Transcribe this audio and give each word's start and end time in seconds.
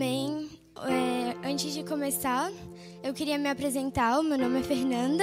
Amém. 0.00 0.48
É, 0.88 1.46
antes 1.46 1.74
de 1.74 1.84
começar, 1.84 2.50
eu 3.02 3.12
queria 3.12 3.36
me 3.36 3.50
apresentar. 3.50 4.18
O 4.18 4.22
meu 4.22 4.38
nome 4.38 4.60
é 4.60 4.62
Fernanda. 4.62 5.22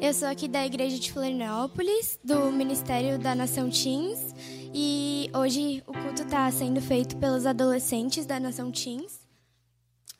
Eu 0.00 0.12
sou 0.12 0.26
aqui 0.26 0.48
da 0.48 0.66
Igreja 0.66 0.98
de 0.98 1.12
Florianópolis, 1.12 2.18
do 2.24 2.50
Ministério 2.50 3.20
da 3.20 3.36
Nação 3.36 3.70
Teens. 3.70 4.34
E 4.74 5.30
hoje 5.32 5.80
o 5.86 5.92
culto 5.92 6.22
está 6.22 6.50
sendo 6.50 6.80
feito 6.80 7.16
pelos 7.18 7.46
adolescentes 7.46 8.26
da 8.26 8.40
Nação 8.40 8.72
Teens. 8.72 9.25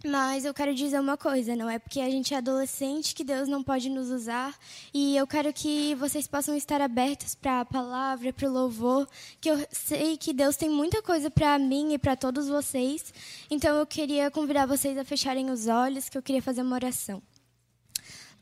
Mas 0.04 0.44
eu 0.44 0.52
quero 0.52 0.74
dizer 0.74 1.00
uma 1.00 1.16
coisa, 1.16 1.56
não 1.56 1.70
é 1.70 1.78
porque 1.78 2.00
a 2.00 2.10
gente 2.10 2.34
é 2.34 2.36
adolescente 2.36 3.14
que 3.14 3.24
Deus 3.24 3.48
não 3.48 3.62
pode 3.62 3.88
nos 3.88 4.10
usar. 4.10 4.54
E 4.92 5.16
eu 5.16 5.26
quero 5.26 5.52
que 5.52 5.94
vocês 5.94 6.26
possam 6.26 6.54
estar 6.54 6.80
abertos 6.80 7.34
para 7.34 7.60
a 7.60 7.64
palavra, 7.64 8.32
para 8.32 8.48
o 8.48 8.52
louvor, 8.52 9.08
que 9.40 9.50
eu 9.50 9.66
sei 9.70 10.16
que 10.16 10.32
Deus 10.32 10.56
tem 10.56 10.68
muita 10.68 11.02
coisa 11.02 11.30
para 11.30 11.58
mim 11.58 11.94
e 11.94 11.98
para 11.98 12.14
todos 12.14 12.46
vocês. 12.46 13.12
Então 13.50 13.74
eu 13.76 13.86
queria 13.86 14.30
convidar 14.30 14.66
vocês 14.66 14.98
a 14.98 15.04
fecharem 15.04 15.50
os 15.50 15.66
olhos, 15.66 16.08
que 16.08 16.18
eu 16.18 16.22
queria 16.22 16.42
fazer 16.42 16.62
uma 16.62 16.76
oração. 16.76 17.22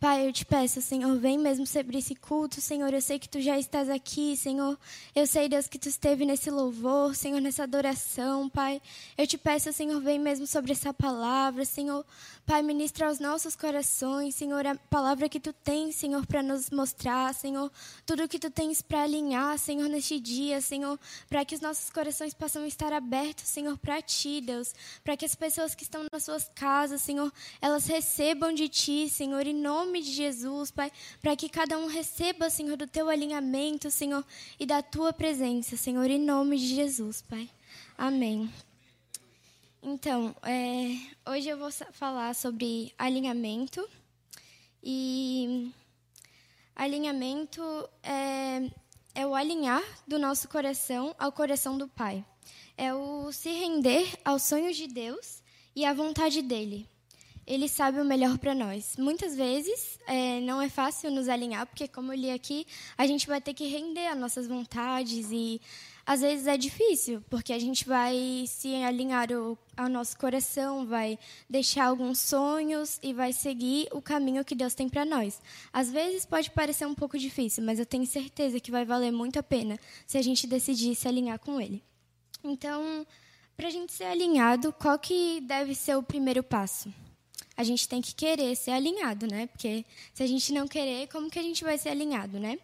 Pai, 0.01 0.27
eu 0.27 0.33
te 0.33 0.45
peço, 0.45 0.83
Senhor, 0.83 1.17
vem 1.19 1.39
mesmo 1.39 1.67
sobre 1.67 1.99
esse 1.99 2.15
culto, 2.15 2.61
Senhor. 2.61 2.93
Eu 2.93 3.01
sei 3.01 3.19
que 3.19 3.29
tu 3.29 3.41
já 3.41 3.59
estás 3.59 3.89
aqui, 3.89 4.37
Senhor. 4.37 4.79
Eu 5.15 5.27
sei, 5.27 5.49
Deus, 5.49 5.67
que 5.67 5.79
tu 5.79 5.89
esteve 5.89 6.27
nesse 6.27 6.51
louvor, 6.51 7.15
Senhor, 7.15 7.41
nessa 7.41 7.63
adoração, 7.63 8.49
Pai. 8.51 8.83
Eu 9.17 9.27
te 9.27 9.39
peço, 9.39 9.73
Senhor, 9.73 10.01
vem 10.01 10.19
mesmo 10.19 10.47
sobre 10.47 10.73
essa 10.73 10.93
palavra, 10.93 11.65
Senhor. 11.65 12.05
Pai, 12.47 12.63
ministra 12.63 13.09
aos 13.09 13.19
nossos 13.19 13.57
corações, 13.57 14.35
Senhor, 14.35 14.67
a 14.67 14.75
palavra 14.75 15.31
que 15.31 15.41
tu 15.41 15.51
tens, 15.51 15.97
Senhor, 15.97 16.27
para 16.27 16.43
nos 16.43 16.69
mostrar, 16.69 17.35
Senhor, 17.35 17.73
tudo 18.05 18.29
que 18.29 18.39
tu 18.39 18.51
tens 18.51 18.83
para 18.83 19.05
alinhar, 19.05 19.59
Senhor, 19.59 19.89
neste 19.89 20.21
dia, 20.21 20.61
Senhor, 20.61 21.01
para 21.27 21.43
que 21.43 21.55
os 21.55 21.63
nossos 21.63 21.89
corações 21.89 22.35
possam 22.35 22.67
estar 22.67 22.93
abertos, 22.93 23.45
Senhor, 23.45 23.79
para 23.79 24.03
ti, 24.03 24.43
Deus, 24.43 24.75
para 25.03 25.17
que 25.17 25.25
as 25.25 25.35
pessoas 25.35 25.75
que 25.75 25.85
estão 25.85 26.05
nas 26.13 26.25
suas 26.25 26.47
casas, 26.55 27.01
Senhor, 27.01 27.33
elas 27.63 27.87
recebam 27.87 28.53
de 28.53 28.69
ti, 28.69 29.09
Senhor, 29.09 29.47
em 29.47 29.55
nome 29.55 30.03
de 30.03 30.13
Jesus, 30.13 30.71
Pai, 30.71 30.93
para 31.23 31.35
que 31.35 31.49
cada 31.49 31.79
um 31.79 31.87
receba, 31.87 32.51
Senhor, 32.51 32.77
do 32.77 32.87
teu 32.87 33.09
alinhamento, 33.09 33.91
Senhor, 33.91 34.23
e 34.61 34.67
da 34.67 34.83
tua 34.83 35.15
presença, 35.15 35.79
Senhor, 35.79 36.11
em 36.11 36.21
nome 36.21 36.59
de 36.59 36.75
Jesus, 36.75 37.23
Pai. 37.23 37.49
Amém. 37.97 38.51
Então, 39.87 40.35
é, 40.43 40.97
hoje 41.31 41.47
eu 41.47 41.59
vou 41.59 41.71
falar 41.93 42.35
sobre 42.35 42.95
alinhamento. 42.97 43.87
E 44.83 45.71
alinhamento 46.75 47.61
é, 48.03 48.71
é 49.15 49.27
o 49.27 49.35
alinhar 49.35 49.83
do 50.09 50.19
nosso 50.19 50.49
coração 50.49 51.15
ao 51.19 51.31
coração 51.31 51.77
do 51.77 51.87
Pai. 51.87 52.25
É 52.79 52.95
o 52.95 53.31
se 53.31 53.51
render 53.51 54.09
aos 54.25 54.45
sonhos 54.45 54.75
de 54.75 54.87
Deus 54.87 55.43
e 55.77 55.85
à 55.85 55.93
vontade 55.93 56.41
dele. 56.41 56.89
Ele 57.47 57.69
sabe 57.69 58.01
o 58.01 58.07
melhor 58.07 58.39
para 58.39 58.55
nós. 58.55 58.97
Muitas 58.97 59.37
vezes 59.37 59.99
é, 60.07 60.41
não 60.41 60.63
é 60.63 60.71
fácil 60.71 61.11
nos 61.11 61.29
alinhar, 61.29 61.67
porque, 61.67 61.87
como 61.87 62.11
eu 62.11 62.17
li 62.17 62.31
aqui, 62.31 62.67
a 62.97 63.07
gente 63.07 63.27
vai 63.27 63.39
ter 63.39 63.53
que 63.53 63.67
render 63.67 64.07
às 64.07 64.19
nossas 64.19 64.49
vontades 64.49 65.31
e 65.31 65.61
às 66.07 66.21
vezes 66.21 66.47
é 66.47 66.57
difícil, 66.57 67.23
porque 67.31 67.53
a 67.53 67.59
gente 67.59 67.87
vai 67.87 68.45
se 68.47 68.75
alinhar 68.83 69.33
o, 69.33 69.57
ao 69.77 69.89
nosso 69.89 70.19
coração, 70.19 70.87
vai 70.87 71.19
deixar 71.49 71.87
alguns 71.87 72.19
sonhos 72.19 72.99
e 73.03 73.13
vai 73.15 73.33
seguir 73.33 73.89
o 73.91 74.03
caminho 74.03 74.45
que 74.45 74.55
Deus 74.55 74.75
tem 74.75 74.89
para 74.89 75.05
nós. 75.05 75.41
Às 75.73 75.91
vezes 75.91 76.27
pode 76.27 76.51
parecer 76.51 76.87
um 76.87 76.95
pouco 76.95 77.19
difícil, 77.19 77.65
mas 77.65 77.79
eu 77.79 77.87
tenho 77.87 78.07
certeza 78.07 78.61
que 78.61 78.71
vai 78.71 78.85
valer 78.85 79.13
muito 79.13 79.39
a 79.39 79.43
pena 79.43 79.79
se 80.07 80.19
a 80.19 80.23
gente 80.23 80.47
decidir 80.47 80.95
se 80.95 81.09
alinhar 81.09 81.39
com 81.39 81.59
Ele. 81.61 81.83
Então, 82.43 83.07
para 83.57 83.69
a 83.69 83.71
gente 83.71 83.93
ser 83.93 84.05
alinhado, 84.05 84.73
qual 84.73 84.99
que 84.99 85.41
deve 85.41 85.75
ser 85.75 85.97
o 85.97 86.03
primeiro 86.03 86.43
passo? 86.43 86.93
A 87.57 87.65
gente 87.65 87.89
tem 87.89 88.03
que 88.03 88.15
querer 88.15 88.55
ser 88.57 88.73
alinhado, 88.73 89.27
né? 89.27 89.47
Porque 89.47 89.87
se 90.13 90.23
a 90.23 90.27
gente 90.27 90.53
não 90.53 90.67
querer, 90.67 91.07
como 91.09 91.31
que 91.31 91.39
a 91.39 91.43
gente 91.43 91.63
vai 91.63 91.79
ser 91.79 91.91
alinhado, 91.91 92.39
né? 92.39 92.59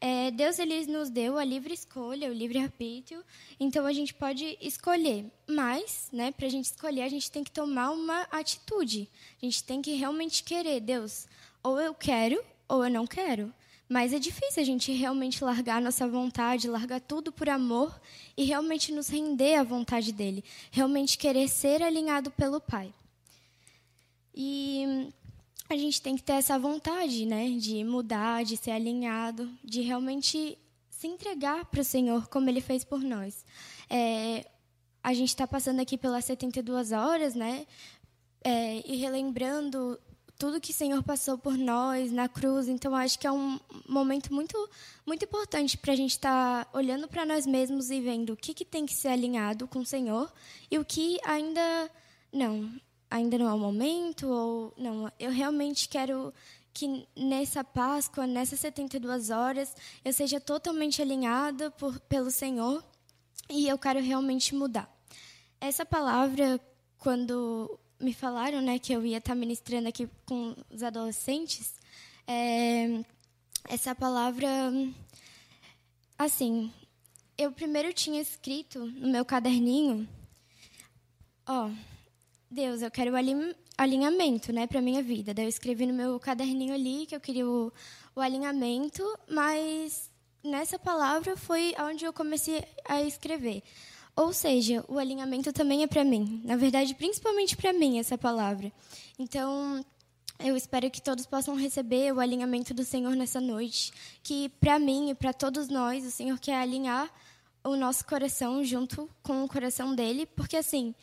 É, 0.00 0.30
Deus 0.30 0.58
ele 0.58 0.86
nos 0.86 1.08
deu 1.08 1.38
a 1.38 1.44
livre 1.44 1.72
escolha, 1.72 2.28
o 2.28 2.32
livre 2.32 2.58
arbítrio, 2.58 3.24
então 3.58 3.86
a 3.86 3.92
gente 3.92 4.12
pode 4.12 4.58
escolher. 4.60 5.24
Mas, 5.46 6.08
né, 6.12 6.30
para 6.30 6.46
a 6.46 6.50
gente 6.50 6.66
escolher, 6.66 7.02
a 7.02 7.08
gente 7.08 7.30
tem 7.30 7.42
que 7.42 7.50
tomar 7.50 7.90
uma 7.90 8.22
atitude. 8.30 9.08
A 9.40 9.44
gente 9.44 9.64
tem 9.64 9.80
que 9.80 9.92
realmente 9.94 10.42
querer. 10.42 10.80
Deus, 10.80 11.26
ou 11.62 11.80
eu 11.80 11.94
quero 11.94 12.42
ou 12.68 12.84
eu 12.84 12.90
não 12.90 13.06
quero. 13.06 13.52
Mas 13.88 14.12
é 14.12 14.18
difícil 14.18 14.62
a 14.62 14.66
gente 14.66 14.92
realmente 14.92 15.44
largar 15.44 15.80
nossa 15.80 16.08
vontade, 16.08 16.68
largar 16.68 17.00
tudo 17.00 17.30
por 17.30 17.48
amor 17.48 17.98
e 18.36 18.44
realmente 18.44 18.92
nos 18.92 19.08
render 19.08 19.54
à 19.54 19.62
vontade 19.62 20.12
dele. 20.12 20.44
Realmente 20.72 21.16
querer 21.16 21.48
ser 21.48 21.82
alinhado 21.82 22.30
pelo 22.32 22.60
Pai. 22.60 22.92
E 24.34 25.08
a 25.68 25.76
gente 25.76 26.00
tem 26.00 26.16
que 26.16 26.22
ter 26.22 26.34
essa 26.34 26.58
vontade, 26.58 27.26
né, 27.26 27.50
de 27.50 27.82
mudar, 27.84 28.44
de 28.44 28.56
ser 28.56 28.70
alinhado, 28.70 29.50
de 29.64 29.80
realmente 29.80 30.58
se 30.90 31.06
entregar 31.06 31.64
para 31.66 31.80
o 31.80 31.84
Senhor 31.84 32.28
como 32.28 32.48
Ele 32.48 32.60
fez 32.60 32.84
por 32.84 33.00
nós. 33.00 33.44
É, 33.90 34.48
a 35.02 35.12
gente 35.12 35.28
está 35.28 35.46
passando 35.46 35.80
aqui 35.80 35.98
pelas 35.98 36.24
72 36.24 36.92
horas, 36.92 37.34
né, 37.34 37.66
é, 38.42 38.82
e 38.86 38.96
relembrando 38.96 39.98
tudo 40.38 40.60
que 40.60 40.70
o 40.70 40.74
Senhor 40.74 41.02
passou 41.02 41.38
por 41.38 41.56
nós 41.56 42.12
na 42.12 42.28
cruz. 42.28 42.68
Então, 42.68 42.94
acho 42.94 43.18
que 43.18 43.26
é 43.26 43.32
um 43.32 43.58
momento 43.88 44.32
muito, 44.32 44.56
muito 45.04 45.24
importante 45.24 45.76
para 45.76 45.92
a 45.92 45.96
gente 45.96 46.12
estar 46.12 46.64
tá 46.64 46.78
olhando 46.78 47.08
para 47.08 47.24
nós 47.24 47.46
mesmos 47.46 47.90
e 47.90 48.00
vendo 48.00 48.34
o 48.34 48.36
que, 48.36 48.54
que 48.54 48.64
tem 48.64 48.86
que 48.86 48.94
ser 48.94 49.08
alinhado 49.08 49.66
com 49.66 49.80
o 49.80 49.86
Senhor 49.86 50.32
e 50.70 50.78
o 50.78 50.84
que 50.84 51.18
ainda 51.24 51.90
não 52.32 52.70
ainda 53.10 53.38
não 53.38 53.48
é 53.48 53.52
o 53.52 53.58
momento 53.58 54.28
ou 54.28 54.74
não, 54.76 55.10
eu 55.18 55.30
realmente 55.30 55.88
quero 55.88 56.32
que 56.72 57.08
nessa 57.16 57.64
Páscoa, 57.64 58.26
nessas 58.26 58.60
72 58.60 59.30
horas, 59.30 59.74
eu 60.04 60.12
seja 60.12 60.38
totalmente 60.38 61.00
alinhada 61.00 61.70
por, 61.70 61.98
pelo 62.00 62.30
Senhor 62.30 62.84
e 63.48 63.66
eu 63.66 63.78
quero 63.78 64.00
realmente 64.00 64.54
mudar. 64.54 64.90
Essa 65.58 65.86
palavra, 65.86 66.60
quando 66.98 67.78
me 67.98 68.12
falaram 68.12 68.60
né, 68.60 68.78
que 68.78 68.92
eu 68.92 69.06
ia 69.06 69.18
estar 69.18 69.34
ministrando 69.34 69.88
aqui 69.88 70.06
com 70.26 70.54
os 70.70 70.82
adolescentes, 70.82 71.74
é, 72.26 73.02
essa 73.68 73.94
palavra, 73.94 74.48
assim, 76.18 76.70
eu 77.38 77.50
primeiro 77.52 77.92
tinha 77.94 78.20
escrito 78.20 78.84
no 78.84 79.08
meu 79.08 79.24
caderninho, 79.24 80.06
ó, 81.46 81.70
Deus, 82.56 82.80
eu 82.80 82.90
quero 82.90 83.12
o 83.12 83.54
alinhamento, 83.76 84.50
né, 84.50 84.66
para 84.66 84.80
minha 84.80 85.02
vida. 85.02 85.34
Daí 85.34 85.44
eu 85.44 85.48
escrevi 85.50 85.84
no 85.84 85.92
meu 85.92 86.18
caderninho 86.18 86.72
ali 86.72 87.04
que 87.04 87.14
eu 87.14 87.20
queria 87.20 87.46
o, 87.46 87.70
o 88.14 88.20
alinhamento, 88.22 89.02
mas 89.28 90.10
nessa 90.42 90.78
palavra 90.78 91.36
foi 91.36 91.74
onde 91.78 92.06
eu 92.06 92.14
comecei 92.14 92.64
a 92.88 93.02
escrever. 93.02 93.62
Ou 94.16 94.32
seja, 94.32 94.82
o 94.88 94.98
alinhamento 94.98 95.52
também 95.52 95.82
é 95.82 95.86
para 95.86 96.02
mim. 96.02 96.40
Na 96.46 96.56
verdade, 96.56 96.94
principalmente 96.94 97.54
para 97.58 97.74
mim 97.74 97.98
essa 97.98 98.16
palavra. 98.16 98.72
Então, 99.18 99.84
eu 100.38 100.56
espero 100.56 100.90
que 100.90 101.02
todos 101.02 101.26
possam 101.26 101.56
receber 101.56 102.10
o 102.14 102.20
alinhamento 102.20 102.72
do 102.72 102.84
Senhor 102.84 103.14
nessa 103.14 103.38
noite, 103.38 103.92
que 104.22 104.48
para 104.48 104.78
mim 104.78 105.10
e 105.10 105.14
para 105.14 105.34
todos 105.34 105.68
nós, 105.68 106.06
o 106.06 106.10
Senhor 106.10 106.38
quer 106.38 106.56
alinhar 106.56 107.12
o 107.62 107.76
nosso 107.76 108.06
coração 108.06 108.64
junto 108.64 109.10
com 109.22 109.44
o 109.44 109.48
coração 109.48 109.94
dele, 109.94 110.24
porque 110.24 110.56
assim, 110.56 110.94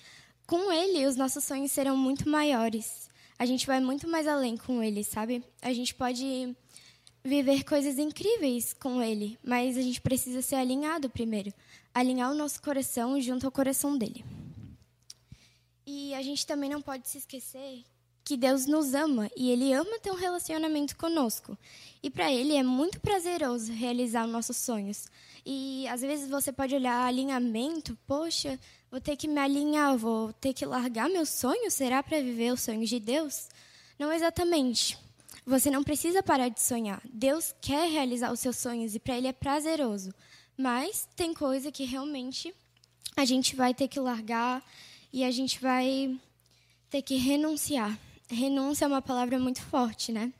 com 0.45 0.71
ele, 0.71 1.05
os 1.05 1.15
nossos 1.15 1.43
sonhos 1.43 1.71
serão 1.71 1.95
muito 1.95 2.27
maiores. 2.27 3.09
A 3.37 3.45
gente 3.45 3.65
vai 3.65 3.79
muito 3.79 4.07
mais 4.07 4.27
além 4.27 4.55
com 4.57 4.83
ele, 4.83 5.03
sabe? 5.03 5.43
A 5.61 5.73
gente 5.73 5.93
pode 5.93 6.55
viver 7.23 7.63
coisas 7.63 7.97
incríveis 7.97 8.73
com 8.73 9.01
ele, 9.01 9.37
mas 9.43 9.77
a 9.77 9.81
gente 9.81 10.01
precisa 10.01 10.41
ser 10.41 10.55
alinhado 10.55 11.09
primeiro 11.09 11.53
alinhar 11.93 12.31
o 12.31 12.35
nosso 12.35 12.61
coração 12.61 13.19
junto 13.21 13.45
ao 13.45 13.51
coração 13.51 13.97
dele. 13.97 14.25
E 15.85 16.13
a 16.15 16.21
gente 16.21 16.45
também 16.45 16.69
não 16.69 16.81
pode 16.81 17.07
se 17.07 17.19
esquecer 17.19 17.84
que 18.23 18.37
Deus 18.37 18.66
nos 18.66 18.93
ama 18.93 19.29
e 19.35 19.51
Ele 19.51 19.73
ama 19.73 19.99
ter 19.99 20.11
um 20.11 20.16
relacionamento 20.16 20.96
conosco. 20.96 21.57
E 22.01 22.09
para 22.09 22.31
Ele 22.31 22.55
é 22.55 22.63
muito 22.63 22.99
prazeroso 22.99 23.72
realizar 23.72 24.25
os 24.25 24.31
nossos 24.31 24.57
sonhos. 24.57 25.07
E 25.46 25.85
às 25.89 26.01
vezes 26.01 26.29
você 26.29 26.51
pode 26.51 26.73
olhar 26.73 27.05
alinhamento, 27.05 27.97
poxa, 28.07 28.57
vou 28.93 29.01
ter 29.01 29.17
que 29.17 29.28
me 29.28 29.40
alinhar, 29.40 29.97
vou 29.97 30.31
ter 30.34 30.53
que 30.53 30.63
largar 30.67 31.09
meus 31.09 31.29
sonhos, 31.29 31.73
será 31.73 32.03
para 32.03 32.22
viver 32.22 32.53
os 32.53 32.61
sonhos 32.61 32.87
de 32.87 32.99
Deus? 32.99 33.49
Não 33.97 34.13
exatamente. 34.13 34.95
Você 35.47 35.72
não 35.72 35.84
precisa 35.84 36.22
parar 36.22 36.49
de 36.49 36.61
sonhar. 36.61 37.01
Deus 37.11 37.55
quer 37.59 37.90
realizar 37.90 38.31
os 38.31 38.40
seus 38.40 38.55
sonhos 38.55 38.93
e 38.93 38.99
para 38.99 39.17
Ele 39.17 39.25
é 39.25 39.34
prazeroso. 39.34 40.13
Mas 40.55 41.09
tem 41.16 41.34
coisa 41.34 41.72
que 41.72 41.85
realmente 41.85 42.53
a 43.17 43.25
gente 43.25 43.55
vai 43.55 43.73
ter 43.73 43.87
que 43.87 43.99
largar 43.99 44.63
e 45.11 45.23
a 45.23 45.31
gente 45.31 45.59
vai 45.59 46.16
ter 46.87 47.01
que 47.01 47.16
renunciar. 47.16 47.97
Renúncia 48.29 48.85
é 48.85 48.87
uma 48.87 49.01
palavra 49.01 49.39
muito 49.39 49.63
forte, 49.63 50.11
né? 50.11 50.31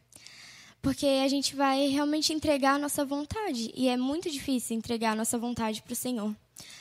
Porque 0.80 1.08
a 1.08 1.28
gente 1.28 1.56
vai 1.56 1.88
realmente 1.88 2.32
entregar 2.32 2.76
a 2.76 2.80
nossa 2.80 3.04
vontade. 3.04 3.72
E 3.76 3.90
é 3.90 3.98
muito 3.98 4.30
difícil 4.30 4.78
entregar 4.78 5.14
a 5.14 5.16
nossa 5.16 5.40
vontade 5.40 5.82
para 5.82 5.94
o 5.94 5.96
Senhor. 5.96 6.36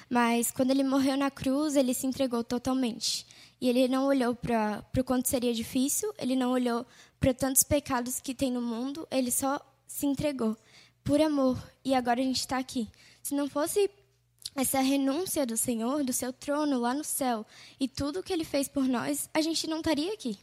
Mas 0.09 0.51
quando 0.51 0.71
ele 0.71 0.85
morreu 0.85 1.17
na 1.17 1.31
cruz, 1.31 1.77
ele 1.77 1.95
se 1.95 2.07
entregou 2.07 2.45
totalmente. 2.45 3.27
E 3.61 3.69
ele 3.69 3.87
não 3.89 4.07
olhou 4.07 4.35
para 4.35 4.85
o 4.99 5.05
quanto 5.05 5.29
seria 5.29 5.55
difícil, 5.55 6.13
ele 6.19 6.35
não 6.35 6.51
olhou 6.51 6.85
para 7.21 7.33
tantos 7.33 7.63
pecados 7.63 8.21
que 8.21 8.35
tem 8.35 8.51
no 8.51 8.61
mundo, 8.61 9.07
ele 9.11 9.31
só 9.31 9.61
se 9.87 10.07
entregou 10.07 10.57
por 11.05 11.21
amor. 11.21 11.57
E 11.85 11.95
agora 11.95 12.21
a 12.21 12.25
gente 12.25 12.41
está 12.41 12.59
aqui. 12.59 12.89
Se 13.23 13.35
não 13.35 13.49
fosse 13.49 13.89
essa 14.55 14.81
renúncia 14.81 15.47
do 15.47 15.57
Senhor, 15.57 16.05
do 16.05 16.13
seu 16.13 16.33
trono 16.33 16.79
lá 16.79 16.93
no 16.93 17.05
céu, 17.05 17.47
e 17.79 17.89
tudo 17.89 18.23
que 18.23 18.33
ele 18.33 18.45
fez 18.45 18.69
por 18.69 18.85
nós, 18.85 19.31
a 19.33 19.41
gente 19.41 19.67
não 19.67 19.79
estaria 19.79 20.13
aqui. 20.13 20.39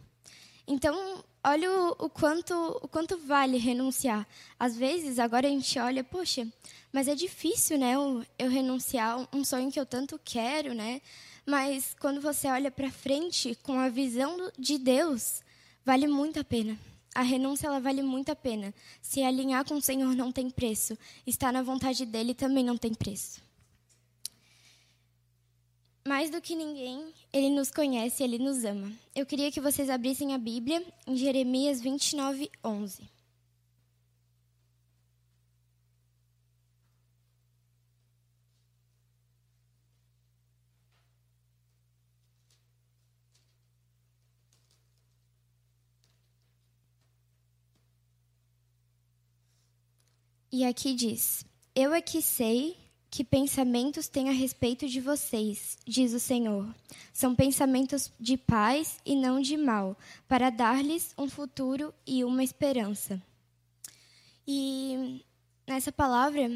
Então, 0.65 1.23
olha 1.44 1.71
o, 1.71 2.06
o, 2.06 2.09
quanto, 2.09 2.53
o 2.81 2.88
quanto 2.88 3.18
vale 3.18 3.57
renunciar. 3.57 4.27
Às 4.59 4.75
vezes, 4.75 5.19
agora 5.19 5.47
a 5.47 5.50
gente 5.50 5.77
olha, 5.80 6.03
poxa, 6.03 6.47
mas 6.91 7.07
é 7.07 7.15
difícil, 7.15 7.77
né, 7.77 7.95
eu, 7.95 8.25
eu 8.38 8.50
renunciar 8.50 9.27
um 9.33 9.44
sonho 9.44 9.71
que 9.71 9.80
eu 9.80 9.86
tanto 9.86 10.19
quero, 10.24 10.74
né? 10.74 11.01
Mas 11.45 11.95
quando 12.00 12.21
você 12.21 12.47
olha 12.47 12.69
para 12.69 12.91
frente 12.91 13.57
com 13.63 13.74
a 13.80 13.89
visão 13.89 14.51
de 14.57 14.77
Deus, 14.77 15.41
vale 15.83 16.07
muito 16.07 16.39
a 16.39 16.44
pena. 16.44 16.77
A 17.15 17.24
renúncia 17.24 17.68
ela 17.68 17.80
vale 17.80 18.03
muito 18.03 18.31
a 18.31 18.35
pena. 18.35 18.74
Se 19.01 19.24
alinhar 19.24 19.65
com 19.65 19.75
o 19.75 19.81
Senhor 19.81 20.15
não 20.15 20.31
tem 20.31 20.50
preço, 20.50 20.97
estar 21.25 21.51
na 21.51 21.63
vontade 21.63 22.06
dele 22.06 22.35
também 22.35 22.63
não 22.63 22.77
tem 22.77 22.94
preço. 22.94 23.42
Mais 26.07 26.29
do 26.29 26.41
que 26.41 26.55
ninguém, 26.55 27.13
ele 27.31 27.49
nos 27.49 27.69
conhece, 27.69 28.23
ele 28.23 28.39
nos 28.39 28.63
ama. 28.63 28.91
Eu 29.13 29.25
queria 29.25 29.51
que 29.51 29.61
vocês 29.61 29.89
abrissem 29.89 30.33
a 30.33 30.37
Bíblia 30.37 30.83
em 31.05 31.15
Jeremias 31.15 31.81
29, 31.81 32.49
11. 32.63 33.09
E 50.51 50.65
aqui 50.65 50.93
diz: 50.93 51.45
Eu 51.75 51.93
é 51.93 52.01
que 52.01 52.21
sei 52.21 52.75
que 53.09 53.23
pensamentos 53.23 54.07
têm 54.07 54.29
a 54.29 54.33
respeito 54.33 54.88
de 54.88 55.01
vocês, 55.01 55.77
diz 55.85 56.13
o 56.13 56.19
Senhor. 56.19 56.67
São 57.11 57.33
pensamentos 57.33 58.11
de 58.19 58.38
paz 58.38 59.00
e 59.06 59.15
não 59.15 59.41
de 59.41 59.57
mal, 59.57 59.97
para 60.27 60.50
dar-lhes 60.50 61.13
um 61.17 61.27
futuro 61.27 61.94
e 62.06 62.23
uma 62.23 62.44
esperança. 62.44 63.21
E 64.47 65.23
nessa 65.67 65.91
palavra, 65.91 66.51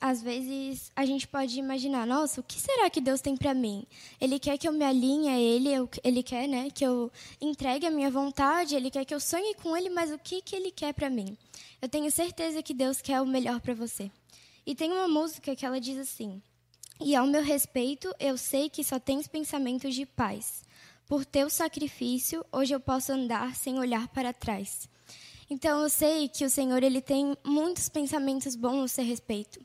às 0.00 0.20
vezes 0.20 0.90
a 0.96 1.06
gente 1.06 1.28
pode 1.28 1.56
imaginar, 1.58 2.04
nossa, 2.04 2.40
o 2.40 2.44
que 2.44 2.58
será 2.58 2.90
que 2.90 3.00
Deus 3.00 3.20
tem 3.20 3.36
para 3.36 3.54
mim? 3.54 3.86
Ele 4.20 4.38
quer 4.40 4.58
que 4.58 4.66
eu 4.66 4.72
me 4.72 4.84
alinhe 4.84 5.28
a 5.28 5.38
Ele, 5.38 5.70
Ele 6.02 6.22
quer, 6.24 6.48
né, 6.48 6.68
que 6.70 6.84
eu 6.84 7.10
entregue 7.40 7.86
a 7.86 7.90
minha 7.90 8.10
vontade, 8.10 8.74
Ele 8.74 8.90
quer 8.90 9.04
que 9.04 9.14
eu 9.14 9.20
sonhe 9.20 9.54
com 9.54 9.76
Ele, 9.76 9.88
mas 9.88 10.10
o 10.10 10.18
que 10.18 10.42
que 10.42 10.56
Ele 10.56 10.72
quer 10.72 10.92
para 10.92 11.08
mim? 11.08 11.38
Eu 11.80 11.88
tenho 11.88 12.10
certeza 12.10 12.62
que 12.62 12.74
Deus 12.74 13.00
quer 13.00 13.20
o 13.20 13.26
melhor 13.26 13.60
para 13.60 13.74
você. 13.74 14.10
E 14.64 14.74
tem 14.74 14.92
uma 14.92 15.08
música 15.08 15.56
que 15.56 15.66
ela 15.66 15.80
diz 15.80 15.98
assim: 15.98 16.40
E 17.00 17.16
ao 17.16 17.26
meu 17.26 17.42
respeito, 17.42 18.14
eu 18.18 18.36
sei 18.36 18.70
que 18.70 18.84
só 18.84 18.98
tens 18.98 19.26
pensamentos 19.26 19.94
de 19.94 20.06
paz. 20.06 20.62
Por 21.06 21.24
teu 21.24 21.50
sacrifício, 21.50 22.44
hoje 22.52 22.74
eu 22.74 22.80
posso 22.80 23.12
andar 23.12 23.54
sem 23.56 23.78
olhar 23.78 24.08
para 24.08 24.32
trás. 24.32 24.88
Então 25.50 25.82
eu 25.82 25.90
sei 25.90 26.28
que 26.28 26.44
o 26.44 26.50
Senhor 26.50 26.82
ele 26.82 27.02
tem 27.02 27.36
muitos 27.44 27.88
pensamentos 27.88 28.56
bons 28.56 28.84
a 28.84 28.88
seu 28.88 29.04
respeito. 29.04 29.60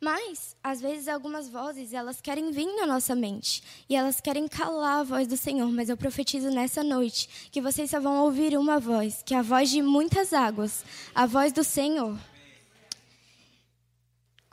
Mas, 0.00 0.54
às 0.62 0.80
vezes, 0.80 1.08
algumas 1.08 1.48
vozes, 1.48 1.92
elas 1.92 2.20
querem 2.20 2.50
vir 2.50 2.66
na 2.76 2.86
nossa 2.86 3.14
mente. 3.14 3.62
E 3.88 3.96
elas 3.96 4.20
querem 4.20 4.46
calar 4.46 5.00
a 5.00 5.02
voz 5.02 5.26
do 5.26 5.36
Senhor. 5.36 5.70
Mas 5.72 5.88
eu 5.88 5.96
profetizo 5.96 6.50
nessa 6.50 6.82
noite 6.82 7.48
que 7.50 7.60
vocês 7.62 7.90
só 7.90 7.98
vão 7.98 8.24
ouvir 8.24 8.56
uma 8.56 8.78
voz, 8.78 9.22
que 9.24 9.34
é 9.34 9.38
a 9.38 9.42
voz 9.42 9.70
de 9.70 9.80
muitas 9.82 10.32
águas. 10.32 10.84
A 11.14 11.26
voz 11.26 11.52
do 11.52 11.64
Senhor. 11.64 12.16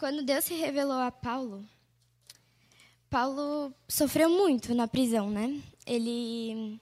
Quando 0.03 0.21
Deus 0.21 0.43
se 0.43 0.53
revelou 0.53 0.99
a 0.99 1.09
Paulo, 1.09 1.63
Paulo 3.09 3.73
sofreu 3.87 4.29
muito 4.29 4.75
na 4.75 4.85
prisão, 4.85 5.31
né? 5.31 5.61
Ele 5.87 6.77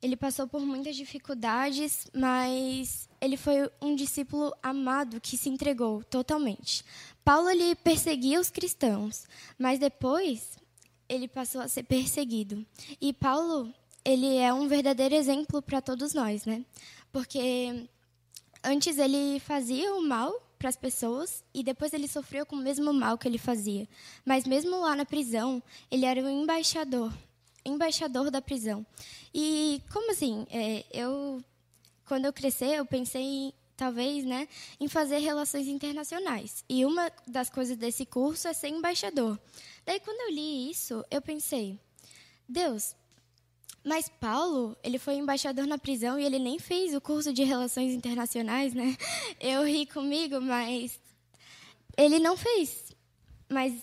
ele 0.00 0.16
passou 0.16 0.46
por 0.46 0.60
muitas 0.60 0.94
dificuldades, 0.94 2.06
mas 2.14 3.08
ele 3.20 3.36
foi 3.36 3.68
um 3.82 3.96
discípulo 3.96 4.54
amado 4.62 5.20
que 5.20 5.36
se 5.36 5.48
entregou 5.48 6.04
totalmente. 6.04 6.84
Paulo 7.24 7.50
ele 7.50 7.74
perseguia 7.74 8.38
os 8.38 8.50
cristãos, 8.50 9.26
mas 9.58 9.80
depois 9.80 10.56
ele 11.08 11.26
passou 11.26 11.60
a 11.60 11.66
ser 11.66 11.82
perseguido. 11.82 12.64
E 13.00 13.12
Paulo, 13.12 13.74
ele 14.04 14.36
é 14.36 14.54
um 14.54 14.68
verdadeiro 14.68 15.16
exemplo 15.16 15.60
para 15.60 15.82
todos 15.82 16.14
nós, 16.14 16.46
né? 16.46 16.64
Porque 17.10 17.88
antes 18.62 18.96
ele 18.96 19.40
fazia 19.40 19.92
o 19.96 20.00
mal 20.00 20.43
para 20.64 20.70
as 20.70 20.76
pessoas 20.76 21.44
e 21.52 21.62
depois 21.62 21.92
ele 21.92 22.08
sofreu 22.08 22.46
com 22.46 22.56
o 22.56 22.58
mesmo 22.58 22.90
mal 22.90 23.18
que 23.18 23.28
ele 23.28 23.36
fazia. 23.36 23.86
Mas 24.24 24.46
mesmo 24.46 24.80
lá 24.80 24.96
na 24.96 25.04
prisão, 25.04 25.62
ele 25.90 26.06
era 26.06 26.22
o 26.22 26.26
embaixador, 26.26 27.12
embaixador 27.66 28.30
da 28.30 28.40
prisão. 28.40 28.86
E 29.34 29.82
como 29.92 30.10
assim? 30.10 30.46
É, 30.50 30.82
eu, 30.90 31.44
quando 32.06 32.24
eu 32.24 32.32
crescer, 32.32 32.78
eu 32.78 32.86
pensei 32.86 33.52
talvez, 33.76 34.24
né, 34.24 34.48
em 34.80 34.88
fazer 34.88 35.18
relações 35.18 35.68
internacionais. 35.68 36.64
E 36.66 36.86
uma 36.86 37.12
das 37.28 37.50
coisas 37.50 37.76
desse 37.76 38.06
curso 38.06 38.48
é 38.48 38.54
ser 38.54 38.68
embaixador. 38.68 39.38
Daí 39.84 40.00
quando 40.00 40.30
eu 40.30 40.34
li 40.34 40.70
isso, 40.70 41.04
eu 41.10 41.20
pensei, 41.20 41.78
Deus, 42.48 42.96
mas 43.84 44.08
Paulo, 44.08 44.76
ele 44.82 44.98
foi 44.98 45.14
embaixador 45.14 45.66
na 45.66 45.76
prisão 45.76 46.18
e 46.18 46.24
ele 46.24 46.38
nem 46.38 46.58
fez 46.58 46.94
o 46.94 47.00
curso 47.00 47.32
de 47.32 47.44
Relações 47.44 47.92
Internacionais, 47.92 48.72
né? 48.72 48.96
Eu 49.38 49.64
ri 49.64 49.84
comigo, 49.84 50.40
mas 50.40 50.98
ele 51.96 52.18
não 52.18 52.36
fez. 52.36 52.94
Mas 53.48 53.74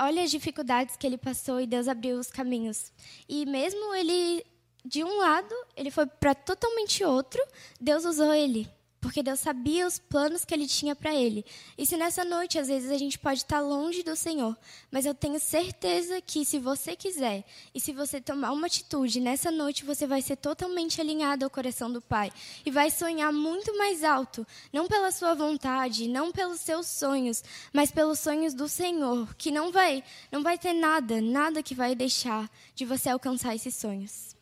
olha 0.00 0.22
as 0.22 0.30
dificuldades 0.30 0.96
que 0.96 1.06
ele 1.06 1.18
passou 1.18 1.60
e 1.60 1.66
Deus 1.66 1.88
abriu 1.88 2.18
os 2.18 2.30
caminhos. 2.30 2.92
E 3.28 3.44
mesmo 3.46 3.94
ele 3.94 4.46
de 4.84 5.02
um 5.02 5.18
lado, 5.18 5.54
ele 5.76 5.90
foi 5.90 6.06
para 6.06 6.34
totalmente 6.34 7.04
outro, 7.04 7.44
Deus 7.80 8.04
usou 8.04 8.32
ele 8.32 8.70
porque 9.00 9.22
Deus 9.22 9.40
sabia 9.40 9.86
os 9.86 9.98
planos 9.98 10.44
que 10.44 10.52
Ele 10.52 10.66
tinha 10.66 10.94
para 10.96 11.14
ele. 11.14 11.44
E 11.76 11.86
se 11.86 11.96
nessa 11.96 12.24
noite, 12.24 12.58
às 12.58 12.68
vezes, 12.68 12.90
a 12.90 12.98
gente 12.98 13.18
pode 13.18 13.40
estar 13.40 13.60
longe 13.60 14.02
do 14.02 14.16
Senhor, 14.16 14.56
mas 14.90 15.06
eu 15.06 15.14
tenho 15.14 15.38
certeza 15.38 16.20
que 16.20 16.44
se 16.44 16.58
você 16.58 16.96
quiser 16.96 17.44
e 17.74 17.80
se 17.80 17.92
você 17.92 18.20
tomar 18.20 18.52
uma 18.52 18.66
atitude, 18.66 19.20
nessa 19.20 19.50
noite 19.50 19.84
você 19.84 20.06
vai 20.06 20.22
ser 20.22 20.36
totalmente 20.36 21.00
alinhado 21.00 21.44
ao 21.44 21.50
coração 21.50 21.92
do 21.92 22.00
Pai 22.00 22.32
e 22.64 22.70
vai 22.70 22.90
sonhar 22.90 23.32
muito 23.32 23.76
mais 23.76 24.02
alto, 24.02 24.46
não 24.72 24.88
pela 24.88 25.12
sua 25.12 25.34
vontade, 25.34 26.08
não 26.08 26.32
pelos 26.32 26.60
seus 26.60 26.86
sonhos, 26.86 27.42
mas 27.72 27.90
pelos 27.90 28.18
sonhos 28.18 28.54
do 28.54 28.68
Senhor, 28.68 29.34
que 29.34 29.50
não 29.50 29.70
vai, 29.70 30.02
não 30.32 30.42
vai 30.42 30.58
ter 30.58 30.72
nada, 30.72 31.20
nada 31.20 31.62
que 31.62 31.74
vai 31.74 31.94
deixar 31.94 32.50
de 32.74 32.84
você 32.84 33.08
alcançar 33.08 33.54
esses 33.54 33.74
sonhos. 33.74 34.37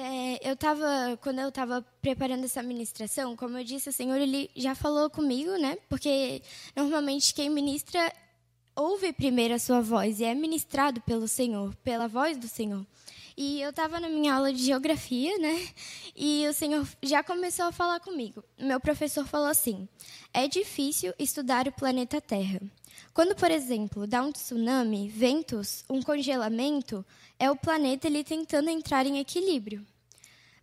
É, 0.00 0.48
eu 0.48 0.52
estava, 0.54 1.18
quando 1.20 1.40
eu 1.40 1.48
estava 1.48 1.84
preparando 2.00 2.44
essa 2.44 2.62
ministração, 2.62 3.34
como 3.34 3.58
eu 3.58 3.64
disse, 3.64 3.88
o 3.88 3.92
Senhor 3.92 4.16
ele 4.20 4.48
já 4.54 4.72
falou 4.72 5.10
comigo, 5.10 5.50
né? 5.56 5.76
Porque 5.88 6.40
normalmente 6.76 7.34
quem 7.34 7.50
ministra 7.50 8.12
ouve 8.76 9.12
primeiro 9.12 9.54
a 9.54 9.58
sua 9.58 9.80
voz 9.80 10.20
e 10.20 10.24
é 10.24 10.32
ministrado 10.36 11.00
pelo 11.00 11.26
Senhor, 11.26 11.74
pela 11.82 12.06
voz 12.06 12.36
do 12.36 12.46
Senhor. 12.46 12.86
E 13.40 13.62
eu 13.62 13.70
estava 13.70 14.00
na 14.00 14.08
minha 14.08 14.34
aula 14.34 14.52
de 14.52 14.64
geografia, 14.64 15.38
né? 15.38 15.68
E 16.16 16.44
o 16.48 16.52
Senhor 16.52 16.84
já 17.00 17.22
começou 17.22 17.66
a 17.66 17.72
falar 17.72 18.00
comigo. 18.00 18.42
Meu 18.58 18.80
professor 18.80 19.24
falou 19.28 19.46
assim: 19.46 19.88
é 20.34 20.48
difícil 20.48 21.14
estudar 21.20 21.68
o 21.68 21.72
planeta 21.72 22.20
Terra. 22.20 22.60
Quando, 23.14 23.36
por 23.36 23.48
exemplo, 23.48 24.08
dá 24.08 24.22
um 24.22 24.32
tsunami, 24.32 25.08
ventos, 25.08 25.84
um 25.88 26.02
congelamento, 26.02 27.06
é 27.38 27.48
o 27.48 27.54
planeta 27.54 28.08
ele 28.08 28.24
tentando 28.24 28.70
entrar 28.70 29.06
em 29.06 29.20
equilíbrio. 29.20 29.86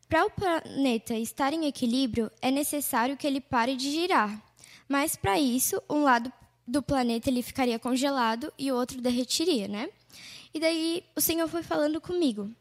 Para 0.10 0.26
o 0.26 0.30
planeta 0.30 1.14
estar 1.14 1.54
em 1.54 1.68
equilíbrio, 1.68 2.30
é 2.42 2.52
necessário 2.52 3.16
que 3.16 3.26
ele 3.26 3.40
pare 3.40 3.78
de 3.78 3.90
girar. 3.90 4.44
Mas 4.86 5.16
para 5.16 5.40
isso, 5.40 5.82
um 5.90 6.04
lado 6.04 6.30
do 6.68 6.84
planeta 6.84 7.30
ele 7.30 7.42
ficaria 7.42 7.80
congelado 7.80 8.52
e 8.60 8.70
o 8.70 8.76
outro 8.76 9.00
derretiria, 9.00 9.66
né? 9.70 9.90
E 10.54 10.60
daí 10.60 11.06
o 11.16 11.22
Senhor 11.22 11.48
foi 11.48 11.64
falando 11.64 12.02
comigo. 12.02 12.54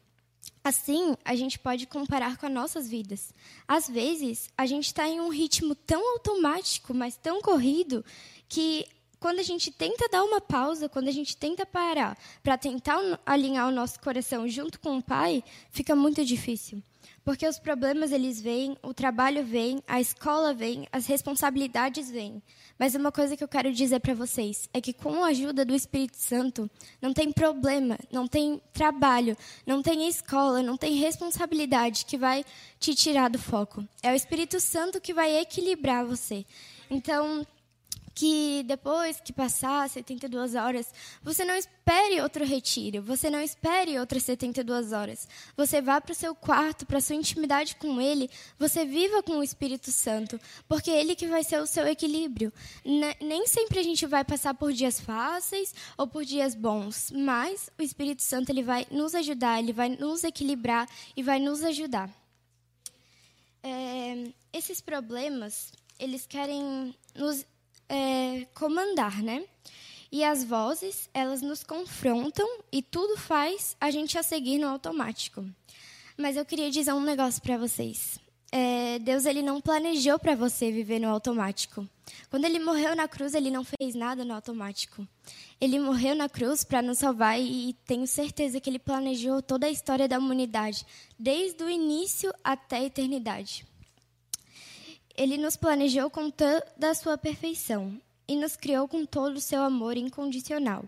Assim, 0.63 1.15
a 1.23 1.35
gente 1.35 1.59
pode 1.59 1.85
comparar 1.85 2.37
com 2.37 2.45
as 2.45 2.51
nossas 2.51 2.87
vidas. 2.87 3.33
Às 3.67 3.87
vezes, 3.87 4.49
a 4.57 4.65
gente 4.65 4.85
está 4.85 5.07
em 5.07 5.19
um 5.19 5.29
ritmo 5.29 5.75
tão 5.75 6.13
automático, 6.13 6.93
mas 6.93 7.15
tão 7.15 7.41
corrido, 7.41 8.03
que 8.49 8.87
quando 9.19 9.39
a 9.39 9.43
gente 9.43 9.71
tenta 9.71 10.07
dar 10.09 10.23
uma 10.23 10.41
pausa, 10.41 10.89
quando 10.89 11.07
a 11.07 11.11
gente 11.11 11.35
tenta 11.35 11.65
parar 11.65 12.17
para 12.43 12.57
tentar 12.57 12.99
alinhar 13.25 13.67
o 13.67 13.71
nosso 13.71 13.99
coração 13.99 14.47
junto 14.47 14.79
com 14.79 14.97
o 14.97 15.03
Pai, 15.03 15.43
fica 15.71 15.95
muito 15.95 16.23
difícil. 16.23 16.81
Porque 17.23 17.47
os 17.47 17.57
problemas 17.57 18.11
eles 18.11 18.39
vêm, 18.39 18.77
o 18.83 18.93
trabalho 18.93 19.43
vem, 19.43 19.81
a 19.87 19.99
escola 19.99 20.53
vem, 20.53 20.87
as 20.91 21.07
responsabilidades 21.07 22.09
vêm. 22.11 22.41
Mas 22.77 22.93
uma 22.93 23.11
coisa 23.11 23.37
que 23.37 23.43
eu 23.43 23.47
quero 23.47 23.71
dizer 23.71 23.99
para 24.01 24.13
vocês 24.13 24.69
é 24.73 24.81
que 24.81 24.91
com 24.91 25.23
a 25.23 25.27
ajuda 25.27 25.63
do 25.63 25.73
Espírito 25.73 26.17
Santo, 26.17 26.69
não 27.01 27.13
tem 27.13 27.31
problema, 27.31 27.97
não 28.11 28.27
tem 28.27 28.61
trabalho, 28.73 29.37
não 29.65 29.81
tem 29.81 30.07
escola, 30.07 30.61
não 30.61 30.75
tem 30.75 30.95
responsabilidade 30.95 32.05
que 32.05 32.17
vai 32.17 32.43
te 32.79 32.93
tirar 32.93 33.29
do 33.29 33.39
foco. 33.39 33.87
É 34.03 34.11
o 34.11 34.15
Espírito 34.15 34.59
Santo 34.59 34.99
que 34.99 35.13
vai 35.13 35.37
equilibrar 35.39 36.05
você. 36.05 36.45
Então, 36.89 37.45
que 38.15 38.63
depois 38.63 39.19
que 39.19 39.33
passar 39.33 39.89
72 39.89 40.55
horas, 40.55 40.91
você 41.21 41.43
não 41.43 41.53
espere 41.53 42.21
outro 42.21 42.45
retiro, 42.45 43.01
você 43.01 43.29
não 43.29 43.41
espere 43.41 43.99
outras 43.99 44.23
72 44.23 44.93
horas. 44.93 45.27
Você 45.57 45.81
vá 45.81 45.99
para 45.99 46.13
o 46.13 46.15
seu 46.15 46.33
quarto, 46.33 46.85
para 46.85 46.99
a 46.99 47.01
sua 47.01 47.17
intimidade 47.17 47.75
com 47.75 47.99
Ele, 47.99 48.29
você 48.57 48.85
viva 48.85 49.21
com 49.21 49.33
o 49.33 49.43
Espírito 49.43 49.91
Santo, 49.91 50.39
porque 50.65 50.89
é 50.89 51.01
Ele 51.01 51.13
que 51.13 51.27
vai 51.27 51.43
ser 51.43 51.61
o 51.61 51.67
seu 51.67 51.85
equilíbrio. 51.85 52.53
Nem 53.19 53.45
sempre 53.47 53.79
a 53.79 53.83
gente 53.83 54.05
vai 54.05 54.23
passar 54.23 54.53
por 54.53 54.71
dias 54.71 54.97
fáceis 54.97 55.75
ou 55.97 56.07
por 56.07 56.23
dias 56.23 56.55
bons, 56.55 57.11
mas 57.11 57.69
o 57.77 57.83
Espírito 57.83 58.23
Santo 58.23 58.49
ele 58.49 58.63
vai 58.63 58.87
nos 58.89 59.13
ajudar, 59.13 59.59
ele 59.59 59.73
vai 59.73 59.89
nos 59.89 60.23
equilibrar 60.23 60.87
e 61.17 61.21
vai 61.21 61.37
nos 61.37 61.61
ajudar. 61.65 62.09
É, 63.61 64.31
esses 64.53 64.79
problemas, 64.79 65.73
eles 65.99 66.25
querem 66.25 66.95
nos 67.13 67.45
é, 67.89 68.45
comandar, 68.53 69.21
né? 69.21 69.43
E 70.11 70.23
as 70.23 70.43
vozes, 70.43 71.09
elas 71.13 71.41
nos 71.41 71.63
confrontam 71.63 72.47
e 72.71 72.81
tudo 72.81 73.17
faz 73.17 73.75
a 73.81 73.91
gente 73.91 74.17
a 74.17 74.23
seguir 74.23 74.57
no 74.57 74.67
automático. 74.67 75.43
Mas 76.17 76.37
eu 76.37 76.45
queria 76.45 76.71
dizer 76.71 76.93
um 76.93 77.01
negócio 77.01 77.41
para 77.41 77.57
vocês. 77.57 78.17
É, 78.51 78.99
Deus 78.99 79.25
ele 79.25 79.41
não 79.41 79.59
planejou 79.59 80.17
para 80.17 80.33
você 80.35 80.71
viver 80.71 80.99
no 80.99 81.09
automático. 81.09 81.85
Quando 82.29 82.45
ele 82.45 82.59
morreu 82.59 82.95
na 82.95 83.07
cruz, 83.07 83.33
ele 83.33 83.51
não 83.51 83.65
fez 83.65 83.95
nada 83.95 84.23
no 84.23 84.33
automático. 84.33 85.05
Ele 85.59 85.79
morreu 85.79 86.15
na 86.15 86.29
cruz 86.29 86.63
para 86.63 86.81
nos 86.81 86.99
salvar 86.99 87.37
e 87.37 87.75
tenho 87.85 88.07
certeza 88.07 88.61
que 88.61 88.69
ele 88.69 88.79
planejou 88.79 89.41
toda 89.41 89.67
a 89.67 89.69
história 89.69 90.07
da 90.07 90.17
humanidade, 90.17 90.85
desde 91.19 91.63
o 91.63 91.69
início 91.69 92.33
até 92.43 92.77
a 92.77 92.83
eternidade. 92.83 93.65
Ele 95.17 95.37
nos 95.37 95.55
planejou 95.55 96.09
com 96.09 96.29
toda 96.29 96.89
a 96.89 96.93
sua 96.93 97.17
perfeição 97.17 97.99
e 98.27 98.35
nos 98.35 98.55
criou 98.55 98.87
com 98.87 99.05
todo 99.05 99.37
o 99.37 99.41
seu 99.41 99.61
amor 99.61 99.97
incondicional. 99.97 100.83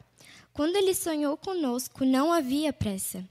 Quando 0.53 0.75
ele 0.75 0.93
sonhou 0.93 1.37
conosco, 1.37 2.03
não 2.03 2.33
havia 2.33 2.73
pressa. 2.73 3.23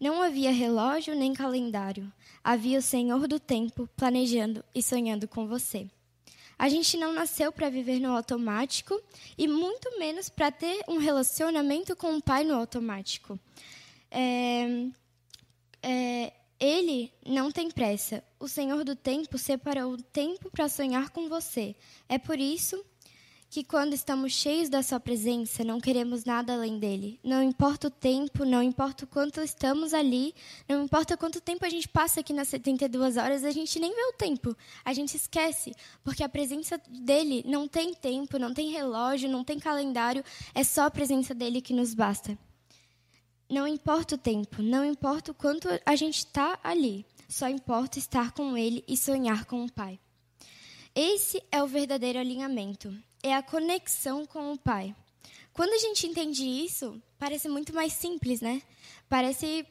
Não 0.00 0.22
havia 0.22 0.50
relógio 0.50 1.14
nem 1.14 1.34
calendário. 1.34 2.10
Havia 2.42 2.78
o 2.78 2.82
Senhor 2.82 3.28
do 3.28 3.38
tempo 3.38 3.88
planejando 3.96 4.64
e 4.74 4.82
sonhando 4.82 5.28
com 5.28 5.46
você. 5.46 5.86
A 6.58 6.68
gente 6.68 6.96
não 6.96 7.12
nasceu 7.12 7.52
para 7.52 7.70
viver 7.70 8.00
no 8.00 8.14
automático 8.14 9.00
e 9.36 9.46
muito 9.46 9.98
menos 9.98 10.28
para 10.28 10.50
ter 10.50 10.82
um 10.88 10.98
relacionamento 10.98 11.94
com 11.94 12.16
o 12.16 12.22
Pai 12.22 12.44
no 12.44 12.54
automático. 12.54 13.38
É, 14.10 14.86
é, 15.82 16.32
ele 16.60 17.10
não 17.26 17.50
tem 17.50 17.70
pressa. 17.70 18.22
O 18.38 18.46
Senhor 18.46 18.84
do 18.84 18.94
tempo 18.94 19.38
separou 19.38 19.94
o 19.94 20.02
tempo 20.02 20.50
para 20.50 20.68
sonhar 20.68 21.08
com 21.08 21.28
você. 21.28 21.74
É 22.06 22.18
por 22.18 22.38
isso 22.38 22.84
que, 23.48 23.64
quando 23.64 23.94
estamos 23.94 24.32
cheios 24.32 24.68
da 24.68 24.80
Sua 24.80 25.00
presença, 25.00 25.64
não 25.64 25.80
queremos 25.80 26.24
nada 26.24 26.52
além 26.52 26.78
dele. 26.78 27.18
Não 27.24 27.42
importa 27.42 27.88
o 27.88 27.90
tempo, 27.90 28.44
não 28.44 28.62
importa 28.62 29.04
o 29.04 29.08
quanto 29.08 29.40
estamos 29.40 29.92
ali, 29.92 30.32
não 30.68 30.84
importa 30.84 31.16
quanto 31.16 31.40
tempo 31.40 31.64
a 31.64 31.68
gente 31.68 31.88
passa 31.88 32.20
aqui 32.20 32.32
nas 32.32 32.46
72 32.48 33.16
horas, 33.16 33.42
a 33.42 33.50
gente 33.50 33.80
nem 33.80 33.92
vê 33.92 34.02
o 34.02 34.12
tempo. 34.12 34.56
A 34.84 34.92
gente 34.92 35.16
esquece, 35.16 35.74
porque 36.04 36.22
a 36.22 36.28
presença 36.28 36.80
dele 36.88 37.42
não 37.44 37.66
tem 37.66 37.92
tempo, 37.92 38.38
não 38.38 38.54
tem 38.54 38.70
relógio, 38.70 39.28
não 39.28 39.42
tem 39.42 39.58
calendário, 39.58 40.22
é 40.54 40.62
só 40.62 40.82
a 40.82 40.90
presença 40.90 41.34
dele 41.34 41.60
que 41.60 41.72
nos 41.72 41.92
basta. 41.92 42.38
Não 43.50 43.66
importa 43.66 44.14
o 44.14 44.18
tempo, 44.18 44.62
não 44.62 44.84
importa 44.84 45.32
o 45.32 45.34
quanto 45.34 45.68
a 45.84 45.96
gente 45.96 46.18
está 46.18 46.56
ali, 46.62 47.04
só 47.28 47.48
importa 47.48 47.98
estar 47.98 48.30
com 48.30 48.56
Ele 48.56 48.84
e 48.86 48.96
sonhar 48.96 49.44
com 49.44 49.64
o 49.64 49.72
Pai. 49.72 49.98
Esse 50.94 51.42
é 51.50 51.60
o 51.60 51.66
verdadeiro 51.66 52.20
alinhamento, 52.20 52.94
é 53.20 53.34
a 53.34 53.42
conexão 53.42 54.24
com 54.24 54.52
o 54.52 54.58
Pai. 54.58 54.94
Quando 55.52 55.72
a 55.72 55.78
gente 55.78 56.06
entende 56.06 56.44
isso, 56.44 57.02
parece 57.18 57.48
muito 57.48 57.74
mais 57.74 57.92
simples, 57.92 58.40
né? 58.40 58.62
Parece, 59.08 59.66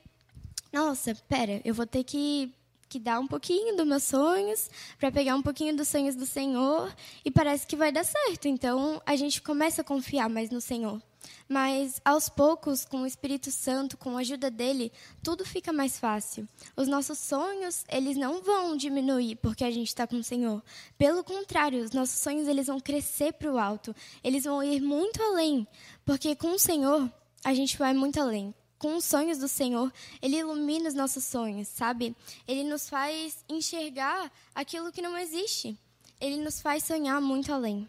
nossa, 0.73 1.15
pera, 1.29 1.61
eu 1.63 1.73
vou 1.73 1.87
ter 1.87 2.03
que, 2.03 2.53
que 2.89 2.99
dar 2.99 3.17
um 3.21 3.27
pouquinho 3.27 3.77
dos 3.77 3.87
meus 3.87 4.03
sonhos 4.03 4.69
para 4.99 5.09
pegar 5.09 5.35
um 5.35 5.41
pouquinho 5.41 5.73
dos 5.73 5.87
sonhos 5.87 6.17
do 6.17 6.25
Senhor 6.25 6.93
e 7.23 7.31
parece 7.31 7.65
que 7.65 7.77
vai 7.77 7.93
dar 7.93 8.03
certo. 8.03 8.49
Então 8.49 9.01
a 9.05 9.15
gente 9.15 9.41
começa 9.41 9.83
a 9.83 9.85
confiar 9.85 10.29
mais 10.29 10.49
no 10.49 10.59
Senhor. 10.59 11.01
Mas 11.47 11.99
aos 12.05 12.29
poucos, 12.29 12.85
com 12.85 13.01
o 13.01 13.05
Espírito 13.05 13.51
Santo, 13.51 13.97
com 13.97 14.15
a 14.15 14.21
ajuda 14.21 14.51
dele, 14.51 14.91
tudo 15.23 15.45
fica 15.45 15.73
mais 15.73 15.97
fácil. 15.99 16.47
Os 16.75 16.87
nossos 16.87 17.17
sonhos, 17.17 17.83
eles 17.89 18.15
não 18.17 18.41
vão 18.41 18.77
diminuir 18.77 19.35
porque 19.37 19.63
a 19.63 19.71
gente 19.71 19.87
está 19.87 20.05
com 20.05 20.17
o 20.17 20.23
Senhor. 20.23 20.63
Pelo 20.97 21.23
contrário, 21.23 21.83
os 21.83 21.91
nossos 21.91 22.19
sonhos 22.19 22.47
eles 22.47 22.67
vão 22.67 22.79
crescer 22.79 23.33
para 23.33 23.51
o 23.51 23.57
alto. 23.57 23.95
Eles 24.23 24.43
vão 24.43 24.63
ir 24.63 24.81
muito 24.81 25.21
além, 25.21 25.67
porque 26.05 26.35
com 26.35 26.51
o 26.51 26.59
Senhor 26.59 27.11
a 27.43 27.53
gente 27.53 27.77
vai 27.77 27.93
muito 27.93 28.19
além. 28.19 28.53
Com 28.77 28.95
os 28.95 29.03
sonhos 29.03 29.37
do 29.37 29.47
Senhor, 29.47 29.91
Ele 30.21 30.37
ilumina 30.37 30.87
os 30.87 30.93
nossos 30.93 31.25
sonhos, 31.25 31.67
sabe? 31.67 32.15
Ele 32.47 32.63
nos 32.63 32.87
faz 32.87 33.43
enxergar 33.49 34.31
aquilo 34.55 34.91
que 34.91 35.01
não 35.01 35.17
existe. 35.17 35.77
Ele 36.19 36.37
nos 36.37 36.61
faz 36.61 36.85
sonhar 36.85 37.19
muito 37.19 37.51
além. 37.51 37.87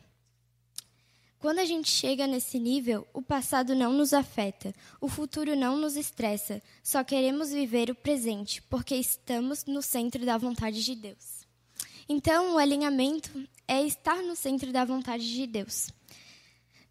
Quando 1.40 1.59
a 1.59 1.64
gente 1.64 1.90
chega 1.90 2.26
nesse 2.26 2.59
nível, 2.59 3.09
o 3.14 3.23
passado 3.23 3.75
não 3.75 3.94
nos 3.94 4.12
afeta, 4.12 4.75
o 5.00 5.09
futuro 5.09 5.56
não 5.56 5.75
nos 5.75 5.97
estressa, 5.97 6.62
só 6.82 7.02
queremos 7.02 7.50
viver 7.50 7.90
o 7.90 7.94
presente, 7.94 8.61
porque 8.61 8.94
estamos 8.94 9.64
no 9.64 9.80
centro 9.80 10.26
da 10.26 10.37
vontade 10.37 10.85
de 10.85 10.94
Deus. 10.94 11.47
Então, 12.06 12.52
o 12.52 12.59
alinhamento 12.59 13.30
é 13.66 13.82
estar 13.82 14.16
no 14.16 14.37
centro 14.37 14.70
da 14.70 14.85
vontade 14.85 15.32
de 15.32 15.47
Deus. 15.47 15.88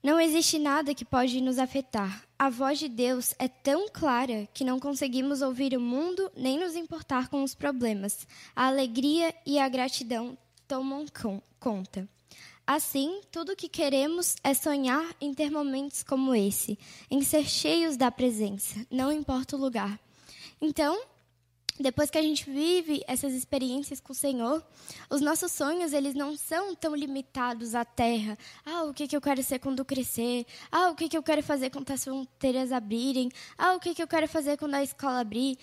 Não 0.01 0.19
existe 0.19 0.57
nada 0.57 0.95
que 0.95 1.05
pode 1.05 1.39
nos 1.41 1.59
afetar. 1.59 2.23
A 2.39 2.49
voz 2.49 2.79
de 2.79 2.89
Deus 2.89 3.35
é 3.37 3.47
tão 3.47 3.87
clara 3.87 4.49
que 4.51 4.63
não 4.63 4.79
conseguimos 4.79 5.43
ouvir 5.43 5.77
o 5.77 5.79
mundo 5.79 6.31
nem 6.35 6.57
nos 6.57 6.75
importar 6.75 7.27
com 7.27 7.43
os 7.43 7.53
problemas. 7.53 8.27
A 8.55 8.65
alegria 8.65 9.31
e 9.45 9.59
a 9.59 9.69
gratidão 9.69 10.35
tomam 10.67 11.05
conta. 11.59 12.09
Assim, 12.71 13.21
tudo 13.31 13.53
o 13.53 13.55
que 13.55 13.67
queremos 13.67 14.35
é 14.43 14.53
sonhar 14.53 15.03
em 15.19 15.33
ter 15.33 15.49
momentos 15.49 16.03
como 16.03 16.35
esse, 16.35 16.77
em 17.09 17.19
ser 17.23 17.43
cheios 17.45 17.97
da 17.97 18.11
presença, 18.11 18.85
não 18.91 19.11
importa 19.11 19.55
o 19.55 19.59
lugar. 19.59 19.99
Então, 20.61 21.01
depois 21.79 22.11
que 22.11 22.17
a 22.19 22.21
gente 22.21 22.47
vive 22.47 23.03
essas 23.07 23.33
experiências 23.33 23.99
com 23.99 24.13
o 24.13 24.15
Senhor, 24.15 24.63
os 25.09 25.19
nossos 25.19 25.51
sonhos 25.51 25.93
eles 25.93 26.13
não 26.13 26.37
são 26.37 26.75
tão 26.75 26.95
limitados 26.95 27.73
à 27.73 27.83
terra. 27.83 28.37
Ah, 28.63 28.83
o 28.83 28.93
que, 28.93 29.07
que 29.07 29.17
eu 29.17 29.21
quero 29.21 29.41
ser 29.41 29.57
quando 29.57 29.83
crescer? 29.83 30.45
Ah, 30.71 30.91
o 30.91 30.95
que, 30.95 31.09
que 31.09 31.17
eu 31.17 31.23
quero 31.23 31.41
fazer 31.41 31.71
quando 31.71 31.89
as 31.89 32.03
fronteiras 32.03 32.71
abrirem? 32.71 33.31
Ah, 33.57 33.73
o 33.73 33.79
que, 33.79 33.95
que 33.95 34.03
eu 34.03 34.07
quero 34.07 34.27
fazer 34.27 34.57
quando 34.57 34.75
a 34.75 34.83
escola 34.83 35.21
abrir? 35.21 35.57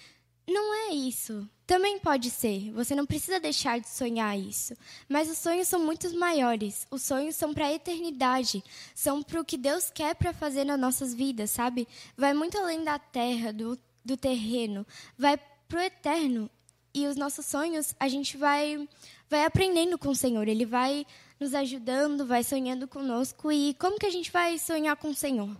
Não 0.44 0.90
é 0.90 0.94
isso. 0.94 1.48
Também 1.66 1.98
pode 1.98 2.30
ser. 2.30 2.70
Você 2.72 2.94
não 2.94 3.04
precisa 3.04 3.40
deixar 3.40 3.80
de 3.80 3.88
sonhar 3.88 4.38
isso. 4.38 4.74
Mas 5.08 5.28
os 5.28 5.38
sonhos 5.38 5.66
são 5.66 5.84
muito 5.84 6.08
maiores. 6.16 6.86
Os 6.90 7.02
sonhos 7.02 7.34
são 7.34 7.52
para 7.52 7.66
a 7.66 7.72
eternidade. 7.72 8.62
São 8.94 9.20
para 9.20 9.40
o 9.40 9.44
que 9.44 9.58
Deus 9.58 9.90
quer 9.90 10.14
para 10.14 10.32
fazer 10.32 10.64
nas 10.64 10.78
nossas 10.78 11.12
vidas, 11.12 11.50
sabe? 11.50 11.88
Vai 12.16 12.32
muito 12.32 12.56
além 12.56 12.84
da 12.84 13.00
terra, 13.00 13.52
do, 13.52 13.76
do 14.04 14.16
terreno. 14.16 14.86
Vai 15.18 15.36
para 15.68 15.80
o 15.80 15.82
eterno. 15.82 16.48
E 16.94 17.06
os 17.08 17.16
nossos 17.16 17.44
sonhos, 17.44 17.94
a 17.98 18.08
gente 18.08 18.36
vai, 18.36 18.88
vai 19.28 19.44
aprendendo 19.44 19.98
com 19.98 20.10
o 20.10 20.14
Senhor. 20.14 20.46
Ele 20.46 20.64
vai 20.64 21.04
nos 21.40 21.52
ajudando, 21.52 22.24
vai 22.24 22.44
sonhando 22.44 22.86
conosco. 22.86 23.50
E 23.50 23.74
como 23.74 23.98
que 23.98 24.06
a 24.06 24.10
gente 24.10 24.30
vai 24.30 24.56
sonhar 24.56 24.96
com 24.96 25.08
o 25.08 25.14
Senhor? 25.14 25.50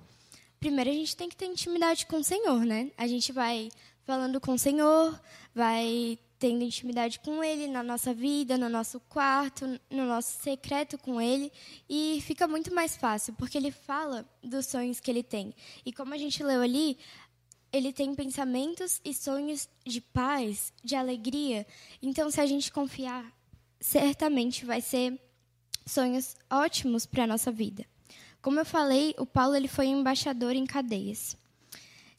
Primeiro, 0.60 0.88
a 0.88 0.94
gente 0.94 1.16
tem 1.16 1.28
que 1.28 1.36
ter 1.36 1.46
intimidade 1.46 2.06
com 2.06 2.18
o 2.18 2.24
Senhor, 2.24 2.64
né? 2.64 2.92
A 2.96 3.08
gente 3.08 3.32
vai 3.32 3.70
falando 4.06 4.40
com 4.40 4.52
o 4.52 4.58
Senhor, 4.58 5.20
vai 5.52 6.16
tendo 6.38 6.62
intimidade 6.62 7.18
com 7.18 7.42
Ele 7.42 7.66
na 7.66 7.82
nossa 7.82 8.14
vida, 8.14 8.56
no 8.56 8.68
nosso 8.68 9.00
quarto, 9.00 9.66
no 9.90 10.06
nosso 10.06 10.40
secreto 10.42 10.96
com 10.96 11.20
Ele, 11.20 11.50
e 11.88 12.22
fica 12.24 12.46
muito 12.46 12.72
mais 12.72 12.96
fácil, 12.96 13.34
porque 13.34 13.58
Ele 13.58 13.72
fala 13.72 14.24
dos 14.42 14.66
sonhos 14.66 15.00
que 15.00 15.10
Ele 15.10 15.24
tem. 15.24 15.52
E 15.84 15.92
como 15.92 16.14
a 16.14 16.18
gente 16.18 16.40
leu 16.42 16.62
ali, 16.62 16.96
Ele 17.72 17.92
tem 17.92 18.14
pensamentos 18.14 19.00
e 19.04 19.12
sonhos 19.12 19.68
de 19.84 20.00
paz, 20.00 20.72
de 20.84 20.94
alegria. 20.94 21.66
Então, 22.00 22.30
se 22.30 22.40
a 22.40 22.46
gente 22.46 22.70
confiar, 22.70 23.26
certamente 23.80 24.64
vai 24.64 24.80
ser 24.80 25.20
sonhos 25.84 26.36
ótimos 26.48 27.06
para 27.06 27.24
a 27.24 27.26
nossa 27.26 27.50
vida. 27.50 27.84
Como 28.40 28.60
eu 28.60 28.64
falei, 28.64 29.16
o 29.18 29.26
Paulo 29.26 29.56
ele 29.56 29.66
foi 29.66 29.86
embaixador 29.86 30.54
em 30.54 30.64
cadeias. 30.64 31.36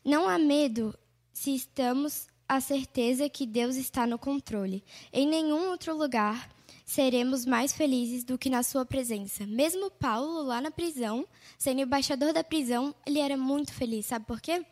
Não 0.03 0.27
há 0.27 0.37
medo 0.37 0.93
se 1.37 1.53
estamos 1.53 2.27
a 2.49 2.59
certeza 2.59 3.29
que 3.29 3.45
Deus 3.45 3.75
está 3.75 4.07
no 4.07 4.17
controle. 4.17 4.83
Em 5.13 5.27
nenhum 5.27 5.69
outro 5.69 5.95
lugar 5.95 6.49
seremos 6.83 7.45
mais 7.45 7.73
felizes 7.73 8.23
do 8.23 8.39
que 8.39 8.49
na 8.49 8.63
sua 8.63 8.83
presença. 8.83 9.45
Mesmo 9.45 9.91
Paulo, 9.91 10.41
lá 10.41 10.59
na 10.59 10.71
prisão, 10.71 11.27
sendo 11.55 11.81
embaixador 11.81 12.33
da 12.33 12.43
prisão, 12.43 12.93
ele 13.05 13.19
era 13.19 13.37
muito 13.37 13.71
feliz. 13.71 14.07
Sabe 14.07 14.25
por 14.25 14.41
quê? 14.41 14.65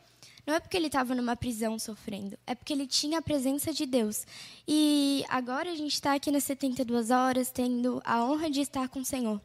Não 0.43 0.55
é 0.55 0.59
porque 0.59 0.75
ele 0.75 0.87
estava 0.87 1.13
numa 1.13 1.35
prisão 1.35 1.77
sofrendo, 1.77 2.35
é 2.47 2.55
porque 2.55 2.73
ele 2.73 2.87
tinha 2.87 3.19
a 3.19 3.21
presença 3.21 3.71
de 3.71 3.85
Deus. 3.85 4.25
E 4.67 5.23
agora 5.29 5.69
a 5.69 5.75
gente 5.75 5.93
está 5.93 6.15
aqui 6.15 6.31
nas 6.31 6.45
72 6.45 7.11
horas, 7.11 7.51
tendo 7.51 8.01
a 8.03 8.25
honra 8.25 8.49
de 8.49 8.61
estar 8.61 8.89
com 8.89 9.01
o 9.01 9.05
Senhor. 9.05 9.39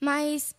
Mas 0.00 0.56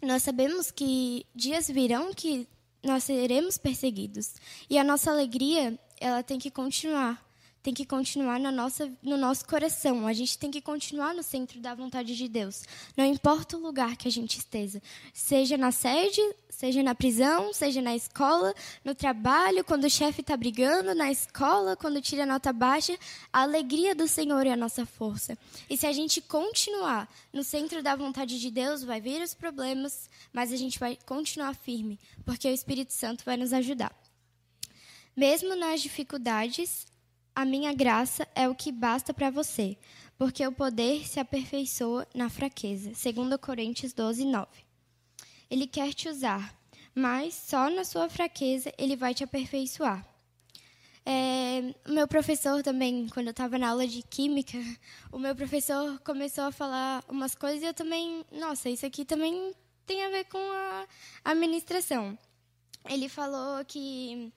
nós 0.00 0.22
sabemos 0.22 0.70
que 0.70 1.26
dias 1.34 1.66
virão 1.66 2.14
que 2.14 2.46
nós 2.82 3.04
seremos 3.04 3.58
perseguidos. 3.58 4.34
E 4.68 4.78
a 4.78 4.84
nossa 4.84 5.10
alegria, 5.10 5.78
ela 6.00 6.22
tem 6.22 6.38
que 6.38 6.50
continuar 6.50 7.27
tem 7.68 7.74
que 7.74 7.84
continuar 7.84 8.40
na 8.40 8.50
nossa, 8.50 8.90
no 9.02 9.18
nosso 9.18 9.46
coração. 9.46 10.06
A 10.06 10.14
gente 10.14 10.38
tem 10.38 10.50
que 10.50 10.62
continuar 10.62 11.14
no 11.14 11.22
centro 11.22 11.60
da 11.60 11.74
vontade 11.74 12.16
de 12.16 12.26
Deus. 12.26 12.62
Não 12.96 13.04
importa 13.04 13.58
o 13.58 13.60
lugar 13.60 13.94
que 13.94 14.08
a 14.08 14.10
gente 14.10 14.38
esteja, 14.38 14.80
seja 15.12 15.58
na 15.58 15.70
sede, 15.70 16.22
seja 16.48 16.82
na 16.82 16.94
prisão, 16.94 17.52
seja 17.52 17.82
na 17.82 17.94
escola, 17.94 18.54
no 18.82 18.94
trabalho, 18.94 19.62
quando 19.62 19.84
o 19.84 19.90
chefe 19.90 20.22
está 20.22 20.34
brigando, 20.34 20.94
na 20.94 21.12
escola, 21.12 21.76
quando 21.76 22.00
tira 22.00 22.24
nota 22.24 22.54
baixa, 22.54 22.98
a 23.30 23.42
alegria 23.42 23.94
do 23.94 24.08
Senhor 24.08 24.46
é 24.46 24.52
a 24.52 24.56
nossa 24.56 24.86
força. 24.86 25.36
E 25.68 25.76
se 25.76 25.86
a 25.86 25.92
gente 25.92 26.22
continuar 26.22 27.06
no 27.30 27.44
centro 27.44 27.82
da 27.82 27.94
vontade 27.94 28.40
de 28.40 28.50
Deus, 28.50 28.82
vai 28.82 28.98
vir 28.98 29.20
os 29.20 29.34
problemas, 29.34 30.08
mas 30.32 30.54
a 30.54 30.56
gente 30.56 30.78
vai 30.78 30.96
continuar 31.04 31.54
firme, 31.54 32.00
porque 32.24 32.48
o 32.48 32.54
Espírito 32.54 32.94
Santo 32.94 33.26
vai 33.26 33.36
nos 33.36 33.52
ajudar. 33.52 33.94
Mesmo 35.14 35.54
nas 35.54 35.82
dificuldades, 35.82 36.86
a 37.38 37.44
minha 37.44 37.72
graça 37.72 38.26
é 38.34 38.48
o 38.48 38.54
que 38.54 38.72
basta 38.72 39.14
para 39.14 39.30
você, 39.30 39.78
porque 40.18 40.44
o 40.44 40.50
poder 40.50 41.06
se 41.06 41.20
aperfeiçoa 41.20 42.04
na 42.12 42.28
fraqueza. 42.28 42.90
2 42.90 43.36
Coríntios 43.40 43.92
12, 43.92 44.24
9. 44.24 44.48
Ele 45.48 45.64
quer 45.64 45.94
te 45.94 46.08
usar, 46.08 46.52
mas 46.92 47.34
só 47.34 47.70
na 47.70 47.84
sua 47.84 48.08
fraqueza 48.08 48.72
ele 48.76 48.96
vai 48.96 49.14
te 49.14 49.22
aperfeiçoar. 49.22 50.04
É, 51.06 51.76
meu 51.88 52.08
professor 52.08 52.60
também, 52.60 53.06
quando 53.06 53.28
eu 53.28 53.30
estava 53.30 53.56
na 53.56 53.68
aula 53.68 53.86
de 53.86 54.02
química, 54.02 54.58
o 55.12 55.18
meu 55.20 55.36
professor 55.36 55.96
começou 56.00 56.42
a 56.42 56.50
falar 56.50 57.04
umas 57.08 57.36
coisas 57.36 57.62
e 57.62 57.66
eu 57.66 57.72
também, 57.72 58.24
nossa, 58.32 58.68
isso 58.68 58.84
aqui 58.84 59.04
também 59.04 59.54
tem 59.86 60.04
a 60.04 60.10
ver 60.10 60.24
com 60.24 60.38
a 60.38 60.88
administração. 61.24 62.18
Ele 62.84 63.08
falou 63.08 63.64
que 63.64 64.32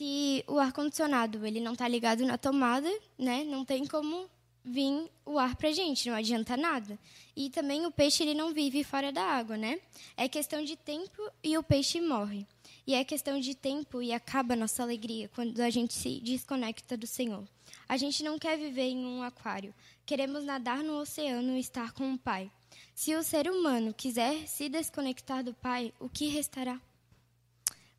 se 0.00 0.42
o 0.46 0.58
ar 0.58 0.72
condicionado 0.72 1.44
ele 1.44 1.60
não 1.60 1.74
está 1.74 1.86
ligado 1.86 2.24
na 2.24 2.38
tomada, 2.38 2.90
né, 3.18 3.44
não 3.44 3.66
tem 3.66 3.86
como 3.86 4.30
vir 4.64 5.10
o 5.26 5.38
ar 5.38 5.54
para 5.56 5.72
gente, 5.72 6.08
não 6.08 6.16
adianta 6.16 6.56
nada. 6.56 6.98
E 7.36 7.50
também 7.50 7.84
o 7.84 7.90
peixe 7.90 8.22
ele 8.22 8.32
não 8.32 8.54
vive 8.54 8.82
fora 8.82 9.12
da 9.12 9.22
água, 9.22 9.58
né? 9.58 9.78
É 10.16 10.26
questão 10.26 10.64
de 10.64 10.74
tempo 10.74 11.20
e 11.44 11.58
o 11.58 11.62
peixe 11.62 12.00
morre. 12.00 12.46
E 12.86 12.94
é 12.94 13.04
questão 13.04 13.38
de 13.38 13.54
tempo 13.54 14.00
e 14.00 14.10
acaba 14.10 14.54
a 14.54 14.56
nossa 14.56 14.82
alegria 14.82 15.28
quando 15.34 15.60
a 15.60 15.68
gente 15.68 15.92
se 15.92 16.18
desconecta 16.20 16.96
do 16.96 17.06
Senhor. 17.06 17.46
A 17.86 17.98
gente 17.98 18.22
não 18.22 18.38
quer 18.38 18.56
viver 18.56 18.88
em 18.88 19.04
um 19.04 19.22
aquário. 19.22 19.74
Queremos 20.06 20.44
nadar 20.44 20.82
no 20.82 20.98
oceano 20.98 21.58
e 21.58 21.60
estar 21.60 21.92
com 21.92 22.14
o 22.14 22.18
Pai. 22.18 22.50
Se 22.94 23.14
o 23.14 23.22
ser 23.22 23.50
humano 23.50 23.92
quiser 23.92 24.48
se 24.48 24.66
desconectar 24.70 25.44
do 25.44 25.52
Pai, 25.52 25.92
o 26.00 26.08
que 26.08 26.26
restará? 26.28 26.80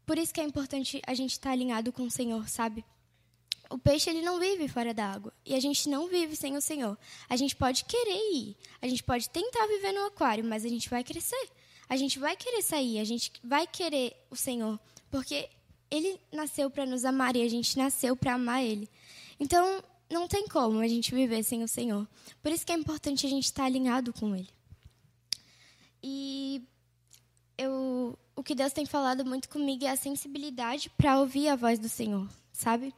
Por 0.06 0.18
isso 0.18 0.34
que 0.34 0.42
é 0.42 0.44
importante 0.44 1.02
a 1.06 1.14
gente 1.14 1.32
estar 1.32 1.50
tá 1.50 1.54
alinhado 1.54 1.92
com 1.92 2.04
o 2.04 2.12
Senhor, 2.12 2.48
sabe? 2.50 2.84
O 3.70 3.78
peixe 3.78 4.10
ele 4.10 4.22
não 4.22 4.40
vive 4.40 4.68
fora 4.68 4.94
da 4.94 5.06
água 5.06 5.34
e 5.46 5.56
a 5.56 5.60
gente 5.60 5.88
não 5.88 6.08
vive 6.08 6.36
sem 6.36 6.58
o 6.58 6.62
Senhor. 6.62 6.98
A 7.30 7.38
gente 7.38 7.56
pode 7.56 7.86
querer 7.86 8.34
ir, 8.34 8.58
a 8.82 8.88
gente 8.88 9.02
pode 9.02 9.30
tentar 9.30 9.66
viver 9.68 9.94
no 9.94 10.06
aquário, 10.08 10.44
mas 10.44 10.66
a 10.66 10.68
gente 10.68 10.90
vai 10.90 11.04
crescer. 11.04 11.50
A 11.88 11.96
gente 11.96 12.20
vai 12.20 12.36
querer 12.36 12.62
sair, 12.62 13.00
a 13.00 13.04
gente 13.04 13.32
vai 13.44 13.68
querer 13.68 14.16
o 14.30 14.36
Senhor, 14.36 14.80
porque 15.10 15.50
ele 15.90 16.20
nasceu 16.32 16.70
para 16.70 16.86
nos 16.86 17.04
amar 17.04 17.36
e 17.36 17.42
a 17.42 17.50
gente 17.50 17.78
nasceu 17.78 18.16
para 18.16 18.34
amar 18.34 18.64
ele. 18.64 18.90
Então, 19.38 19.84
não 20.10 20.28
tem 20.28 20.48
como 20.48 20.80
a 20.80 20.88
gente 20.88 21.14
viver 21.14 21.44
sem 21.44 21.64
o 21.64 21.68
Senhor. 21.68 22.08
Por 22.42 22.52
isso 22.52 22.66
que 22.66 22.72
é 22.72 22.76
importante 22.76 23.26
a 23.26 23.30
gente 23.30 23.46
estar 23.46 23.66
alinhado 23.66 24.14
com 24.14 24.36
ele. 24.36 24.50
E 26.04 26.62
eu 27.62 28.18
o 28.36 28.44
que 28.44 28.56
Deus 28.56 28.74
tem 28.74 28.86
falado 28.86 29.26
muito 29.26 29.50
comigo 29.50 29.86
é 29.86 29.90
a 29.90 29.96
sensibilidade 29.96 30.90
para 30.98 31.20
ouvir 31.20 31.48
a 31.48 31.56
voz 31.56 31.78
do 31.78 31.90
Senhor, 31.90 32.28
sabe? 32.52 32.94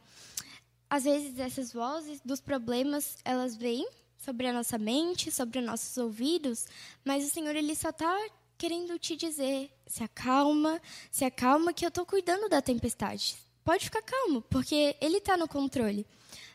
Às 0.88 1.04
vezes 1.04 1.38
essas 1.38 1.72
vozes 1.72 2.20
dos 2.24 2.40
problemas, 2.40 3.16
elas 3.24 3.56
vêm 3.56 3.86
sobre 4.16 4.46
a 4.46 4.52
nossa 4.52 4.78
mente, 4.78 5.30
sobre 5.30 5.58
os 5.58 5.64
nossos 5.64 5.96
ouvidos, 5.98 6.66
mas 7.04 7.26
o 7.26 7.30
Senhor 7.30 7.54
ele 7.54 7.74
só 7.74 7.90
está 7.90 8.16
querendo 8.56 8.98
te 8.98 9.16
dizer: 9.16 9.70
se 9.86 10.02
acalma, 10.02 10.80
se 11.10 11.24
acalma 11.24 11.72
que 11.72 11.84
eu 11.84 11.88
estou 11.88 12.06
cuidando 12.06 12.48
da 12.48 12.62
tempestade. 12.62 13.36
Pode 13.62 13.84
ficar 13.84 14.02
calmo, 14.02 14.42
porque 14.42 14.94
Ele 15.00 15.16
está 15.16 15.38
no 15.38 15.48
controle. 15.48 16.06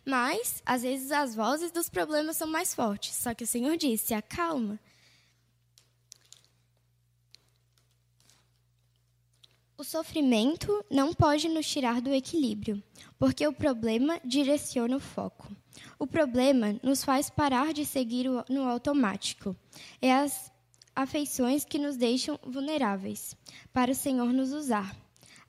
Mas, 0.05 0.61
às 0.63 0.83
vezes, 0.83 1.11
as 1.11 1.33
vozes 1.33 1.71
dos 1.71 1.89
problemas 1.89 2.37
são 2.37 2.47
mais 2.47 2.73
fortes. 2.73 3.15
Só 3.15 3.33
que 3.33 3.43
o 3.43 3.47
Senhor 3.47 3.75
disse: 3.77 4.13
acalma. 4.13 4.79
O 9.79 9.83
sofrimento 9.85 10.83
não 10.91 11.13
pode 11.13 11.47
nos 11.47 11.65
tirar 11.65 12.01
do 12.01 12.13
equilíbrio, 12.13 12.83
porque 13.17 13.47
o 13.47 13.53
problema 13.53 14.19
direciona 14.25 14.97
o 14.97 14.99
foco. 14.99 15.49
O 15.97 16.05
problema 16.05 16.77
nos 16.83 17.01
faz 17.01 17.29
parar 17.29 17.71
de 17.71 17.85
seguir 17.85 18.25
no 18.49 18.67
automático. 18.67 19.55
É 20.01 20.13
as 20.13 20.51
afeições 20.93 21.63
que 21.63 21.79
nos 21.79 21.95
deixam 21.95 22.37
vulneráveis 22.43 23.37
para 23.71 23.93
o 23.93 23.95
Senhor 23.95 24.33
nos 24.33 24.51
usar. 24.51 24.93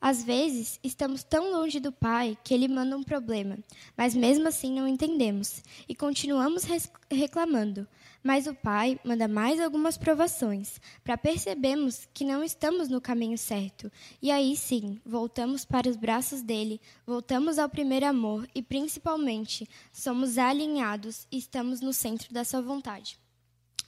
Às 0.00 0.22
vezes, 0.22 0.78
estamos 0.84 1.24
tão 1.24 1.50
longe 1.50 1.80
do 1.80 1.90
Pai 1.90 2.38
que 2.44 2.54
Ele 2.54 2.68
manda 2.68 2.96
um 2.96 3.02
problema, 3.02 3.58
mas 3.96 4.14
mesmo 4.14 4.46
assim 4.46 4.72
não 4.72 4.86
entendemos 4.86 5.60
e 5.88 5.94
continuamos 5.94 6.62
reclamando, 7.10 7.84
mas 8.22 8.46
o 8.46 8.54
Pai 8.54 8.98
manda 9.04 9.28
mais 9.28 9.61
algumas 9.61 9.98
provações 9.98 10.80
para 11.04 11.18
percebermos 11.18 12.09
que 12.14 12.24
não 12.24 12.42
estamos 12.42 12.88
no 12.88 13.00
caminho 13.00 13.37
certo. 13.37 13.92
E 14.22 14.30
aí 14.30 14.56
sim, 14.56 14.98
voltamos 15.04 15.64
para 15.64 15.88
os 15.88 15.96
braços 15.96 16.40
dele, 16.40 16.80
voltamos 17.06 17.59
ao 17.59 17.68
primeiro 17.68 18.06
amor 18.06 18.48
e, 18.54 18.62
principalmente, 18.62 19.68
somos 19.92 20.38
alinhados 20.38 21.26
e 21.30 21.37
estamos 21.37 21.80
no 21.80 21.92
centro 21.92 22.33
da 22.33 22.44
sua 22.44 22.62
vontade. 22.62 23.19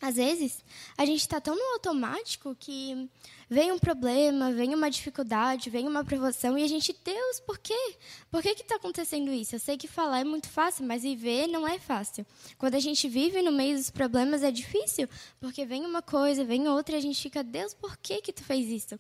Às 0.03 0.17
vezes, 0.17 0.65
a 0.99 1.07
gente 1.07 1.21
está 1.21 1.41
tão 1.41 1.55
no 1.55 1.75
automático 1.75 2.57
que 2.59 3.09
vem 3.49 3.71
um 3.71 3.79
problema, 3.79 4.51
vem 4.51 4.75
uma 4.75 4.91
dificuldade, 4.91 5.71
vem 5.71 5.87
uma 5.87 6.05
provação 6.05 6.59
e 6.59 6.65
a 6.65 6.67
gente, 6.67 6.93
Deus, 7.05 7.38
por 7.38 7.57
quê? 7.57 7.95
Por 8.29 8.43
que 8.43 8.49
está 8.49 8.75
acontecendo 8.75 9.33
isso? 9.33 9.55
Eu 9.55 9.61
sei 9.61 9.77
que 9.77 9.87
falar 9.87 10.19
é 10.19 10.25
muito 10.25 10.49
fácil, 10.49 10.85
mas 10.85 11.05
viver 11.05 11.47
não 11.47 11.69
é 11.69 11.79
fácil. 11.79 12.27
Quando 12.59 12.75
a 12.75 12.81
gente 12.81 13.09
vive 13.09 13.41
no 13.43 13.53
meio 13.53 13.77
dos 13.77 13.91
problemas 13.91 14.43
é 14.43 14.51
difícil, 14.51 15.09
porque 15.38 15.65
vem 15.65 15.87
uma 15.87 16.03
coisa, 16.03 16.45
vem 16.45 16.67
outra 16.67 16.97
e 16.97 16.99
a 16.99 17.03
gente 17.03 17.23
fica, 17.23 17.45
Deus, 17.45 17.73
por 17.73 17.97
que, 17.97 18.21
que 18.21 18.33
tu 18.33 18.43
fez 18.43 18.69
isso? 18.69 18.99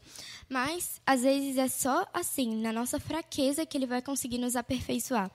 Mas, 0.48 1.00
às 1.04 1.22
vezes, 1.22 1.58
é 1.58 1.66
só 1.66 2.06
assim, 2.14 2.54
na 2.58 2.72
nossa 2.72 3.00
fraqueza, 3.00 3.66
que 3.66 3.76
Ele 3.76 3.86
vai 3.86 4.00
conseguir 4.00 4.38
nos 4.38 4.54
aperfeiçoar. 4.54 5.32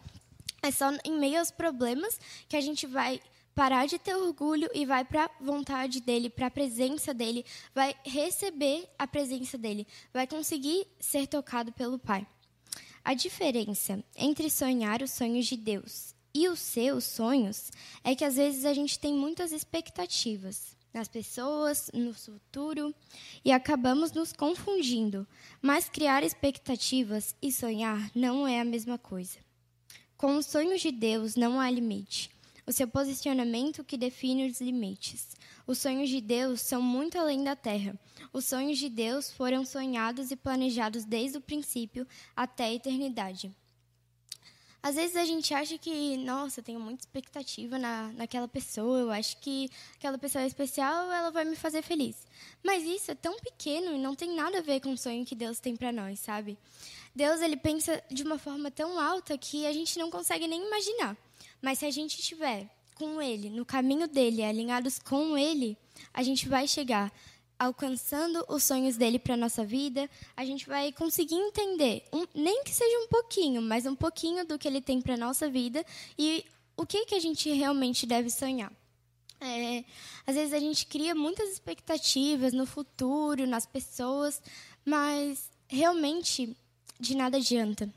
É 0.64 0.72
só 0.72 0.92
em 1.04 1.20
meio 1.20 1.40
aos 1.40 1.52
problemas 1.52 2.18
que 2.48 2.56
a 2.56 2.62
gente 2.62 2.88
vai 2.88 3.22
parar 3.58 3.88
de 3.88 3.98
ter 3.98 4.16
orgulho 4.16 4.70
e 4.72 4.86
vai 4.86 5.04
para 5.04 5.26
a 5.26 5.32
vontade 5.42 6.00
dele, 6.00 6.30
para 6.30 6.46
a 6.46 6.52
presença 6.52 7.12
dele, 7.12 7.44
vai 7.74 7.96
receber 8.06 8.88
a 9.00 9.08
presença 9.08 9.58
dele, 9.58 9.88
vai 10.14 10.28
conseguir 10.28 10.86
ser 11.00 11.26
tocado 11.26 11.72
pelo 11.72 11.98
Pai. 11.98 12.28
A 13.04 13.16
diferença 13.16 14.04
entre 14.16 14.48
sonhar 14.52 15.02
os 15.02 15.10
sonhos 15.10 15.48
de 15.48 15.58
Deus 15.58 16.14
e 16.36 16.48
os 16.48 16.60
seus 16.60 17.06
sonhos 17.06 17.72
é 18.04 18.14
que 18.14 18.24
às 18.24 18.36
vezes 18.36 18.64
a 18.64 18.76
gente 18.76 19.00
tem 19.00 19.16
muitas 19.16 19.52
expectativas 19.52 20.78
nas 20.94 21.08
pessoas, 21.08 21.90
no 21.92 22.14
futuro 22.14 22.94
e 23.44 23.52
acabamos 23.52 24.12
nos 24.12 24.32
confundindo. 24.32 25.28
Mas 25.60 25.90
criar 25.90 26.24
expectativas 26.24 27.36
e 27.42 27.52
sonhar 27.52 28.12
não 28.14 28.48
é 28.48 28.60
a 28.60 28.66
mesma 28.66 29.00
coisa. 29.00 29.40
Com 30.16 30.36
os 30.36 30.46
sonhos 30.46 30.80
de 30.80 30.92
Deus 30.92 31.36
não 31.36 31.60
há 31.60 31.72
limite 31.72 32.37
o 32.68 32.72
seu 32.74 32.88
posicionamento 32.88 33.84
que 33.84 33.98
define 33.98 34.46
os 34.46 34.60
limites. 34.60 35.38
Os 35.66 35.78
sonhos 35.78 36.10
de 36.10 36.20
Deus 36.20 36.60
são 36.60 36.82
muito 36.82 37.18
além 37.18 37.42
da 37.42 37.56
terra. 37.56 37.98
Os 38.34 38.44
sonhos 38.44 38.78
de 38.78 38.90
Deus 38.90 39.32
foram 39.32 39.66
sonhados 39.66 40.32
e 40.32 40.36
planejados 40.36 41.06
desde 41.06 41.38
o 41.38 41.42
princípio 41.42 42.06
até 42.36 42.66
a 42.66 42.74
eternidade. 42.74 43.56
Às 44.84 44.96
vezes 44.96 45.16
a 45.16 45.26
gente 45.26 45.54
acha 45.54 45.78
que, 45.78 46.18
nossa, 46.18 46.60
eu 46.60 46.64
tenho 46.64 46.80
muita 46.80 47.02
expectativa 47.02 47.80
na, 47.80 48.12
naquela 48.14 48.48
pessoa, 48.48 49.00
eu 49.00 49.12
acho 49.12 49.38
que 49.38 49.70
aquela 49.96 50.18
pessoa 50.18 50.44
é 50.44 50.48
especial, 50.48 51.12
ela 51.12 51.32
vai 51.32 51.44
me 51.46 51.56
fazer 51.56 51.82
feliz. 51.82 52.16
Mas 52.64 52.84
isso 52.84 53.12
é 53.12 53.16
tão 53.16 53.38
pequeno 53.40 53.94
e 53.94 53.98
não 53.98 54.16
tem 54.16 54.36
nada 54.36 54.60
a 54.60 54.62
ver 54.62 54.80
com 54.80 54.92
o 54.92 54.98
sonho 54.98 55.26
que 55.26 55.36
Deus 55.36 55.60
tem 55.60 55.76
para 55.76 55.92
nós, 55.92 56.20
sabe? 56.20 56.58
Deus, 57.18 57.42
ele 57.42 57.58
pensa 57.58 58.02
de 58.12 58.22
uma 58.22 58.38
forma 58.38 58.70
tão 58.70 59.00
alta 59.00 59.36
que 59.40 59.66
a 59.66 59.74
gente 59.74 59.98
não 59.98 60.12
consegue 60.12 60.48
nem 60.48 60.64
imaginar. 60.68 61.18
Mas 61.60 61.80
se 61.80 61.86
a 61.86 61.90
gente 61.90 62.20
estiver 62.20 62.70
com 62.94 63.20
ele, 63.20 63.50
no 63.50 63.66
caminho 63.66 64.08
dele, 64.08 64.44
alinhados 64.44 65.00
com 65.00 65.36
ele, 65.36 65.76
a 66.14 66.22
gente 66.22 66.48
vai 66.48 66.68
chegar 66.68 67.12
alcançando 67.58 68.46
os 68.48 68.64
sonhos 68.64 68.98
dele 68.98 69.18
para 69.18 69.36
nossa 69.36 69.66
vida, 69.66 70.08
a 70.36 70.46
gente 70.46 70.68
vai 70.68 70.92
conseguir 70.92 71.34
entender, 71.34 72.04
um, 72.14 72.24
nem 72.36 72.64
que 72.64 72.70
seja 72.70 73.00
um 73.00 73.08
pouquinho, 73.08 73.64
mas 73.64 73.88
um 73.88 73.96
pouquinho 73.96 74.46
do 74.46 74.60
que 74.60 74.68
ele 74.68 74.80
tem 74.80 75.02
para 75.02 75.18
nossa 75.18 75.50
vida 75.50 75.84
e 76.20 76.46
o 76.78 76.86
que 76.86 77.04
que 77.08 77.16
a 77.16 77.20
gente 77.20 77.52
realmente 77.52 78.06
deve 78.06 78.30
sonhar. 78.30 78.72
É, 79.42 79.84
às 80.26 80.36
vezes 80.36 80.54
a 80.54 80.60
gente 80.60 80.86
cria 80.86 81.16
muitas 81.16 81.50
expectativas 81.50 82.54
no 82.54 82.68
futuro, 82.68 83.48
nas 83.48 83.66
pessoas, 83.66 84.40
mas 84.86 85.50
realmente 85.68 86.56
de 87.00 87.16
nada 87.16 87.38
adianta. 87.38 87.92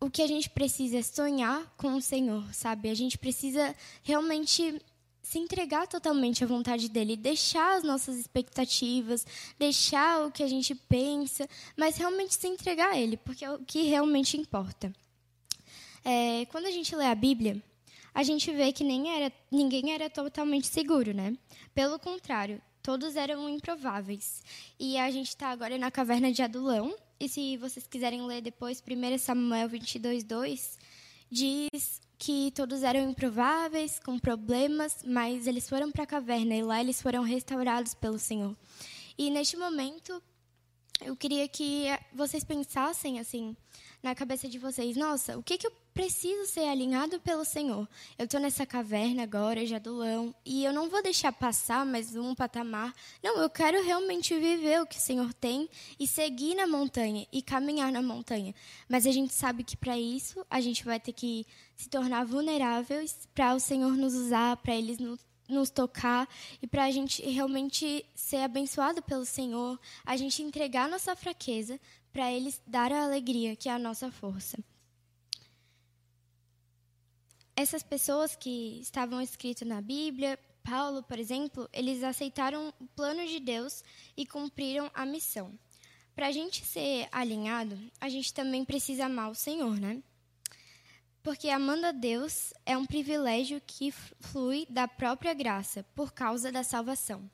O 0.00 0.10
que 0.10 0.22
a 0.22 0.26
gente 0.26 0.50
precisa 0.50 0.98
é 0.98 1.02
sonhar 1.02 1.74
com 1.76 1.94
o 1.94 2.02
Senhor, 2.02 2.52
sabe? 2.52 2.90
A 2.90 2.94
gente 2.94 3.16
precisa 3.16 3.74
realmente 4.02 4.80
se 5.22 5.38
entregar 5.38 5.86
totalmente 5.88 6.44
à 6.44 6.46
vontade 6.46 6.88
dele, 6.88 7.16
deixar 7.16 7.78
as 7.78 7.82
nossas 7.82 8.16
expectativas, 8.16 9.26
deixar 9.58 10.26
o 10.26 10.30
que 10.30 10.42
a 10.42 10.46
gente 10.46 10.74
pensa, 10.74 11.48
mas 11.76 11.96
realmente 11.96 12.34
se 12.34 12.46
entregar 12.46 12.92
a 12.92 13.00
ele, 13.00 13.16
porque 13.16 13.44
é 13.44 13.50
o 13.50 13.58
que 13.58 13.82
realmente 13.84 14.36
importa. 14.36 14.92
É, 16.04 16.44
quando 16.46 16.66
a 16.66 16.70
gente 16.70 16.94
lê 16.94 17.06
a 17.06 17.14
Bíblia, 17.14 17.62
a 18.14 18.22
gente 18.22 18.52
vê 18.52 18.70
que 18.70 18.84
nem 18.84 19.10
era, 19.10 19.32
ninguém 19.50 19.92
era 19.92 20.10
totalmente 20.10 20.66
seguro, 20.66 21.14
né? 21.14 21.36
Pelo 21.74 21.98
contrário, 21.98 22.60
todos 22.82 23.16
eram 23.16 23.48
improváveis. 23.48 24.44
E 24.78 24.98
a 24.98 25.10
gente 25.10 25.28
está 25.28 25.48
agora 25.48 25.78
na 25.78 25.90
caverna 25.90 26.30
de 26.30 26.42
Adulão, 26.42 26.94
e 27.18 27.28
se 27.28 27.56
vocês 27.56 27.86
quiserem 27.86 28.26
ler 28.26 28.42
depois, 28.42 28.82
1 28.82 29.18
Samuel 29.18 29.68
22, 29.68 30.24
2, 30.24 30.78
diz 31.30 32.00
que 32.18 32.50
todos 32.52 32.82
eram 32.82 33.10
improváveis, 33.10 33.98
com 33.98 34.18
problemas, 34.18 35.02
mas 35.06 35.46
eles 35.46 35.68
foram 35.68 35.90
para 35.90 36.04
a 36.04 36.06
caverna 36.06 36.54
e 36.54 36.62
lá 36.62 36.80
eles 36.80 37.00
foram 37.00 37.22
restaurados 37.22 37.94
pelo 37.94 38.18
Senhor. 38.18 38.56
E 39.16 39.30
neste 39.30 39.56
momento, 39.56 40.22
eu 41.00 41.16
queria 41.16 41.46
que 41.48 41.86
vocês 42.12 42.44
pensassem 42.44 43.18
assim 43.18 43.56
na 44.04 44.14
cabeça 44.14 44.46
de 44.46 44.58
vocês: 44.58 44.96
nossa, 44.96 45.36
o 45.38 45.42
que, 45.42 45.56
que 45.56 45.66
eu 45.66 45.72
preciso 45.94 46.44
ser 46.46 46.68
alinhado 46.68 47.18
pelo 47.20 47.44
Senhor? 47.44 47.88
Eu 48.18 48.26
estou 48.26 48.38
nessa 48.38 48.66
caverna 48.66 49.22
agora, 49.22 49.64
Jadulão, 49.64 50.34
e 50.44 50.64
eu 50.64 50.72
não 50.72 50.90
vou 50.90 51.02
deixar 51.02 51.32
passar 51.32 51.86
mais 51.86 52.14
um 52.14 52.34
patamar. 52.34 52.94
Não, 53.22 53.38
eu 53.38 53.48
quero 53.48 53.82
realmente 53.82 54.38
viver 54.38 54.82
o 54.82 54.86
que 54.86 54.98
o 54.98 55.00
Senhor 55.00 55.32
tem 55.32 55.68
e 55.98 56.06
seguir 56.06 56.54
na 56.54 56.66
montanha 56.66 57.26
e 57.32 57.40
caminhar 57.40 57.90
na 57.90 58.02
montanha. 58.02 58.54
Mas 58.88 59.06
a 59.06 59.12
gente 59.12 59.32
sabe 59.32 59.64
que 59.64 59.76
para 59.76 59.98
isso 59.98 60.44
a 60.50 60.60
gente 60.60 60.84
vai 60.84 61.00
ter 61.00 61.12
que 61.12 61.46
se 61.74 61.88
tornar 61.88 62.24
vulneráveis 62.24 63.26
para 63.34 63.54
o 63.54 63.60
Senhor 63.60 63.96
nos 63.96 64.14
usar, 64.14 64.58
para 64.58 64.76
eles 64.76 64.98
nos 64.98 65.18
nos 65.46 65.68
tocar 65.68 66.26
e 66.62 66.66
para 66.66 66.84
a 66.84 66.90
gente 66.90 67.22
realmente 67.22 68.02
ser 68.14 68.38
abençoado 68.38 69.02
pelo 69.02 69.26
Senhor, 69.26 69.78
a 70.02 70.16
gente 70.16 70.42
entregar 70.42 70.88
nossa 70.88 71.14
fraqueza 71.14 71.78
para 72.14 72.32
eles 72.32 72.62
dar 72.64 72.92
a 72.92 73.02
alegria 73.02 73.56
que 73.56 73.68
é 73.68 73.72
a 73.72 73.78
nossa 73.78 74.08
força. 74.10 74.56
Essas 77.56 77.82
pessoas 77.82 78.36
que 78.36 78.78
estavam 78.80 79.20
escritas 79.20 79.66
na 79.66 79.80
Bíblia, 79.80 80.38
Paulo, 80.62 81.02
por 81.02 81.18
exemplo, 81.18 81.68
eles 81.72 82.04
aceitaram 82.04 82.72
o 82.80 82.86
plano 82.94 83.26
de 83.26 83.40
Deus 83.40 83.82
e 84.16 84.24
cumpriram 84.24 84.88
a 84.94 85.04
missão. 85.04 85.58
Para 86.14 86.28
a 86.28 86.32
gente 86.32 86.64
ser 86.64 87.08
alinhado, 87.10 87.76
a 88.00 88.08
gente 88.08 88.32
também 88.32 88.64
precisa 88.64 89.06
amar 89.06 89.30
o 89.30 89.34
Senhor, 89.34 89.78
né? 89.80 90.00
Porque 91.20 91.48
amando 91.48 91.86
a 91.86 91.92
Deus 91.92 92.54
é 92.64 92.76
um 92.76 92.86
privilégio 92.86 93.60
que 93.66 93.90
flui 94.20 94.66
da 94.70 94.86
própria 94.86 95.34
graça, 95.34 95.84
por 95.96 96.12
causa 96.12 96.52
da 96.52 96.62
salvação. 96.62 97.28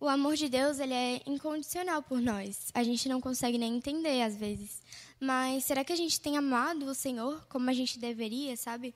O 0.00 0.08
amor 0.08 0.34
de 0.34 0.48
Deus 0.48 0.80
ele 0.80 0.94
é 0.94 1.20
incondicional 1.26 2.02
por 2.02 2.22
nós. 2.22 2.70
A 2.72 2.82
gente 2.82 3.06
não 3.06 3.20
consegue 3.20 3.58
nem 3.58 3.76
entender 3.76 4.22
às 4.22 4.34
vezes. 4.34 4.80
Mas 5.20 5.64
será 5.64 5.84
que 5.84 5.92
a 5.92 5.96
gente 5.96 6.18
tem 6.18 6.38
amado 6.38 6.86
o 6.86 6.94
Senhor 6.94 7.46
como 7.50 7.68
a 7.68 7.74
gente 7.74 7.98
deveria, 7.98 8.56
sabe? 8.56 8.94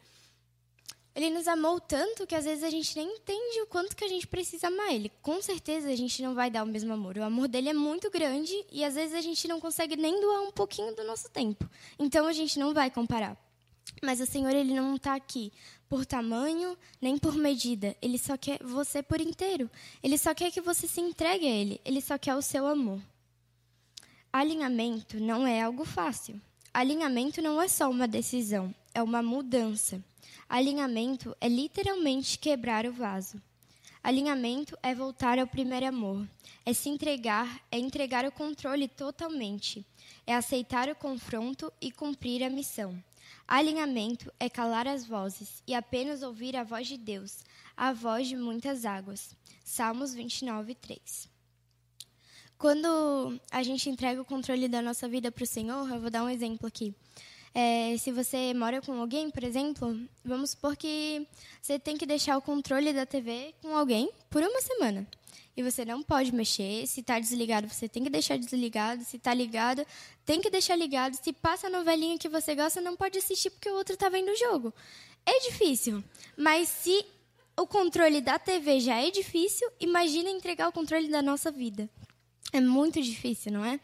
Ele 1.14 1.28
nos 1.28 1.46
amou 1.46 1.78
tanto 1.78 2.26
que 2.26 2.34
às 2.34 2.46
vezes 2.46 2.64
a 2.64 2.70
gente 2.70 2.96
nem 2.96 3.06
entende 3.06 3.60
o 3.60 3.66
quanto 3.66 3.94
que 3.94 4.02
a 4.02 4.08
gente 4.08 4.26
precisa 4.26 4.68
amar 4.68 4.94
ele. 4.94 5.12
Com 5.20 5.42
certeza 5.42 5.90
a 5.90 5.94
gente 5.94 6.22
não 6.22 6.34
vai 6.34 6.50
dar 6.50 6.64
o 6.64 6.66
mesmo 6.66 6.90
amor. 6.94 7.18
O 7.18 7.22
amor 7.22 7.48
dele 7.48 7.68
é 7.68 7.74
muito 7.74 8.10
grande 8.10 8.52
e 8.72 8.82
às 8.82 8.94
vezes 8.94 9.14
a 9.14 9.20
gente 9.20 9.46
não 9.46 9.60
consegue 9.60 9.96
nem 9.96 10.18
doar 10.22 10.40
um 10.40 10.52
pouquinho 10.52 10.96
do 10.96 11.04
nosso 11.04 11.28
tempo. 11.28 11.68
Então 11.98 12.26
a 12.26 12.32
gente 12.32 12.58
não 12.58 12.72
vai 12.72 12.90
comparar. 12.90 13.36
Mas 14.02 14.20
o 14.20 14.26
Senhor 14.26 14.54
ele 14.54 14.72
não 14.72 14.96
está 14.96 15.14
aqui 15.14 15.52
por 15.88 16.04
tamanho 16.06 16.76
nem 17.00 17.18
por 17.18 17.34
medida. 17.34 17.96
Ele 18.00 18.18
só 18.18 18.36
quer 18.36 18.62
você 18.62 19.02
por 19.02 19.20
inteiro. 19.20 19.70
Ele 20.02 20.18
só 20.18 20.34
quer 20.34 20.50
que 20.50 20.60
você 20.60 20.86
se 20.86 21.00
entregue 21.00 21.46
a 21.46 21.50
Ele. 21.50 21.80
Ele 21.84 22.00
só 22.00 22.18
quer 22.18 22.34
o 22.34 22.42
seu 22.42 22.66
amor. 22.66 23.00
Alinhamento 24.32 25.20
não 25.20 25.46
é 25.46 25.62
algo 25.62 25.84
fácil. 25.84 26.40
Alinhamento 26.72 27.40
não 27.40 27.62
é 27.62 27.68
só 27.68 27.88
uma 27.88 28.08
decisão, 28.08 28.74
é 28.92 29.00
uma 29.00 29.22
mudança. 29.22 30.02
Alinhamento 30.48 31.36
é 31.40 31.48
literalmente 31.48 32.36
quebrar 32.36 32.84
o 32.84 32.92
vaso. 32.92 33.40
Alinhamento 34.04 34.76
é 34.82 34.94
voltar 34.94 35.38
ao 35.38 35.46
primeiro 35.46 35.86
amor, 35.86 36.28
é 36.66 36.74
se 36.74 36.90
entregar, 36.90 37.62
é 37.72 37.78
entregar 37.78 38.26
o 38.26 38.30
controle 38.30 38.86
totalmente, 38.86 39.82
é 40.26 40.34
aceitar 40.34 40.90
o 40.90 40.94
confronto 40.94 41.72
e 41.80 41.90
cumprir 41.90 42.44
a 42.44 42.50
missão. 42.50 43.02
Alinhamento 43.48 44.30
é 44.38 44.50
calar 44.50 44.86
as 44.86 45.06
vozes 45.06 45.62
e 45.66 45.74
apenas 45.74 46.22
ouvir 46.22 46.54
a 46.54 46.62
voz 46.62 46.86
de 46.86 46.98
Deus, 46.98 47.42
a 47.74 47.94
voz 47.94 48.28
de 48.28 48.36
muitas 48.36 48.84
águas. 48.84 49.34
Salmos 49.64 50.12
29, 50.12 50.74
3. 50.74 51.30
Quando 52.58 53.40
a 53.50 53.62
gente 53.62 53.88
entrega 53.88 54.20
o 54.20 54.24
controle 54.26 54.68
da 54.68 54.82
nossa 54.82 55.08
vida 55.08 55.32
para 55.32 55.44
o 55.44 55.46
Senhor, 55.46 55.90
eu 55.90 55.98
vou 55.98 56.10
dar 56.10 56.24
um 56.24 56.28
exemplo 56.28 56.66
aqui. 56.66 56.94
É, 57.54 57.96
se 57.98 58.10
você 58.10 58.52
mora 58.52 58.82
com 58.82 59.00
alguém, 59.00 59.30
por 59.30 59.44
exemplo, 59.44 59.96
vamos 60.24 60.50
supor 60.50 60.76
que 60.76 61.26
você 61.62 61.78
tem 61.78 61.96
que 61.96 62.04
deixar 62.04 62.36
o 62.36 62.42
controle 62.42 62.92
da 62.92 63.06
TV 63.06 63.54
com 63.62 63.76
alguém 63.76 64.10
por 64.28 64.42
uma 64.42 64.60
semana 64.60 65.06
e 65.56 65.62
você 65.62 65.84
não 65.84 66.02
pode 66.02 66.34
mexer. 66.34 66.86
Se 66.86 67.00
está 67.00 67.18
desligado, 67.18 67.68
você 67.68 67.88
tem 67.88 68.02
que 68.02 68.10
deixar 68.10 68.36
desligado. 68.36 69.04
Se 69.04 69.16
está 69.16 69.32
ligado, 69.32 69.86
tem 70.24 70.40
que 70.40 70.50
deixar 70.50 70.76
ligado. 70.76 71.14
Se 71.14 71.32
passa 71.32 71.68
a 71.68 71.70
novelinha 71.70 72.18
que 72.18 72.28
você 72.28 72.54
gosta, 72.54 72.80
não 72.80 72.96
pode 72.96 73.18
assistir 73.18 73.50
porque 73.50 73.70
o 73.70 73.76
outro 73.76 73.94
está 73.94 74.08
vendo 74.08 74.30
o 74.30 74.36
jogo. 74.36 74.74
É 75.24 75.40
difícil, 75.40 76.02
mas 76.36 76.68
se 76.68 77.04
o 77.56 77.66
controle 77.66 78.20
da 78.20 78.38
TV 78.38 78.80
já 78.80 79.00
é 79.00 79.10
difícil, 79.10 79.70
imagina 79.80 80.28
entregar 80.28 80.68
o 80.68 80.72
controle 80.72 81.08
da 81.08 81.22
nossa 81.22 81.50
vida. 81.50 81.88
É 82.52 82.60
muito 82.60 83.00
difícil, 83.00 83.52
não 83.52 83.64
é? 83.64 83.80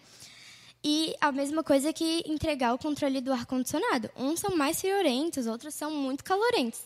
E 0.83 1.15
a 1.21 1.31
mesma 1.31 1.63
coisa 1.63 1.93
que 1.93 2.23
entregar 2.27 2.73
o 2.73 2.79
controle 2.79 3.21
do 3.21 3.33
ar-condicionado. 3.33 4.11
Uns 4.17 4.41
são 4.41 4.57
mais 4.57 4.81
friorentos, 4.81 5.47
outros 5.47 5.75
são 5.75 5.91
muito 5.91 6.25
calorentos. 6.25 6.81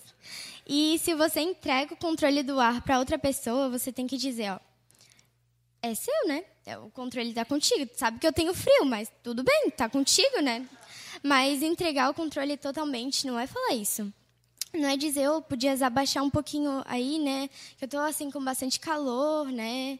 E 0.66 0.98
se 0.98 1.14
você 1.14 1.40
entrega 1.40 1.94
o 1.94 1.96
controle 1.96 2.42
do 2.42 2.58
ar 2.58 2.82
para 2.82 2.98
outra 2.98 3.18
pessoa, 3.18 3.68
você 3.68 3.92
tem 3.92 4.06
que 4.06 4.16
dizer, 4.16 4.52
ó, 4.52 4.58
é 5.82 5.94
seu, 5.94 6.26
né? 6.26 6.44
É, 6.66 6.78
o 6.78 6.90
controle 6.90 7.28
está 7.28 7.44
contigo. 7.44 7.90
Sabe 7.94 8.18
que 8.18 8.26
eu 8.26 8.32
tenho 8.32 8.54
frio, 8.54 8.84
mas 8.86 9.12
tudo 9.22 9.44
bem, 9.44 9.68
está 9.68 9.88
contigo, 9.88 10.40
né? 10.40 10.66
Mas 11.22 11.62
entregar 11.62 12.10
o 12.10 12.14
controle 12.14 12.56
totalmente 12.56 13.26
não 13.26 13.38
é 13.38 13.46
falar 13.46 13.74
isso. 13.74 14.12
Não 14.72 14.88
é 14.88 14.96
dizer, 14.96 15.22
eu 15.22 15.36
oh, 15.36 15.42
podias 15.42 15.82
abaixar 15.82 16.24
um 16.24 16.30
pouquinho 16.30 16.82
aí, 16.86 17.18
né? 17.18 17.48
Que 17.78 17.84
eu 17.84 17.86
estou 17.86 18.00
assim 18.00 18.30
com 18.30 18.42
bastante 18.42 18.80
calor, 18.80 19.52
né? 19.52 19.98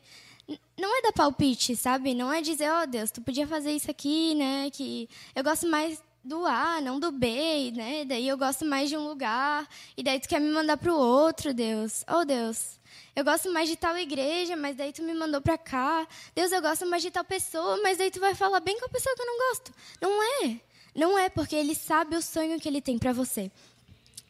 Não 0.79 0.99
é 0.99 1.03
dar 1.03 1.13
palpite, 1.13 1.75
sabe? 1.77 2.15
Não 2.15 2.33
é 2.33 2.43
dizer, 2.43 2.71
ó 2.71 2.83
oh, 2.83 2.87
Deus, 2.87 3.11
tu 3.11 3.21
podia 3.23 3.47
fazer 3.47 3.73
isso 3.73 3.91
aqui, 3.91 4.35
né? 4.35 4.71
Que 4.71 5.09
eu 5.35 5.43
gosto 5.43 5.67
mais 5.67 6.03
do 6.23 6.47
A, 6.47 6.81
não 6.81 6.99
do 6.99 7.13
B, 7.13 7.71
né? 7.75 8.05
Daí 8.05 8.27
eu 8.27 8.37
gosto 8.37 8.65
mais 8.65 8.89
de 8.89 8.97
um 8.97 9.07
lugar 9.07 9.69
e 9.97 10.03
daí 10.03 10.19
tu 10.19 10.29
quer 10.29 10.41
me 10.41 10.51
mandar 10.51 10.77
para 10.77 10.93
o 10.93 10.99
outro, 10.99 11.53
Deus. 11.55 12.05
Oh, 12.09 12.25
Deus, 12.25 12.79
eu 13.15 13.25
gosto 13.25 13.53
mais 13.53 13.69
de 13.69 13.77
tal 13.77 13.97
igreja, 13.97 14.57
mas 14.57 14.77
daí 14.77 14.93
tu 14.93 15.03
me 15.03 15.15
mandou 15.15 15.41
para 15.41 15.57
cá. 15.57 16.07
Deus, 16.35 16.51
eu 16.51 16.61
gosto 16.61 16.87
mais 16.87 17.03
de 17.03 17.11
tal 17.11 17.25
pessoa, 17.25 17.81
mas 17.83 17.99
daí 17.99 18.11
tu 18.11 18.21
vai 18.21 18.35
falar 18.35 18.61
bem 18.61 18.79
com 18.79 18.87
a 18.87 18.89
pessoa 18.89 19.15
que 19.15 19.23
eu 19.23 19.27
não 19.27 19.49
gosto. 19.49 19.73
Não 20.01 20.45
é. 20.45 20.61
Não 20.95 21.19
é, 21.19 21.29
porque 21.29 21.57
ele 21.57 21.75
sabe 21.75 22.17
o 22.17 22.23
sonho 22.23 22.61
que 22.61 22.69
ele 22.69 22.81
tem 22.81 22.99
para 22.99 23.13
você. 23.13 23.51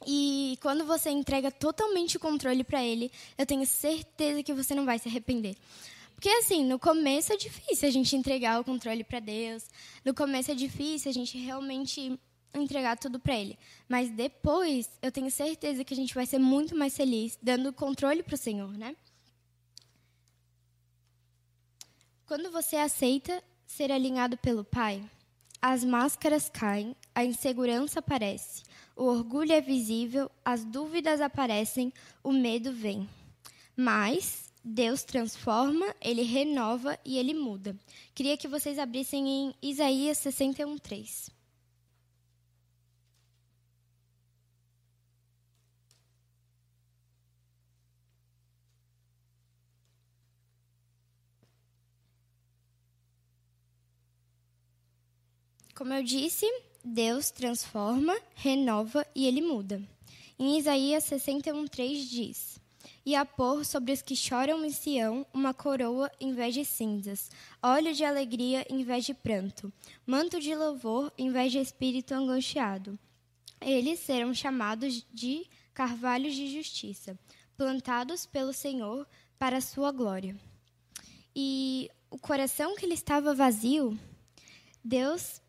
E 0.06 0.58
quando 0.60 0.84
você 0.84 1.10
entrega 1.10 1.50
totalmente 1.50 2.16
o 2.16 2.20
controle 2.20 2.62
para 2.62 2.82
ele, 2.82 3.10
eu 3.38 3.46
tenho 3.46 3.66
certeza 3.66 4.42
que 4.42 4.52
você 4.52 4.74
não 4.74 4.84
vai 4.84 4.98
se 4.98 5.08
arrepender. 5.08 5.56
Porque 6.24 6.38
assim, 6.38 6.64
no 6.64 6.78
começo 6.78 7.34
é 7.34 7.36
difícil 7.36 7.86
a 7.86 7.92
gente 7.92 8.16
entregar 8.16 8.58
o 8.58 8.64
controle 8.64 9.04
para 9.04 9.20
Deus. 9.20 9.62
No 10.02 10.14
começo 10.14 10.50
é 10.50 10.54
difícil 10.54 11.10
a 11.10 11.12
gente 11.12 11.36
realmente 11.36 12.18
entregar 12.54 12.96
tudo 12.96 13.20
para 13.20 13.36
Ele. 13.36 13.58
Mas 13.86 14.08
depois, 14.08 14.88
eu 15.02 15.12
tenho 15.12 15.30
certeza 15.30 15.84
que 15.84 15.92
a 15.92 15.96
gente 15.96 16.14
vai 16.14 16.24
ser 16.24 16.38
muito 16.38 16.74
mais 16.74 16.96
feliz 16.96 17.38
dando 17.42 17.68
o 17.68 17.72
controle 17.74 18.22
para 18.22 18.36
o 18.36 18.38
Senhor, 18.38 18.72
né? 18.72 18.96
Quando 22.24 22.50
você 22.50 22.76
aceita 22.76 23.44
ser 23.66 23.92
alinhado 23.92 24.38
pelo 24.38 24.64
Pai, 24.64 25.04
as 25.60 25.84
máscaras 25.84 26.48
caem, 26.48 26.96
a 27.14 27.22
insegurança 27.22 27.98
aparece, 27.98 28.62
o 28.96 29.04
orgulho 29.04 29.52
é 29.52 29.60
visível, 29.60 30.30
as 30.42 30.64
dúvidas 30.64 31.20
aparecem, 31.20 31.92
o 32.22 32.32
medo 32.32 32.72
vem. 32.72 33.06
Mas 33.76 34.53
Deus 34.64 35.04
transforma, 35.04 35.94
ele 36.00 36.22
renova 36.22 36.98
e 37.04 37.18
ele 37.18 37.34
muda. 37.34 37.76
Queria 38.14 38.36
que 38.36 38.48
vocês 38.48 38.78
abrissem 38.78 39.28
em 39.28 39.54
Isaías 39.62 40.16
61, 40.18 40.78
3. 40.78 41.30
Como 55.74 55.92
eu 55.92 56.02
disse, 56.02 56.46
Deus 56.82 57.30
transforma, 57.30 58.16
renova 58.34 59.06
e 59.14 59.26
ele 59.26 59.42
muda. 59.42 59.82
Em 60.38 60.56
Isaías 60.56 61.04
61:3 61.04 62.08
diz: 62.08 62.63
E 63.04 63.14
a 63.14 63.24
pôr 63.24 63.64
sobre 63.64 63.92
os 63.92 64.02
que 64.02 64.16
choram 64.16 64.64
em 64.64 64.70
Sião 64.70 65.26
uma 65.32 65.52
coroa 65.54 66.10
em 66.20 66.32
vez 66.32 66.54
de 66.54 66.64
cinzas, 66.64 67.30
óleo 67.62 67.94
de 67.94 68.04
alegria 68.04 68.66
em 68.68 68.82
vez 68.82 69.04
de 69.04 69.14
pranto, 69.14 69.72
manto 70.06 70.40
de 70.40 70.54
louvor 70.54 71.12
em 71.16 71.30
vez 71.30 71.52
de 71.52 71.58
espírito 71.58 72.14
angustiado. 72.14 72.98
Eles 73.60 74.00
serão 74.00 74.34
chamados 74.34 75.06
de 75.12 75.46
carvalhos 75.72 76.34
de 76.34 76.52
justiça, 76.52 77.18
plantados 77.56 78.26
pelo 78.26 78.52
Senhor 78.52 79.06
para 79.38 79.58
a 79.58 79.62
sua 79.62 79.90
glória. 79.90 80.36
E 81.34 81.90
o 82.10 82.18
coração 82.18 82.76
que 82.76 82.86
ele 82.86 82.94
estava 82.94 83.34
vazio, 83.34 83.98
Deus 84.84 85.40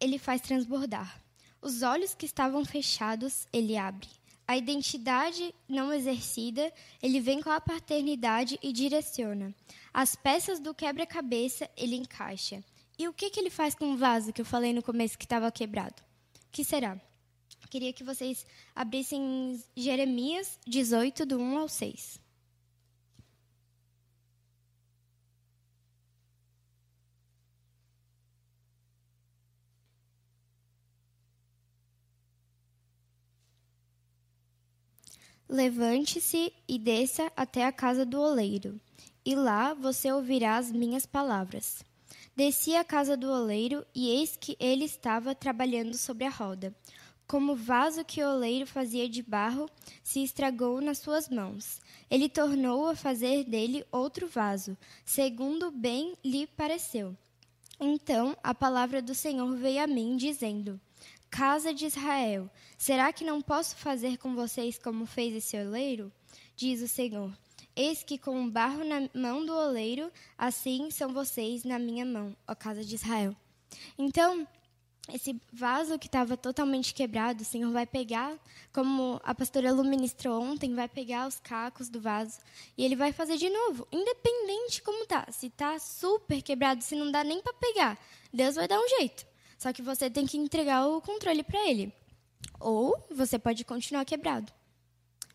ele 0.00 0.18
faz 0.18 0.40
transbordar. 0.40 1.22
Os 1.60 1.82
olhos 1.82 2.14
que 2.14 2.26
estavam 2.26 2.64
fechados, 2.64 3.46
ele 3.52 3.76
abre. 3.76 4.08
A 4.48 4.56
identidade 4.56 5.54
não 5.68 5.92
exercida, 5.92 6.72
ele 7.02 7.20
vem 7.20 7.42
com 7.42 7.50
a 7.50 7.60
paternidade 7.60 8.58
e 8.62 8.72
direciona. 8.72 9.54
As 9.92 10.14
peças 10.14 10.60
do 10.60 10.72
quebra-cabeça, 10.72 11.68
ele 11.76 11.96
encaixa. 11.96 12.62
E 12.98 13.08
o 13.08 13.12
que, 13.12 13.28
que 13.28 13.40
ele 13.40 13.50
faz 13.50 13.74
com 13.74 13.92
o 13.92 13.96
vaso 13.96 14.32
que 14.32 14.40
eu 14.40 14.44
falei 14.44 14.72
no 14.72 14.82
começo 14.82 15.18
que 15.18 15.24
estava 15.24 15.50
quebrado? 15.50 16.00
O 16.46 16.52
que 16.52 16.64
será? 16.64 17.00
Queria 17.68 17.92
que 17.92 18.04
vocês 18.04 18.46
abrissem 18.74 19.62
Jeremias 19.76 20.58
18, 20.66 21.26
do 21.26 21.38
1 21.38 21.58
ao 21.58 21.68
6. 21.68 22.20
Levante-se 35.48 36.52
e 36.66 36.76
desça 36.76 37.30
até 37.36 37.64
a 37.64 37.72
casa 37.72 38.04
do 38.04 38.20
oleiro, 38.20 38.80
e 39.24 39.36
lá 39.36 39.74
você 39.74 40.10
ouvirá 40.10 40.56
as 40.56 40.72
minhas 40.72 41.06
palavras. 41.06 41.84
Desci 42.34 42.74
à 42.74 42.82
casa 42.82 43.16
do 43.16 43.30
oleiro, 43.30 43.86
e 43.94 44.10
eis 44.10 44.36
que 44.36 44.56
ele 44.58 44.84
estava 44.84 45.36
trabalhando 45.36 45.96
sobre 45.96 46.24
a 46.24 46.30
roda. 46.30 46.74
Como 47.28 47.52
o 47.52 47.56
vaso 47.56 48.04
que 48.04 48.22
o 48.22 48.28
oleiro 48.28 48.66
fazia 48.66 49.08
de 49.08 49.22
barro 49.22 49.68
se 50.02 50.22
estragou 50.22 50.80
nas 50.80 50.98
suas 50.98 51.28
mãos, 51.28 51.80
ele 52.10 52.28
tornou 52.28 52.88
a 52.88 52.96
fazer 52.96 53.44
dele 53.44 53.84
outro 53.90 54.26
vaso, 54.26 54.76
segundo 55.04 55.70
bem 55.70 56.14
lhe 56.24 56.46
pareceu. 56.46 57.16
Então 57.80 58.36
a 58.42 58.54
palavra 58.54 59.00
do 59.00 59.14
Senhor 59.14 59.54
veio 59.56 59.82
a 59.82 59.86
mim, 59.86 60.16
dizendo: 60.16 60.80
Casa 61.30 61.74
de 61.74 61.86
Israel, 61.86 62.48
será 62.78 63.12
que 63.12 63.24
não 63.24 63.42
posso 63.42 63.76
fazer 63.76 64.16
com 64.18 64.34
vocês 64.34 64.78
como 64.78 65.06
fez 65.06 65.34
esse 65.34 65.56
oleiro? 65.56 66.12
Diz 66.56 66.80
o 66.80 66.88
Senhor. 66.88 67.36
Eis 67.74 68.02
que 68.02 68.16
com 68.16 68.44
o 68.44 68.50
barro 68.50 68.82
na 68.84 69.08
mão 69.12 69.44
do 69.44 69.52
oleiro, 69.52 70.10
assim 70.38 70.90
são 70.90 71.12
vocês 71.12 71.62
na 71.62 71.78
minha 71.78 72.06
mão, 72.06 72.34
ó 72.48 72.54
casa 72.54 72.82
de 72.82 72.94
Israel. 72.94 73.36
Então, 73.98 74.48
esse 75.12 75.40
vaso 75.52 75.98
que 75.98 76.06
estava 76.06 76.36
totalmente 76.36 76.94
quebrado, 76.94 77.42
o 77.42 77.44
Senhor 77.44 77.70
vai 77.70 77.86
pegar, 77.86 78.36
como 78.72 79.20
a 79.22 79.34
pastora 79.34 79.72
Lu 79.72 79.84
ministrou 79.84 80.42
ontem, 80.42 80.74
vai 80.74 80.88
pegar 80.88 81.28
os 81.28 81.38
cacos 81.38 81.88
do 81.88 82.00
vaso 82.00 82.38
e 82.76 82.84
ele 82.84 82.96
vai 82.96 83.12
fazer 83.12 83.36
de 83.36 83.48
novo, 83.48 83.86
independente 83.92 84.82
como 84.82 85.06
tá. 85.06 85.26
Se 85.30 85.50
tá 85.50 85.78
super 85.78 86.40
quebrado, 86.42 86.82
se 86.82 86.96
não 86.96 87.12
dá 87.12 87.22
nem 87.22 87.40
para 87.42 87.52
pegar, 87.52 87.98
Deus 88.32 88.56
vai 88.56 88.66
dar 88.66 88.80
um 88.80 88.88
jeito. 88.88 89.26
Só 89.58 89.72
que 89.72 89.82
você 89.82 90.10
tem 90.10 90.26
que 90.26 90.36
entregar 90.36 90.86
o 90.86 91.00
controle 91.00 91.42
para 91.42 91.68
ele. 91.68 91.92
Ou 92.60 92.96
você 93.10 93.38
pode 93.38 93.64
continuar 93.64 94.04
quebrado. 94.04 94.52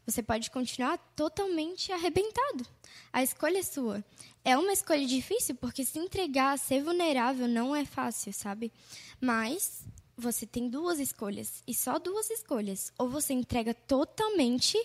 Você 0.05 0.23
pode 0.23 0.49
continuar 0.49 0.97
totalmente 1.15 1.91
arrebentado. 1.91 2.65
A 3.13 3.23
escolha 3.23 3.59
é 3.59 3.63
sua. 3.63 4.03
É 4.43 4.57
uma 4.57 4.73
escolha 4.73 5.05
difícil 5.05 5.55
porque 5.55 5.85
se 5.85 5.99
entregar, 5.99 6.57
ser 6.57 6.83
vulnerável 6.83 7.47
não 7.47 7.75
é 7.75 7.85
fácil, 7.85 8.33
sabe? 8.33 8.71
Mas 9.19 9.85
você 10.17 10.45
tem 10.45 10.69
duas 10.69 10.99
escolhas 10.99 11.63
e 11.67 11.73
só 11.73 11.99
duas 11.99 12.29
escolhas. 12.29 12.91
Ou 12.97 13.09
você 13.09 13.33
entrega 13.33 13.73
totalmente, 13.73 14.77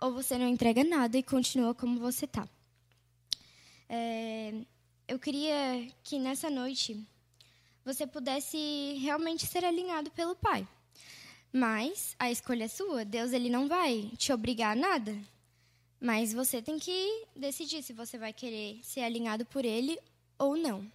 ou 0.00 0.12
você 0.12 0.36
não 0.36 0.48
entrega 0.48 0.82
nada 0.82 1.16
e 1.16 1.22
continua 1.22 1.74
como 1.74 1.98
você 1.98 2.24
está. 2.24 2.48
É, 3.88 4.52
eu 5.06 5.18
queria 5.18 5.88
que 6.02 6.18
nessa 6.18 6.50
noite 6.50 7.06
você 7.84 8.06
pudesse 8.06 8.98
realmente 9.00 9.46
ser 9.46 9.64
alinhado 9.64 10.10
pelo 10.10 10.34
Pai. 10.34 10.66
Mas 11.52 12.16
a 12.18 12.30
escolha 12.30 12.64
é 12.64 12.68
sua. 12.68 13.04
Deus 13.04 13.32
ele 13.32 13.48
não 13.48 13.68
vai 13.68 14.10
te 14.16 14.32
obrigar 14.32 14.72
a 14.72 14.80
nada. 14.80 15.16
Mas 16.00 16.32
você 16.32 16.60
tem 16.60 16.78
que 16.78 17.26
decidir 17.36 17.82
se 17.82 17.92
você 17.92 18.18
vai 18.18 18.32
querer 18.32 18.80
ser 18.82 19.00
alinhado 19.00 19.44
por 19.46 19.64
ele 19.64 19.98
ou 20.38 20.56
não. 20.56 20.90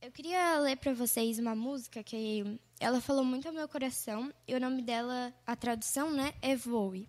Eu 0.00 0.10
queria 0.10 0.58
ler 0.58 0.76
para 0.76 0.94
vocês 0.94 1.38
uma 1.38 1.54
música 1.54 2.02
que 2.02 2.58
ela 2.80 3.00
falou 3.00 3.24
muito 3.24 3.46
ao 3.46 3.54
meu 3.54 3.68
coração. 3.68 4.32
E 4.48 4.54
o 4.54 4.60
nome 4.60 4.82
dela, 4.82 5.32
a 5.46 5.54
tradução, 5.54 6.10
né, 6.10 6.32
é 6.40 6.56
Voe. 6.56 7.08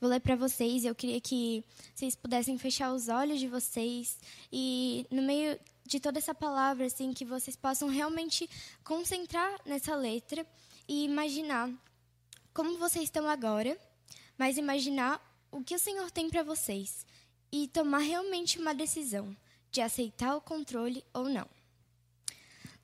Vou 0.00 0.08
ler 0.08 0.20
para 0.20 0.36
vocês. 0.36 0.84
Eu 0.84 0.94
queria 0.94 1.20
que 1.20 1.64
vocês 1.94 2.14
pudessem 2.14 2.56
fechar 2.56 2.92
os 2.92 3.08
olhos 3.08 3.38
de 3.38 3.48
vocês 3.48 4.18
e 4.52 5.06
no 5.10 5.20
meio 5.20 5.58
de 5.90 5.98
toda 5.98 6.18
essa 6.18 6.32
palavra, 6.32 6.86
assim, 6.86 7.12
que 7.12 7.24
vocês 7.24 7.56
possam 7.56 7.88
realmente 7.88 8.48
concentrar 8.84 9.60
nessa 9.66 9.96
letra 9.96 10.46
e 10.86 11.04
imaginar 11.04 11.68
como 12.54 12.78
vocês 12.78 13.04
estão 13.04 13.28
agora, 13.28 13.76
mas 14.38 14.56
imaginar 14.56 15.20
o 15.50 15.64
que 15.64 15.74
o 15.74 15.78
Senhor 15.80 16.08
tem 16.12 16.30
para 16.30 16.44
vocês 16.44 17.04
e 17.50 17.66
tomar 17.66 17.98
realmente 17.98 18.60
uma 18.60 18.72
decisão 18.72 19.36
de 19.72 19.80
aceitar 19.80 20.36
o 20.36 20.40
controle 20.40 21.04
ou 21.12 21.28
não. 21.28 21.48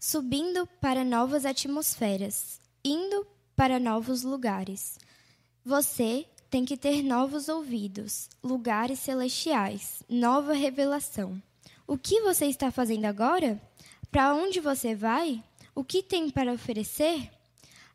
Subindo 0.01 0.67
para 0.81 1.05
novas 1.05 1.47
atmosferas, 1.47 2.61
indo 2.85 3.25
para 3.55 3.79
novos 3.79 4.25
lugares. 4.25 4.99
Você 5.65 6.27
tem 6.51 6.65
que 6.65 6.77
ter 6.77 7.05
novos 7.05 7.49
ouvidos, 7.49 8.29
lugares 8.43 8.99
celestiais, 8.99 10.03
nova 10.09 10.55
revelação. 10.55 11.41
O 11.89 11.97
que 11.97 12.21
você 12.21 12.47
está 12.47 12.73
fazendo 12.73 13.05
agora? 13.05 13.63
Para 14.11 14.35
onde 14.35 14.59
você 14.59 14.93
vai? 14.93 15.41
O 15.73 15.85
que 15.85 16.03
tem 16.03 16.29
para 16.29 16.53
oferecer? 16.53 17.31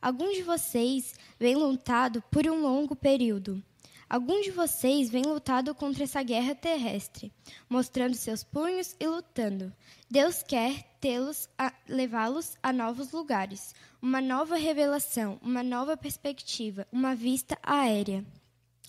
Alguns 0.01 0.37
de 0.37 0.43
vocês 0.43 1.13
vêm 1.37 1.55
lutado 1.55 2.23
por 2.31 2.47
um 2.47 2.61
longo 2.61 2.95
período. 2.95 3.61
Alguns 4.09 4.45
de 4.45 4.51
vocês 4.51 5.09
vêm 5.09 5.23
lutado 5.23 5.75
contra 5.75 6.05
essa 6.05 6.23
guerra 6.23 6.55
terrestre, 6.55 7.33
mostrando 7.69 8.15
seus 8.15 8.45
punhos 8.45 8.95
e 8.97 9.05
lutando. 9.05 9.73
Deus 10.09 10.41
quer 10.41 10.83
tê-los, 11.01 11.49
levá-los 11.85 12.55
a 12.63 12.71
novos 12.71 13.11
lugares, 13.11 13.75
uma 14.01 14.21
nova 14.21 14.55
revelação, 14.55 15.37
uma 15.41 15.63
nova 15.63 15.97
perspectiva, 15.97 16.87
uma 16.93 17.13
vista 17.13 17.59
aérea. 17.61 18.25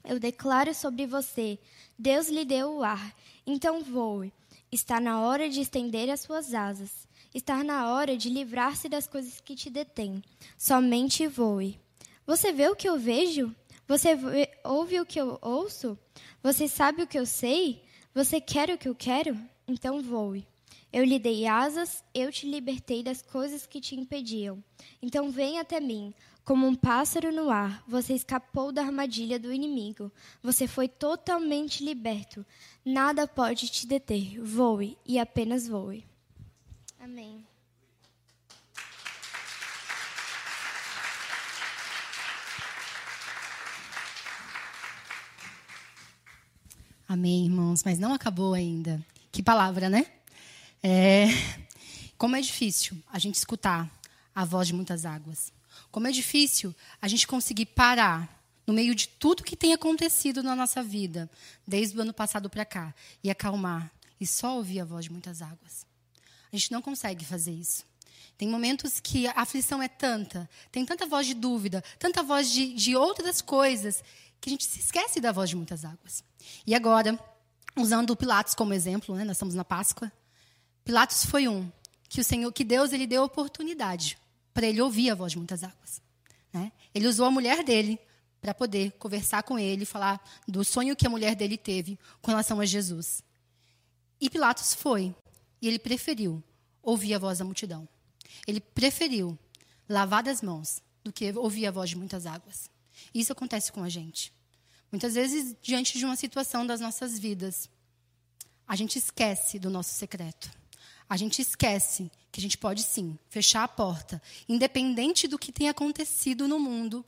Eu 0.04 0.20
declaro 0.20 0.72
sobre 0.72 1.06
você: 1.06 1.58
Deus 1.98 2.28
lhe 2.28 2.44
deu 2.44 2.76
o 2.76 2.84
ar, 2.84 3.12
então 3.44 3.82
voe. 3.82 4.32
Está 4.72 4.98
na 4.98 5.20
hora 5.20 5.50
de 5.50 5.60
estender 5.60 6.08
as 6.08 6.20
suas 6.20 6.54
asas. 6.54 7.06
Está 7.34 7.62
na 7.62 7.92
hora 7.92 8.16
de 8.16 8.30
livrar-se 8.30 8.88
das 8.88 9.06
coisas 9.06 9.38
que 9.38 9.54
te 9.54 9.68
detêm. 9.68 10.22
Somente 10.56 11.26
voe. 11.26 11.78
Você 12.26 12.52
vê 12.52 12.66
o 12.68 12.74
que 12.74 12.88
eu 12.88 12.98
vejo? 12.98 13.54
Você 13.86 14.14
vê, 14.14 14.50
ouve 14.64 14.98
o 14.98 15.04
que 15.04 15.20
eu 15.20 15.38
ouço? 15.42 15.98
Você 16.42 16.66
sabe 16.68 17.02
o 17.02 17.06
que 17.06 17.18
eu 17.18 17.26
sei? 17.26 17.84
Você 18.14 18.40
quer 18.40 18.70
o 18.70 18.78
que 18.78 18.88
eu 18.88 18.94
quero? 18.94 19.38
Então 19.68 20.00
voe. 20.00 20.46
Eu 20.90 21.04
lhe 21.04 21.18
dei 21.18 21.46
asas, 21.46 22.02
eu 22.14 22.32
te 22.32 22.46
libertei 22.46 23.02
das 23.02 23.20
coisas 23.20 23.66
que 23.66 23.78
te 23.78 23.94
impediam. 23.94 24.64
Então 25.02 25.30
vem 25.30 25.58
até 25.58 25.80
mim. 25.80 26.14
Como 26.44 26.66
um 26.66 26.74
pássaro 26.74 27.32
no 27.32 27.50
ar, 27.50 27.84
você 27.86 28.14
escapou 28.14 28.72
da 28.72 28.82
armadilha 28.82 29.38
do 29.38 29.52
inimigo. 29.52 30.10
Você 30.42 30.66
foi 30.66 30.88
totalmente 30.88 31.84
liberto. 31.84 32.44
Nada 32.84 33.28
pode 33.28 33.68
te 33.68 33.86
deter. 33.86 34.40
Voe 34.42 34.98
e 35.06 35.20
apenas 35.20 35.68
voe. 35.68 36.04
Amém. 36.98 37.46
Amém, 47.08 47.44
irmãos, 47.44 47.84
mas 47.84 48.00
não 48.00 48.12
acabou 48.14 48.52
ainda. 48.54 49.04
Que 49.30 49.42
palavra, 49.42 49.88
né? 49.88 50.06
É, 50.82 51.26
como 52.18 52.34
é 52.34 52.40
difícil 52.40 52.96
a 53.12 53.18
gente 53.18 53.36
escutar 53.36 53.88
a 54.34 54.44
voz 54.44 54.66
de 54.66 54.74
muitas 54.74 55.04
águas. 55.04 55.52
Como 55.92 56.08
é 56.08 56.10
difícil 56.10 56.74
a 57.02 57.06
gente 57.06 57.26
conseguir 57.26 57.66
parar 57.66 58.42
no 58.66 58.72
meio 58.72 58.94
de 58.94 59.06
tudo 59.06 59.44
que 59.44 59.54
tem 59.54 59.74
acontecido 59.74 60.42
na 60.42 60.56
nossa 60.56 60.82
vida, 60.82 61.30
desde 61.66 61.96
o 61.98 62.00
ano 62.00 62.14
passado 62.14 62.48
para 62.48 62.64
cá, 62.64 62.94
e 63.22 63.30
acalmar 63.30 63.92
e 64.18 64.26
só 64.26 64.56
ouvir 64.56 64.80
a 64.80 64.84
voz 64.86 65.04
de 65.04 65.12
muitas 65.12 65.42
águas. 65.42 65.86
A 66.50 66.56
gente 66.56 66.72
não 66.72 66.80
consegue 66.80 67.26
fazer 67.26 67.52
isso. 67.52 67.84
Tem 68.38 68.48
momentos 68.48 69.00
que 69.00 69.26
a 69.26 69.32
aflição 69.36 69.82
é 69.82 69.88
tanta, 69.88 70.48
tem 70.70 70.86
tanta 70.86 71.06
voz 71.06 71.26
de 71.26 71.34
dúvida, 71.34 71.84
tanta 71.98 72.22
voz 72.22 72.50
de, 72.50 72.72
de 72.72 72.96
outras 72.96 73.42
coisas, 73.42 74.02
que 74.40 74.48
a 74.48 74.52
gente 74.52 74.64
se 74.64 74.80
esquece 74.80 75.20
da 75.20 75.30
voz 75.30 75.50
de 75.50 75.56
muitas 75.56 75.84
águas. 75.84 76.24
E 76.66 76.74
agora, 76.74 77.18
usando 77.76 78.10
o 78.10 78.16
Pilatos 78.16 78.54
como 78.54 78.72
exemplo, 78.72 79.14
né, 79.14 79.24
nós 79.24 79.36
estamos 79.36 79.54
na 79.54 79.64
Páscoa. 79.64 80.10
Pilatos 80.84 81.26
foi 81.26 81.46
um 81.46 81.70
que 82.08 82.20
o 82.20 82.24
Senhor, 82.24 82.50
que 82.50 82.64
Deus 82.64 82.92
ele 82.92 83.06
deu 83.06 83.22
oportunidade 83.22 84.18
para 84.52 84.66
ele 84.66 84.80
ouvir 84.80 85.10
a 85.10 85.14
voz 85.14 85.32
de 85.32 85.38
muitas 85.38 85.62
águas. 85.62 86.02
Né? 86.52 86.72
Ele 86.94 87.06
usou 87.06 87.26
a 87.26 87.30
mulher 87.30 87.64
dele 87.64 87.98
para 88.40 88.52
poder 88.52 88.92
conversar 88.92 89.42
com 89.44 89.58
ele, 89.58 89.84
falar 89.84 90.20
do 90.48 90.64
sonho 90.64 90.96
que 90.96 91.06
a 91.06 91.10
mulher 91.10 91.34
dele 91.34 91.56
teve 91.56 91.98
com 92.20 92.30
relação 92.30 92.60
a 92.60 92.66
Jesus. 92.66 93.22
E 94.20 94.28
Pilatos 94.28 94.74
foi, 94.74 95.14
e 95.60 95.68
ele 95.68 95.78
preferiu 95.78 96.42
ouvir 96.82 97.14
a 97.14 97.18
voz 97.18 97.38
da 97.38 97.44
multidão. 97.44 97.88
Ele 98.46 98.60
preferiu 98.60 99.38
lavar 99.88 100.28
as 100.28 100.42
mãos 100.42 100.82
do 101.04 101.12
que 101.12 101.32
ouvir 101.32 101.66
a 101.66 101.70
voz 101.70 101.90
de 101.90 101.96
muitas 101.96 102.26
águas. 102.26 102.68
Isso 103.14 103.32
acontece 103.32 103.70
com 103.70 103.82
a 103.82 103.88
gente. 103.88 104.32
Muitas 104.90 105.14
vezes, 105.14 105.56
diante 105.62 105.98
de 105.98 106.04
uma 106.04 106.16
situação 106.16 106.66
das 106.66 106.80
nossas 106.80 107.18
vidas, 107.18 107.68
a 108.66 108.76
gente 108.76 108.98
esquece 108.98 109.58
do 109.58 109.70
nosso 109.70 109.94
secreto. 109.94 110.50
A 111.12 111.16
gente 111.18 111.42
esquece 111.42 112.10
que 112.32 112.40
a 112.40 112.42
gente 112.42 112.56
pode 112.56 112.82
sim 112.82 113.18
fechar 113.28 113.64
a 113.64 113.68
porta, 113.68 114.22
independente 114.48 115.28
do 115.28 115.38
que 115.38 115.52
tenha 115.52 115.70
acontecido 115.70 116.48
no 116.48 116.58
mundo, 116.58 117.04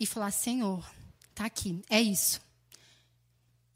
e 0.00 0.06
falar: 0.06 0.30
Senhor, 0.30 0.82
está 1.28 1.44
aqui, 1.44 1.82
é 1.90 2.00
isso. 2.00 2.40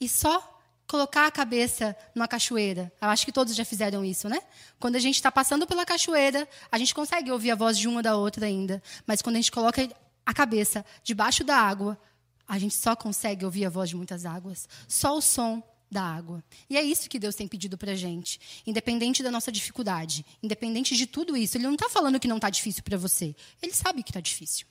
E 0.01 0.09
só 0.09 0.59
colocar 0.87 1.27
a 1.27 1.31
cabeça 1.31 1.95
numa 2.15 2.27
cachoeira. 2.27 2.91
Eu 2.99 3.09
acho 3.09 3.27
que 3.27 3.31
todos 3.31 3.55
já 3.55 3.63
fizeram 3.63 4.03
isso, 4.03 4.27
né? 4.27 4.41
Quando 4.81 4.97
a 4.97 4.99
gente 4.99 5.17
está 5.17 5.31
passando 5.31 5.67
pela 5.67 5.85
cachoeira, 5.85 6.49
a 6.73 6.79
gente 6.79 6.95
consegue 6.95 7.31
ouvir 7.31 7.51
a 7.51 7.55
voz 7.55 7.77
de 7.77 7.87
uma 7.89 8.03
da 8.03 8.17
outra 8.17 8.47
ainda. 8.47 8.83
Mas 9.07 9.21
quando 9.21 9.37
a 9.37 9.39
gente 9.39 9.53
coloca 9.53 9.87
a 10.25 10.33
cabeça 10.33 10.83
debaixo 11.05 11.45
da 11.45 11.59
água, 11.59 12.01
a 12.49 12.59
gente 12.59 12.75
só 12.75 12.97
consegue 12.97 13.45
ouvir 13.45 13.67
a 13.67 13.69
voz 13.69 13.91
de 13.91 13.97
muitas 13.97 14.25
águas. 14.25 14.67
Só 14.89 15.15
o 15.15 15.21
som 15.21 15.63
da 15.91 16.03
água. 16.03 16.45
E 16.69 16.77
é 16.77 16.83
isso 16.83 17.09
que 17.09 17.19
Deus 17.19 17.35
tem 17.35 17.49
pedido 17.49 17.79
para 17.79 17.93
a 17.93 17.97
gente. 17.97 18.41
Independente 18.67 19.23
da 19.23 19.31
nossa 19.31 19.51
dificuldade, 19.51 20.25
independente 20.43 20.97
de 20.97 21.07
tudo 21.07 21.37
isso. 21.37 21.57
Ele 21.57 21.65
não 21.65 21.75
está 21.75 21.89
falando 21.89 22.21
que 22.21 22.29
não 22.29 22.37
está 22.37 22.51
difícil 22.51 22.83
para 22.83 22.97
você. 22.97 23.35
Ele 23.63 23.73
sabe 23.73 24.03
que 24.03 24.11
está 24.11 24.21
difícil. 24.21 24.67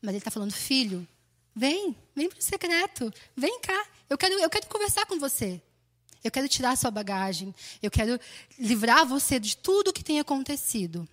Mas 0.00 0.10
ele 0.10 0.18
está 0.18 0.30
falando, 0.30 0.52
filho, 0.52 1.06
vem, 1.54 1.96
vem 2.14 2.28
para 2.28 2.38
o 2.38 2.42
secreto. 2.42 3.12
Vem 3.36 3.60
cá. 3.60 3.86
Eu 4.08 4.18
quero, 4.18 4.34
eu 4.34 4.50
quero 4.50 4.66
conversar 4.66 5.06
com 5.06 5.18
você. 5.18 5.60
Eu 6.22 6.30
quero 6.30 6.48
tirar 6.48 6.70
a 6.70 6.76
sua 6.76 6.90
bagagem. 6.90 7.54
Eu 7.82 7.90
quero 7.90 8.18
livrar 8.58 9.06
você 9.06 9.38
de 9.38 9.56
tudo 9.56 9.92
que 9.92 10.04
tem 10.04 10.20
acontecido. 10.20 11.08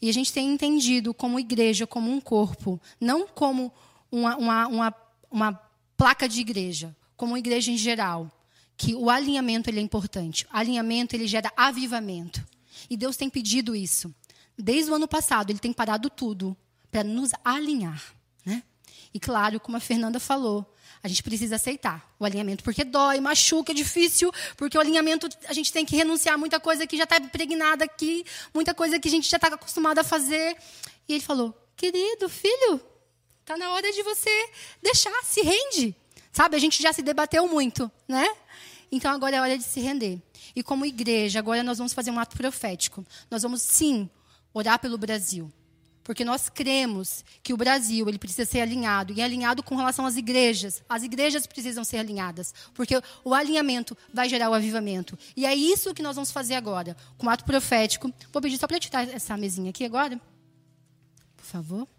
E 0.00 0.08
a 0.08 0.12
gente 0.12 0.32
tem 0.32 0.52
entendido 0.52 1.14
como 1.14 1.40
igreja, 1.40 1.86
como 1.86 2.10
um 2.10 2.20
corpo, 2.20 2.80
não 3.00 3.26
como 3.26 3.72
uma, 4.10 4.36
uma, 4.36 4.66
uma, 4.66 4.94
uma 5.30 5.52
placa 5.96 6.28
de 6.28 6.40
igreja, 6.40 6.94
como 7.24 7.38
igreja 7.38 7.70
em 7.70 7.78
geral, 7.78 8.30
que 8.76 8.94
o 8.94 9.08
alinhamento 9.08 9.70
ele 9.70 9.78
é 9.80 9.82
importante. 9.82 10.44
O 10.44 10.48
alinhamento 10.54 11.16
ele 11.16 11.26
gera 11.26 11.50
avivamento. 11.56 12.46
E 12.90 12.98
Deus 12.98 13.16
tem 13.16 13.30
pedido 13.30 13.74
isso. 13.74 14.14
Desde 14.58 14.90
o 14.90 14.94
ano 14.94 15.08
passado, 15.08 15.48
ele 15.48 15.58
tem 15.58 15.72
parado 15.72 16.10
tudo 16.10 16.54
para 16.90 17.02
nos 17.02 17.30
alinhar. 17.42 18.14
Né? 18.44 18.62
E 19.14 19.18
claro, 19.18 19.58
como 19.58 19.74
a 19.74 19.80
Fernanda 19.80 20.20
falou, 20.20 20.70
a 21.02 21.08
gente 21.08 21.22
precisa 21.22 21.56
aceitar 21.56 22.14
o 22.18 22.26
alinhamento, 22.26 22.62
porque 22.62 22.84
dói, 22.84 23.20
machuca, 23.20 23.72
é 23.72 23.74
difícil, 23.74 24.30
porque 24.54 24.76
o 24.76 24.80
alinhamento 24.82 25.26
a 25.48 25.54
gente 25.54 25.72
tem 25.72 25.86
que 25.86 25.96
renunciar 25.96 26.34
a 26.34 26.38
muita 26.38 26.60
coisa 26.60 26.86
que 26.86 26.98
já 26.98 27.04
está 27.04 27.16
impregnada 27.16 27.86
aqui, 27.86 28.22
muita 28.52 28.74
coisa 28.74 29.00
que 29.00 29.08
a 29.08 29.10
gente 29.10 29.30
já 29.30 29.38
está 29.38 29.46
acostumado 29.46 29.98
a 29.98 30.04
fazer. 30.04 30.58
E 31.08 31.14
ele 31.14 31.22
falou: 31.22 31.54
querido, 31.74 32.28
filho, 32.28 32.82
está 33.40 33.56
na 33.56 33.70
hora 33.72 33.90
de 33.90 34.02
você 34.02 34.50
deixar, 34.82 35.24
se 35.24 35.40
rende. 35.40 35.96
Sabe, 36.34 36.56
a 36.56 36.58
gente 36.58 36.82
já 36.82 36.92
se 36.92 37.00
debateu 37.00 37.46
muito, 37.48 37.88
né? 38.08 38.26
Então 38.90 39.12
agora 39.12 39.36
é 39.36 39.40
hora 39.40 39.56
de 39.56 39.62
se 39.62 39.80
render. 39.80 40.20
E 40.54 40.64
como 40.64 40.84
igreja, 40.84 41.38
agora 41.38 41.62
nós 41.62 41.78
vamos 41.78 41.92
fazer 41.92 42.10
um 42.10 42.18
ato 42.18 42.36
profético. 42.36 43.06
Nós 43.30 43.42
vamos 43.42 43.62
sim 43.62 44.10
orar 44.52 44.80
pelo 44.80 44.98
Brasil. 44.98 45.48
Porque 46.02 46.24
nós 46.24 46.48
cremos 46.48 47.24
que 47.40 47.54
o 47.54 47.56
Brasil 47.56 48.08
ele 48.08 48.18
precisa 48.18 48.44
ser 48.44 48.60
alinhado 48.62 49.12
e 49.12 49.22
alinhado 49.22 49.62
com 49.62 49.76
relação 49.76 50.04
às 50.04 50.16
igrejas. 50.16 50.82
As 50.88 51.04
igrejas 51.04 51.46
precisam 51.46 51.84
ser 51.84 51.98
alinhadas, 51.98 52.52
porque 52.74 53.00
o 53.24 53.32
alinhamento 53.32 53.96
vai 54.12 54.28
gerar 54.28 54.50
o 54.50 54.54
avivamento. 54.54 55.16
E 55.36 55.46
é 55.46 55.54
isso 55.54 55.94
que 55.94 56.02
nós 56.02 56.16
vamos 56.16 56.32
fazer 56.32 56.56
agora, 56.56 56.96
com 57.16 57.28
o 57.28 57.30
ato 57.30 57.44
profético. 57.44 58.12
Vou 58.32 58.42
pedir 58.42 58.58
só 58.58 58.66
para 58.66 58.80
tirar 58.80 59.08
essa 59.08 59.36
mesinha 59.36 59.70
aqui 59.70 59.84
agora. 59.84 60.20
Por 61.36 61.46
favor. 61.46 61.93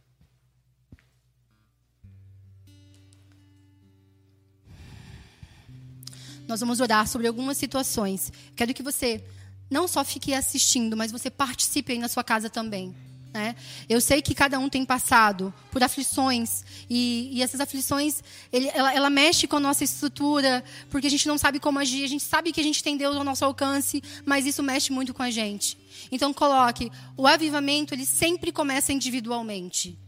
Nós 6.47 6.60
vamos 6.60 6.79
orar 6.79 7.08
sobre 7.08 7.27
algumas 7.27 7.58
situações. 7.58 8.31
Quero 8.55 8.73
que 8.73 8.84
você 8.84 9.23
não 9.69 9.88
só 9.88 10.03
fique 10.03 10.34
assistindo, 10.34 10.95
mas 10.95 11.12
você 11.12 11.29
participe 11.29 11.93
aí 11.93 11.99
na 11.99 12.08
sua 12.08 12.23
casa 12.23 12.49
também. 12.49 12.93
Né? 13.36 13.53
Eu 13.89 13.99
sei 13.99 14.21
que 14.21 14.34
cada 14.34 14.58
um 14.58 14.69
tem 14.69 14.86
passado 14.86 15.53
por 15.69 15.84
aflições 15.84 16.63
e, 16.89 17.31
e 17.34 17.43
essas 17.43 17.60
aflições 17.60 18.23
ele, 18.49 18.71
ela, 18.73 18.93
ela, 18.93 19.10
mexe 19.10 19.45
com 19.45 19.58
a 19.58 19.60
nossa 19.60 19.84
estrutura 19.84 20.63
porque 20.89 21.08
a 21.08 21.10
gente 21.10 21.27
não 21.27 21.38
sabe 21.38 21.60
como 21.60 21.77
agir. 21.77 22.05
A 22.05 22.08
gente 22.08 22.23
sabe 22.23 22.53
que 22.53 22.62
a 22.62 22.63
gente 22.63 22.81
tem 22.81 22.95
Deus 22.95 23.13
ao 23.17 23.25
nosso 23.25 23.43
alcance, 23.43 24.01
mas 24.25 24.45
isso 24.45 24.63
mexe 24.63 24.89
muito 24.93 25.13
com 25.13 25.21
a 25.21 25.29
gente. 25.29 25.77
Então 26.10 26.34
coloque 26.34 26.89
o 27.17 27.27
avivamento 27.27 27.93
ele 27.93 28.05
sempre 28.05 28.53
começa 28.53 28.93
individualmente. 28.93 29.99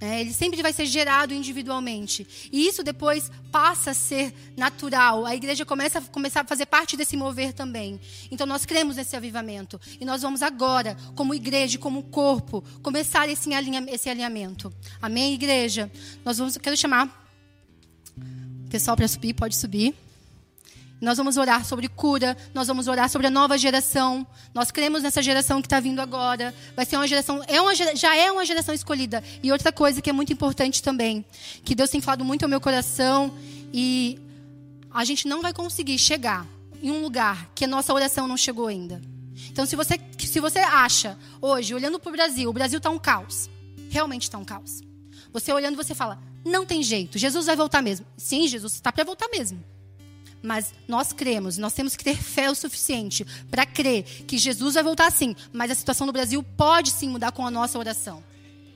É, 0.00 0.22
ele 0.22 0.32
sempre 0.32 0.62
vai 0.62 0.72
ser 0.72 0.86
gerado 0.86 1.34
individualmente. 1.34 2.26
E 2.50 2.66
isso 2.66 2.82
depois 2.82 3.30
passa 3.52 3.90
a 3.90 3.94
ser 3.94 4.32
natural. 4.56 5.26
A 5.26 5.36
igreja 5.36 5.66
começa 5.66 5.98
a 5.98 6.02
começar 6.02 6.40
a 6.40 6.44
fazer 6.44 6.64
parte 6.64 6.96
desse 6.96 7.16
mover 7.16 7.52
também. 7.52 8.00
Então 8.30 8.46
nós 8.46 8.64
cremos 8.64 8.96
nesse 8.96 9.14
avivamento. 9.14 9.78
E 10.00 10.04
nós 10.06 10.22
vamos 10.22 10.42
agora, 10.42 10.96
como 11.14 11.34
igreja, 11.34 11.78
como 11.78 12.04
corpo, 12.04 12.64
começar 12.82 13.28
esse, 13.28 13.50
esse 13.88 14.08
alinhamento. 14.08 14.72
Amém, 15.02 15.34
igreja? 15.34 15.90
Nós 16.24 16.38
vamos. 16.38 16.56
Quero 16.56 16.76
chamar 16.78 17.28
o 18.66 18.70
pessoal 18.70 18.96
para 18.96 19.06
subir, 19.06 19.34
pode 19.34 19.56
subir. 19.56 19.94
Nós 21.00 21.16
vamos 21.16 21.36
orar 21.38 21.64
sobre 21.64 21.88
cura, 21.88 22.36
nós 22.52 22.68
vamos 22.68 22.86
orar 22.86 23.08
sobre 23.08 23.26
a 23.26 23.30
nova 23.30 23.56
geração. 23.56 24.26
Nós 24.52 24.70
cremos 24.70 25.02
nessa 25.02 25.22
geração 25.22 25.62
que 25.62 25.66
está 25.66 25.80
vindo 25.80 26.00
agora. 26.00 26.54
Vai 26.76 26.84
ser 26.84 26.96
uma 26.96 27.06
geração, 27.06 27.42
é 27.48 27.60
uma, 27.60 27.74
já 27.74 28.14
é 28.14 28.30
uma 28.30 28.44
geração 28.44 28.74
escolhida. 28.74 29.24
E 29.42 29.50
outra 29.50 29.72
coisa 29.72 30.02
que 30.02 30.10
é 30.10 30.12
muito 30.12 30.32
importante 30.32 30.82
também, 30.82 31.24
que 31.64 31.74
Deus 31.74 31.88
tem 31.88 32.00
falado 32.00 32.24
muito 32.24 32.42
ao 32.42 32.48
meu 32.48 32.60
coração 32.60 33.32
e 33.72 34.20
a 34.90 35.04
gente 35.04 35.26
não 35.26 35.40
vai 35.40 35.54
conseguir 35.54 35.98
chegar 35.98 36.46
em 36.82 36.90
um 36.90 37.00
lugar 37.00 37.50
que 37.54 37.64
a 37.64 37.68
nossa 37.68 37.94
oração 37.94 38.28
não 38.28 38.36
chegou 38.36 38.66
ainda. 38.66 39.00
Então, 39.50 39.64
se 39.64 39.74
você, 39.74 39.98
se 40.18 40.38
você 40.38 40.58
acha 40.58 41.16
hoje, 41.40 41.74
olhando 41.74 41.98
para 41.98 42.10
o 42.10 42.12
Brasil, 42.12 42.50
o 42.50 42.52
Brasil 42.52 42.76
está 42.76 42.90
um 42.90 42.98
caos. 42.98 43.48
Realmente 43.88 44.24
está 44.24 44.36
um 44.36 44.44
caos. 44.44 44.82
Você 45.32 45.50
olhando, 45.52 45.76
você 45.76 45.94
fala: 45.94 46.20
não 46.44 46.66
tem 46.66 46.82
jeito, 46.82 47.18
Jesus 47.18 47.46
vai 47.46 47.56
voltar 47.56 47.80
mesmo. 47.80 48.04
Sim, 48.16 48.46
Jesus 48.46 48.74
está 48.74 48.92
para 48.92 49.04
voltar 49.04 49.28
mesmo. 49.28 49.62
Mas 50.42 50.72
nós 50.88 51.12
cremos, 51.12 51.58
nós 51.58 51.74
temos 51.74 51.94
que 51.94 52.04
ter 52.04 52.16
fé 52.16 52.50
o 52.50 52.54
suficiente 52.54 53.26
para 53.50 53.66
crer 53.66 54.04
que 54.26 54.38
Jesus 54.38 54.74
vai 54.74 54.82
voltar 54.82 55.10
sim, 55.12 55.36
mas 55.52 55.70
a 55.70 55.74
situação 55.74 56.06
do 56.06 56.12
Brasil 56.12 56.42
pode 56.42 56.90
sim 56.90 57.08
mudar 57.08 57.32
com 57.32 57.46
a 57.46 57.50
nossa 57.50 57.78
oração. 57.78 58.24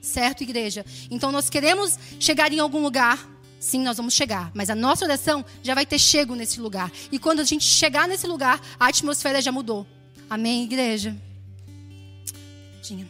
Certo, 0.02 0.42
igreja? 0.42 0.84
Então 1.10 1.32
nós 1.32 1.48
queremos 1.48 1.98
chegar 2.20 2.52
em 2.52 2.58
algum 2.58 2.82
lugar, 2.82 3.18
sim, 3.58 3.82
nós 3.82 3.96
vamos 3.96 4.12
chegar, 4.12 4.50
mas 4.54 4.68
a 4.68 4.74
nossa 4.74 5.06
oração 5.06 5.42
já 5.62 5.74
vai 5.74 5.86
ter 5.86 5.98
chego 5.98 6.34
nesse 6.34 6.60
lugar. 6.60 6.92
E 7.10 7.18
quando 7.18 7.40
a 7.40 7.44
gente 7.44 7.64
chegar 7.64 8.06
nesse 8.06 8.26
lugar, 8.26 8.60
a 8.78 8.88
atmosfera 8.88 9.40
já 9.40 9.50
mudou. 9.50 9.86
Amém, 10.28 10.64
igreja? 10.64 11.16
Tinha. 12.82 13.08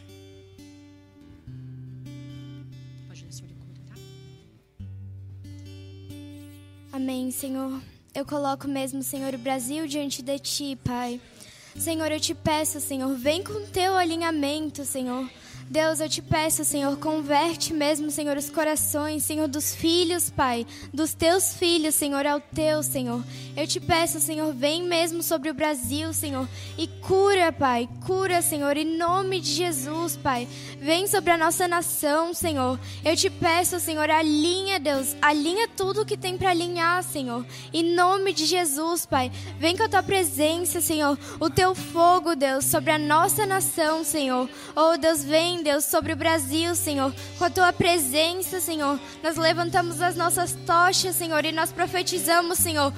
Amém, 6.93 7.29
Senhor. 7.29 7.81
Eu 8.15 8.23
coloco 8.23 8.65
mesmo, 8.65 9.03
Senhor, 9.03 9.33
o 9.33 9.37
Brasil 9.37 9.85
diante 9.85 10.21
de 10.21 10.39
Ti, 10.39 10.79
Pai. 10.81 11.19
Senhor, 11.77 12.09
eu 12.09 12.17
te 12.17 12.33
peço, 12.33 12.79
Senhor, 12.79 13.13
vem 13.13 13.43
com 13.43 13.65
teu 13.65 13.97
alinhamento, 13.97 14.85
Senhor. 14.85 15.29
Deus, 15.69 15.99
eu 15.99 16.07
te 16.07 16.21
peço, 16.21 16.63
Senhor, 16.63 16.95
converte 16.95 17.73
mesmo, 17.73 18.09
Senhor, 18.09 18.37
os 18.37 18.49
corações, 18.49 19.23
Senhor, 19.23 19.49
dos 19.49 19.75
filhos, 19.75 20.29
Pai, 20.29 20.65
dos 20.93 21.13
teus 21.13 21.55
filhos, 21.55 21.93
Senhor, 21.93 22.25
ao 22.25 22.39
teu, 22.39 22.81
Senhor. 22.81 23.21
Eu 23.55 23.65
te 23.65 23.79
peço, 23.79 24.19
Senhor, 24.19 24.53
vem 24.53 24.83
mesmo 24.83 25.23
sobre 25.23 25.49
o 25.49 25.53
Brasil, 25.53 26.11
Senhor, 26.11 26.45
e 26.77 26.87
cura, 26.87 27.53
Pai, 27.53 27.87
cura, 28.05 28.41
Senhor, 28.41 28.75
em 28.75 28.97
nome 28.97 29.39
de 29.39 29.53
Jesus, 29.53 30.17
Pai. 30.17 30.45
Vem 30.81 31.07
sobre 31.07 31.31
a 31.31 31.37
nossa 31.37 31.65
nação, 31.65 32.33
Senhor. 32.33 32.77
Eu 33.03 33.15
te 33.15 33.29
peço, 33.29 33.79
Senhor, 33.79 34.09
alinha, 34.09 34.77
Deus, 34.77 35.15
alinha 35.21 35.69
tudo 35.69 36.05
que 36.05 36.17
tem 36.17 36.37
para 36.37 36.49
alinhar, 36.49 37.01
Senhor. 37.01 37.45
Em 37.73 37.95
nome 37.95 38.33
de 38.33 38.45
Jesus, 38.45 39.05
Pai. 39.05 39.31
Vem 39.57 39.77
com 39.77 39.83
a 39.83 39.89
tua 39.89 40.03
presença, 40.03 40.81
Senhor, 40.81 41.17
o 41.39 41.49
teu 41.49 41.73
fogo, 41.73 42.35
Deus, 42.35 42.65
sobre 42.65 42.91
a 42.91 42.99
nossa 42.99 43.45
nação, 43.45 44.03
Senhor. 44.03 44.49
Oh, 44.75 44.97
Deus, 44.97 45.23
vem 45.23 45.63
Deus, 45.63 45.85
sobre 45.85 46.11
o 46.11 46.17
Brasil, 46.17 46.75
Senhor. 46.75 47.13
Com 47.37 47.45
a 47.45 47.49
tua 47.49 47.71
presença, 47.71 48.59
Senhor. 48.59 48.99
Nós 49.23 49.37
levantamos 49.37 50.01
as 50.01 50.17
nossas 50.17 50.51
tochas, 50.65 51.15
Senhor, 51.15 51.45
e 51.45 51.53
nós 51.53 51.71
profetizamos, 51.71 52.59
Senhor, 52.59 52.91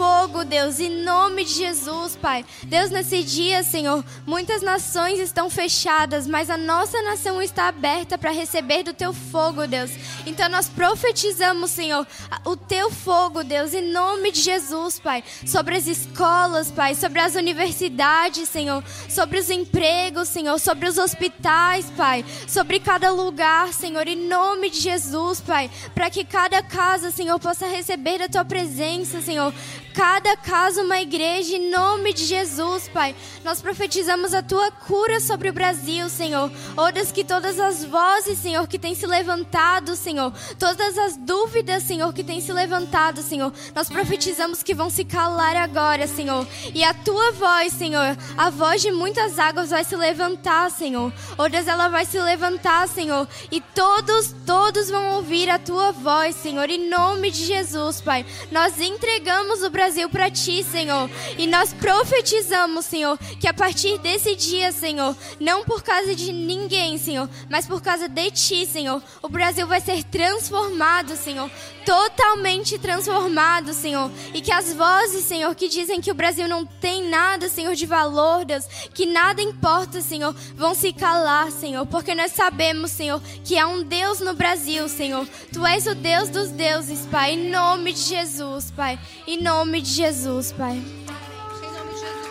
fogo, 0.00 0.46
Deus, 0.46 0.80
em 0.80 1.02
nome 1.02 1.44
de 1.44 1.52
Jesus, 1.52 2.16
Pai. 2.16 2.42
Deus, 2.62 2.90
nesse 2.90 3.22
dia, 3.22 3.62
Senhor, 3.62 4.02
muitas 4.24 4.62
nações 4.62 5.18
estão 5.18 5.50
fechadas, 5.50 6.26
mas 6.26 6.48
a 6.48 6.56
nossa 6.56 7.02
nação 7.02 7.42
está 7.42 7.68
aberta 7.68 8.16
para 8.16 8.30
receber 8.30 8.82
do 8.82 8.94
teu 8.94 9.12
fogo, 9.12 9.66
Deus. 9.66 9.90
Então 10.24 10.48
nós 10.48 10.70
profetizamos, 10.70 11.70
Senhor, 11.70 12.06
o 12.46 12.56
teu 12.56 12.90
fogo, 12.90 13.44
Deus, 13.44 13.74
em 13.74 13.92
nome 13.92 14.32
de 14.32 14.40
Jesus, 14.40 14.98
Pai, 14.98 15.22
sobre 15.46 15.76
as 15.76 15.86
escolas, 15.86 16.70
Pai, 16.70 16.94
sobre 16.94 17.20
as 17.20 17.34
universidades, 17.34 18.48
Senhor, 18.48 18.82
sobre 19.06 19.38
os 19.38 19.50
empregos, 19.50 20.30
Senhor, 20.30 20.58
sobre 20.58 20.88
os 20.88 20.96
hospitais, 20.96 21.92
Pai, 21.94 22.24
sobre 22.48 22.80
cada 22.80 23.10
lugar, 23.10 23.70
Senhor, 23.74 24.08
em 24.08 24.16
nome 24.16 24.70
de 24.70 24.80
Jesus, 24.80 25.42
Pai, 25.42 25.70
para 25.94 26.08
que 26.08 26.24
cada 26.24 26.62
casa, 26.62 27.10
Senhor, 27.10 27.38
possa 27.38 27.66
receber 27.66 28.20
da 28.20 28.30
tua 28.30 28.46
presença, 28.46 29.20
Senhor 29.20 29.52
cada 29.94 30.36
casa 30.36 30.82
uma 30.82 31.00
igreja 31.00 31.56
em 31.56 31.70
nome 31.70 32.12
de 32.12 32.24
Jesus, 32.24 32.88
Pai. 32.88 33.14
Nós 33.44 33.60
profetizamos 33.60 34.32
a 34.32 34.42
tua 34.42 34.70
cura 34.70 35.20
sobre 35.20 35.48
o 35.48 35.52
Brasil, 35.52 36.08
Senhor. 36.08 36.50
Oras 36.76 37.10
que 37.10 37.24
todas 37.24 37.58
as 37.58 37.84
vozes, 37.84 38.38
Senhor, 38.38 38.66
que 38.66 38.78
têm 38.78 38.94
se 38.94 39.06
levantado, 39.06 39.96
Senhor, 39.96 40.32
todas 40.58 40.96
as 40.96 41.16
dúvidas, 41.16 41.82
Senhor, 41.82 42.12
que 42.12 42.24
têm 42.24 42.40
se 42.40 42.52
levantado, 42.52 43.22
Senhor, 43.22 43.52
nós 43.74 43.88
profetizamos 43.88 44.62
que 44.62 44.74
vão 44.74 44.88
se 44.88 45.04
calar 45.04 45.56
agora, 45.56 46.06
Senhor. 46.06 46.46
E 46.74 46.84
a 46.84 46.94
tua 46.94 47.32
voz, 47.32 47.72
Senhor, 47.72 48.16
a 48.36 48.50
voz 48.50 48.82
de 48.82 48.90
muitas 48.90 49.38
águas 49.38 49.70
vai 49.70 49.84
se 49.84 49.96
levantar, 49.96 50.70
Senhor. 50.70 51.12
Oras 51.36 51.66
ela 51.66 51.88
vai 51.88 52.04
se 52.04 52.18
levantar, 52.18 52.88
Senhor, 52.88 53.28
e 53.50 53.60
todos, 53.60 54.34
todos 54.46 54.88
vão 54.88 55.16
ouvir 55.16 55.50
a 55.50 55.58
tua 55.58 55.92
voz, 55.92 56.36
Senhor, 56.36 56.70
em 56.70 56.88
nome 56.88 57.30
de 57.30 57.44
Jesus, 57.44 58.00
Pai. 58.00 58.24
Nós 58.50 58.80
entregamos 58.80 59.62
o 59.62 59.70
Brasil 59.70 59.79
Brasil 59.80 60.10
para 60.10 60.30
ti, 60.30 60.62
Senhor. 60.62 61.08
E 61.38 61.46
nós 61.46 61.72
profetizamos, 61.72 62.84
Senhor, 62.84 63.16
que 63.40 63.48
a 63.48 63.54
partir 63.54 63.96
desse 63.96 64.36
dia, 64.36 64.70
Senhor, 64.72 65.16
não 65.40 65.64
por 65.64 65.82
causa 65.82 66.14
de 66.14 66.34
ninguém, 66.34 66.98
Senhor, 66.98 67.26
mas 67.48 67.66
por 67.66 67.80
causa 67.80 68.06
de 68.06 68.30
ti, 68.30 68.66
Senhor, 68.66 69.02
o 69.22 69.28
Brasil 69.30 69.66
vai 69.66 69.80
ser 69.80 70.04
transformado, 70.04 71.16
Senhor. 71.16 71.50
Totalmente 71.86 72.78
transformado, 72.78 73.72
Senhor. 73.72 74.10
E 74.34 74.42
que 74.42 74.52
as 74.52 74.74
vozes, 74.74 75.24
Senhor, 75.24 75.54
que 75.54 75.66
dizem 75.66 75.98
que 75.98 76.10
o 76.10 76.14
Brasil 76.14 76.46
não 76.46 76.66
tem 76.66 77.08
nada, 77.08 77.48
Senhor, 77.48 77.74
de 77.74 77.86
valor, 77.86 78.44
Deus, 78.44 78.66
que 78.92 79.06
nada 79.06 79.40
importa, 79.40 80.02
Senhor, 80.02 80.36
vão 80.54 80.74
se 80.74 80.92
calar, 80.92 81.50
Senhor, 81.50 81.86
porque 81.86 82.14
nós 82.14 82.32
sabemos, 82.32 82.90
Senhor, 82.90 83.22
que 83.42 83.58
há 83.58 83.66
um 83.66 83.82
Deus 83.82 84.20
no 84.20 84.34
Brasil, 84.34 84.86
Senhor. 84.90 85.26
Tu 85.50 85.66
és 85.66 85.86
o 85.86 85.94
Deus 85.94 86.28
dos 86.28 86.50
deuses, 86.50 87.06
Pai, 87.06 87.32
em 87.32 87.48
nome 87.48 87.94
de 87.94 88.00
Jesus, 88.00 88.70
Pai. 88.70 88.98
Em 89.26 89.42
nome 89.42 89.69
nome 89.70 89.82
de 89.82 89.90
Jesus, 89.90 90.50
Pai. 90.50 90.72
Em 90.72 90.80
nome 90.80 91.94
de 91.94 92.00
Jesus. 92.00 92.26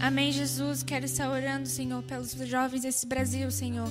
Amém, 0.00 0.32
Jesus. 0.32 0.82
Quero 0.82 1.04
estar 1.04 1.28
orando, 1.30 1.68
Senhor, 1.68 2.02
pelos 2.04 2.32
jovens 2.32 2.80
desse 2.80 3.06
Brasil, 3.06 3.50
Senhor. 3.50 3.86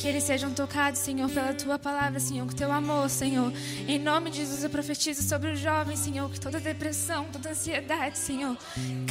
Que 0.00 0.08
eles 0.08 0.24
sejam 0.24 0.50
tocados, 0.50 0.98
Senhor, 0.98 1.28
pela 1.28 1.52
tua 1.52 1.78
palavra, 1.78 2.18
Senhor, 2.18 2.46
com 2.46 2.54
teu 2.54 2.72
amor, 2.72 3.10
Senhor. 3.10 3.52
Em 3.86 3.98
nome 3.98 4.30
de 4.30 4.38
Jesus, 4.38 4.64
eu 4.64 4.70
profetizo 4.70 5.22
sobre 5.22 5.52
os 5.52 5.60
jovens, 5.60 5.98
Senhor, 5.98 6.30
que 6.30 6.40
toda 6.40 6.58
depressão, 6.58 7.26
toda 7.30 7.50
ansiedade, 7.50 8.16
Senhor, 8.16 8.56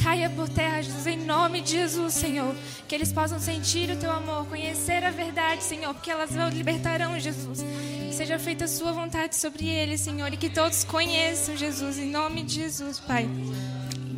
caia 0.02 0.28
por 0.28 0.48
terra, 0.48 0.82
Jesus, 0.82 1.06
em 1.06 1.16
nome 1.16 1.60
de 1.60 1.70
Jesus, 1.70 2.14
Senhor. 2.14 2.56
Que 2.88 2.96
eles 2.96 3.12
possam 3.12 3.38
sentir 3.38 3.88
o 3.88 3.96
teu 3.96 4.10
amor, 4.10 4.46
conhecer 4.46 5.04
a 5.04 5.12
verdade, 5.12 5.62
Senhor, 5.62 5.94
porque 5.94 6.10
elas 6.10 6.32
libertarão, 6.52 7.20
Jesus. 7.20 7.62
Que 7.62 8.12
seja 8.12 8.36
feita 8.40 8.64
a 8.64 8.68
sua 8.68 8.90
vontade 8.92 9.36
sobre 9.36 9.68
eles, 9.68 10.00
Senhor, 10.00 10.32
e 10.32 10.36
que 10.36 10.50
todos 10.50 10.82
conheçam, 10.82 11.56
Jesus, 11.56 11.98
em 11.98 12.10
nome 12.10 12.42
de 12.42 12.54
Jesus, 12.56 12.98
Pai. 12.98 13.30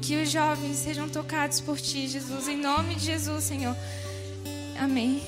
Que 0.00 0.22
os 0.22 0.30
jovens 0.30 0.78
sejam 0.78 1.06
tocados 1.06 1.60
por 1.60 1.78
ti, 1.78 2.08
Jesus, 2.08 2.48
em 2.48 2.56
nome 2.56 2.94
de 2.94 3.04
Jesus, 3.04 3.44
Senhor. 3.44 3.76
Amém. 4.80 5.20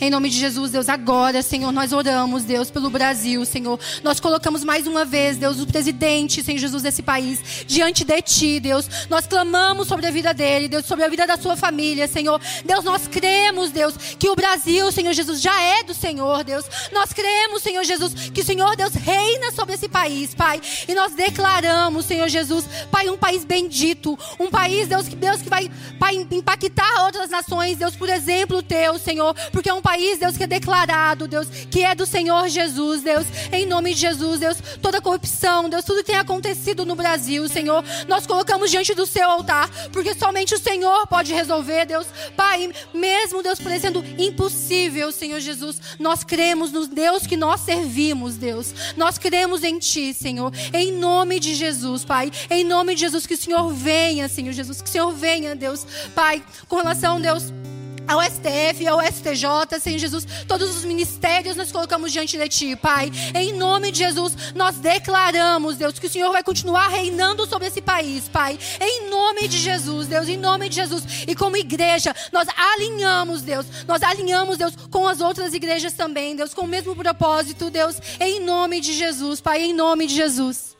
Em 0.00 0.10
nome 0.10 0.30
de 0.30 0.38
Jesus, 0.38 0.70
Deus, 0.70 0.88
agora, 0.88 1.42
Senhor, 1.42 1.72
nós 1.72 1.92
oramos, 1.92 2.44
Deus, 2.44 2.70
pelo 2.70 2.88
Brasil, 2.88 3.44
Senhor. 3.44 3.78
Nós 4.02 4.20
colocamos 4.20 4.62
mais 4.62 4.86
uma 4.86 5.04
vez, 5.04 5.36
Deus, 5.36 5.60
o 5.60 5.66
presidente, 5.66 6.42
Senhor 6.42 6.58
Jesus, 6.58 6.82
desse 6.82 7.02
país, 7.02 7.64
diante 7.66 8.04
de 8.04 8.22
Ti, 8.22 8.60
Deus. 8.60 8.88
Nós 9.10 9.26
clamamos 9.26 9.88
sobre 9.88 10.06
a 10.06 10.10
vida 10.10 10.32
dele, 10.32 10.68
Deus, 10.68 10.86
sobre 10.86 11.04
a 11.04 11.08
vida 11.08 11.26
da 11.26 11.36
sua 11.36 11.56
família, 11.56 12.06
Senhor. 12.06 12.40
Deus, 12.64 12.84
nós 12.84 13.06
cremos, 13.06 13.70
Deus, 13.70 13.94
que 14.18 14.28
o 14.28 14.36
Brasil, 14.36 14.90
Senhor 14.92 15.12
Jesus, 15.12 15.40
já 15.40 15.60
é 15.60 15.82
do 15.82 15.94
Senhor, 15.94 16.44
Deus. 16.44 16.64
Nós 16.92 17.12
cremos, 17.12 17.62
Senhor 17.62 17.84
Jesus, 17.84 18.30
que 18.30 18.40
o 18.40 18.44
Senhor, 18.44 18.76
Deus, 18.76 18.94
reina 18.94 19.52
sobre 19.52 19.74
esse 19.74 19.88
país, 19.88 20.34
Pai. 20.34 20.60
E 20.86 20.94
nós 20.94 21.12
declaramos, 21.12 22.06
Senhor 22.06 22.28
Jesus, 22.28 22.64
Pai, 22.90 23.08
um 23.08 23.16
país 23.16 23.44
bendito, 23.44 24.18
um 24.38 24.48
país, 24.48 24.88
Deus, 24.88 25.08
que, 25.08 25.16
Deus, 25.16 25.42
que 25.42 25.50
vai, 25.50 25.70
Pai, 25.98 26.14
impactar 26.30 27.04
outras 27.04 27.30
nações, 27.30 27.76
Deus, 27.78 27.96
por 27.96 28.07
exemplo 28.10 28.62
teu, 28.62 28.98
Senhor, 28.98 29.34
porque 29.52 29.70
é 29.70 29.74
um 29.74 29.82
país, 29.82 30.18
Deus, 30.18 30.36
que 30.36 30.44
é 30.44 30.46
declarado, 30.46 31.28
Deus, 31.28 31.48
que 31.70 31.84
é 31.84 31.94
do 31.94 32.06
Senhor 32.06 32.48
Jesus, 32.48 33.02
Deus, 33.02 33.26
em 33.52 33.66
nome 33.66 33.94
de 33.94 34.00
Jesus, 34.00 34.40
Deus, 34.40 34.58
toda 34.80 35.00
corrupção, 35.00 35.68
Deus, 35.68 35.84
tudo 35.84 35.98
que 35.98 36.12
tem 36.12 36.16
acontecido 36.16 36.84
no 36.84 36.94
Brasil, 36.94 37.48
Senhor, 37.48 37.84
nós 38.06 38.26
colocamos 38.26 38.70
diante 38.70 38.94
do 38.94 39.06
seu 39.06 39.28
altar, 39.28 39.68
porque 39.92 40.14
somente 40.14 40.54
o 40.54 40.58
Senhor 40.58 41.06
pode 41.06 41.32
resolver, 41.32 41.86
Deus, 41.86 42.06
Pai, 42.36 42.70
mesmo, 42.92 43.42
Deus, 43.42 43.60
parecendo 43.60 44.04
impossível, 44.18 45.12
Senhor 45.12 45.40
Jesus, 45.40 45.80
nós 45.98 46.24
cremos 46.24 46.72
no 46.72 46.86
Deus 46.86 47.26
que 47.26 47.36
nós 47.36 47.60
servimos, 47.60 48.36
Deus, 48.36 48.74
nós 48.96 49.18
cremos 49.18 49.62
em 49.62 49.78
Ti, 49.78 50.14
Senhor, 50.14 50.52
em 50.72 50.92
nome 50.92 51.40
de 51.40 51.54
Jesus, 51.54 52.04
Pai, 52.04 52.30
em 52.50 52.64
nome 52.64 52.94
de 52.94 53.00
Jesus, 53.00 53.26
que 53.26 53.34
o 53.34 53.38
Senhor 53.38 53.72
venha, 53.72 54.28
Senhor 54.28 54.52
Jesus, 54.52 54.82
que 54.82 54.88
o 54.88 54.92
Senhor 54.92 55.12
venha, 55.12 55.54
Deus, 55.54 55.86
Pai, 56.14 56.42
com 56.68 56.76
relação, 56.76 57.20
Deus, 57.20 57.52
ao 58.08 58.22
STF, 58.22 58.86
ao 58.88 59.00
STJ, 59.00 59.78
Senhor 59.80 59.98
Jesus, 59.98 60.26
todos 60.48 60.74
os 60.74 60.84
ministérios 60.84 61.56
nós 61.56 61.70
colocamos 61.70 62.10
diante 62.10 62.38
de 62.38 62.48
Ti, 62.48 62.74
Pai. 62.74 63.12
Em 63.34 63.52
nome 63.52 63.92
de 63.92 63.98
Jesus, 63.98 64.34
nós 64.54 64.76
declaramos, 64.76 65.76
Deus, 65.76 65.98
que 65.98 66.06
o 66.06 66.10
Senhor 66.10 66.32
vai 66.32 66.42
continuar 66.42 66.88
reinando 66.88 67.46
sobre 67.46 67.68
esse 67.68 67.82
país, 67.82 68.26
Pai. 68.28 68.58
Em 68.80 69.10
nome 69.10 69.46
de 69.46 69.58
Jesus, 69.58 70.08
Deus, 70.08 70.26
em 70.26 70.38
nome 70.38 70.70
de 70.70 70.76
Jesus. 70.76 71.04
E 71.26 71.34
como 71.34 71.56
igreja, 71.56 72.14
nós 72.32 72.48
alinhamos, 72.56 73.42
Deus, 73.42 73.66
nós 73.86 74.02
alinhamos, 74.02 74.56
Deus, 74.56 74.74
com 74.90 75.06
as 75.06 75.20
outras 75.20 75.52
igrejas 75.52 75.92
também, 75.92 76.34
Deus, 76.34 76.54
com 76.54 76.62
o 76.62 76.68
mesmo 76.68 76.96
propósito, 76.96 77.70
Deus, 77.70 77.96
em 78.18 78.40
nome 78.40 78.80
de 78.80 78.94
Jesus, 78.94 79.40
Pai, 79.40 79.62
em 79.62 79.74
nome 79.74 80.06
de 80.06 80.14
Jesus. 80.14 80.77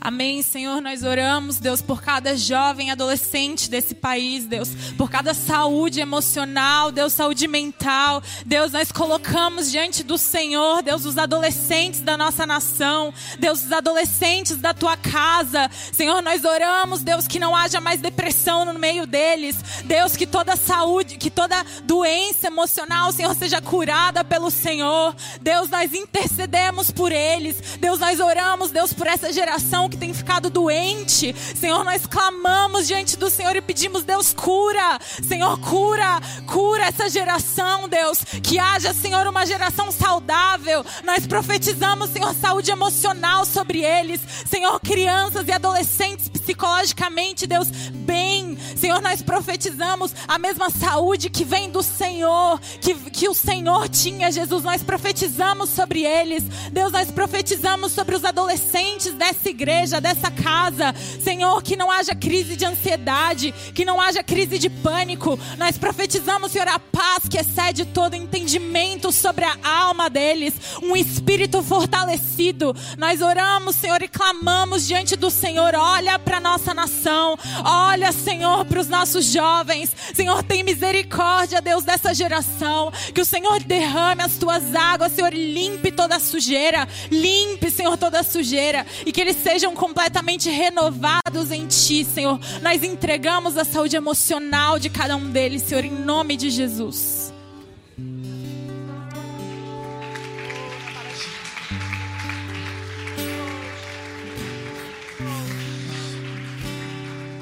Amém, 0.00 0.42
Senhor. 0.42 0.80
Nós 0.80 1.02
oramos, 1.02 1.58
Deus, 1.58 1.80
por 1.80 2.02
cada 2.02 2.36
jovem 2.36 2.90
adolescente 2.90 3.70
desse 3.70 3.94
país, 3.94 4.46
Deus, 4.46 4.68
por 4.96 5.10
cada 5.10 5.34
saúde 5.34 6.00
emocional, 6.00 6.92
Deus, 6.92 7.12
saúde 7.12 7.48
mental. 7.48 8.22
Deus, 8.44 8.72
nós 8.72 8.92
colocamos 8.92 9.70
diante 9.70 10.02
do 10.02 10.18
Senhor, 10.18 10.82
Deus, 10.82 11.04
os 11.04 11.18
adolescentes 11.18 12.00
da 12.00 12.16
nossa 12.16 12.46
nação, 12.46 13.12
Deus, 13.38 13.64
os 13.64 13.72
adolescentes 13.72 14.56
da 14.56 14.74
tua 14.74 14.96
casa. 14.96 15.70
Senhor, 15.92 16.22
nós 16.22 16.44
oramos, 16.44 17.02
Deus, 17.02 17.26
que 17.26 17.38
não 17.38 17.54
haja 17.54 17.80
mais 17.80 18.00
depressão 18.00 18.64
no 18.64 18.78
meio 18.78 19.06
deles. 19.06 19.56
Deus, 19.84 20.16
que 20.16 20.26
toda 20.26 20.56
saúde, 20.56 21.16
que 21.16 21.30
toda 21.30 21.64
doença 21.84 22.46
emocional, 22.46 23.12
Senhor, 23.12 23.34
seja 23.34 23.60
curada 23.60 24.24
pelo 24.24 24.50
Senhor. 24.50 25.14
Deus, 25.40 25.68
nós 25.68 25.92
intercedemos 25.92 26.90
por 26.90 27.12
eles. 27.12 27.56
Deus, 27.78 27.98
nós 27.98 28.20
oramos, 28.20 28.70
Deus, 28.70 28.92
por 28.92 29.06
essa 29.06 29.32
geração 29.32 29.85
que 29.88 29.96
tem 29.96 30.12
ficado 30.12 30.50
doente. 30.50 31.34
Senhor, 31.54 31.84
nós 31.84 32.06
clamamos 32.06 32.86
diante 32.86 33.16
do 33.16 33.30
Senhor 33.30 33.54
e 33.56 33.60
pedimos, 33.60 34.04
Deus, 34.04 34.32
cura. 34.32 34.98
Senhor, 35.26 35.58
cura, 35.60 36.20
cura 36.46 36.84
essa 36.84 37.08
geração, 37.08 37.88
Deus. 37.88 38.18
Que 38.42 38.58
haja, 38.58 38.92
Senhor, 38.92 39.26
uma 39.26 39.46
geração 39.46 39.90
saudável. 39.90 40.84
Nós 41.04 41.26
profetizamos, 41.26 42.10
Senhor, 42.10 42.34
saúde 42.34 42.70
emocional 42.70 43.44
sobre 43.44 43.82
eles. 43.82 44.20
Senhor, 44.48 44.78
crianças 44.80 45.46
e 45.48 45.52
adolescentes 45.52 46.28
psicologicamente, 46.28 47.46
Deus, 47.46 47.68
bem. 47.68 48.56
Senhor, 48.76 49.02
nós 49.02 49.20
profetizamos 49.20 50.14
a 50.28 50.38
mesma 50.38 50.70
saúde 50.70 51.28
que 51.28 51.44
vem 51.44 51.70
do 51.70 51.82
Senhor, 51.82 52.60
que, 52.80 52.94
que 53.10 53.28
o 53.28 53.34
Senhor 53.34 53.88
tinha, 53.88 54.30
Jesus. 54.30 54.62
Nós 54.62 54.82
profetizamos 54.82 55.70
sobre 55.70 56.04
eles. 56.04 56.44
Deus, 56.72 56.92
nós 56.92 57.10
profetizamos 57.10 57.92
sobre 57.92 58.14
os 58.14 58.24
adolescentes 58.24 59.12
dessa 59.14 59.48
igreja, 59.48 59.75
dessa 59.84 60.30
casa. 60.30 60.94
Senhor, 61.22 61.62
que 61.62 61.76
não 61.76 61.90
haja 61.90 62.14
crise 62.14 62.56
de 62.56 62.64
ansiedade, 62.64 63.54
que 63.74 63.84
não 63.84 64.00
haja 64.00 64.22
crise 64.22 64.58
de 64.58 64.70
pânico. 64.70 65.38
Nós 65.58 65.76
profetizamos, 65.76 66.52
Senhor, 66.52 66.68
a 66.68 66.78
paz 66.78 67.28
que 67.28 67.38
excede 67.38 67.84
todo 67.84 68.14
entendimento 68.14 69.12
sobre 69.12 69.44
a 69.44 69.56
alma 69.62 70.08
deles, 70.08 70.54
um 70.82 70.96
espírito 70.96 71.62
fortalecido. 71.62 72.74
Nós 72.96 73.20
oramos, 73.20 73.76
Senhor, 73.76 74.02
e 74.02 74.08
clamamos 74.08 74.86
diante 74.86 75.14
do 75.14 75.30
Senhor. 75.30 75.74
Olha 75.74 76.18
para 76.18 76.40
nossa 76.40 76.72
nação. 76.72 77.38
Olha, 77.64 78.12
Senhor, 78.12 78.64
para 78.64 78.80
os 78.80 78.88
nossos 78.88 79.26
jovens. 79.26 79.94
Senhor, 80.14 80.42
tem 80.42 80.62
misericórdia, 80.62 81.60
Deus, 81.60 81.84
dessa 81.84 82.14
geração. 82.14 82.92
Que 83.14 83.20
o 83.20 83.24
Senhor 83.24 83.62
derrame 83.62 84.22
as 84.22 84.36
tuas 84.36 84.74
águas, 84.74 85.12
Senhor, 85.12 85.32
limpe 85.32 85.92
toda 85.92 86.16
a 86.16 86.20
sujeira. 86.20 86.88
Limpe, 87.10 87.70
Senhor, 87.70 87.96
toda 87.96 88.20
a 88.20 88.24
sujeira. 88.24 88.86
E 89.04 89.12
que 89.12 89.20
eles 89.20 89.36
sejam 89.42 89.65
completamente 89.74 90.50
renovados 90.50 91.50
em 91.50 91.66
Ti, 91.66 92.04
Senhor. 92.04 92.38
Nós 92.62 92.82
entregamos 92.82 93.56
a 93.56 93.64
saúde 93.64 93.96
emocional 93.96 94.78
de 94.78 94.88
cada 94.88 95.16
um 95.16 95.30
deles, 95.30 95.62
Senhor, 95.62 95.84
em 95.84 95.90
nome 95.90 96.36
de 96.36 96.50
Jesus. 96.50 97.32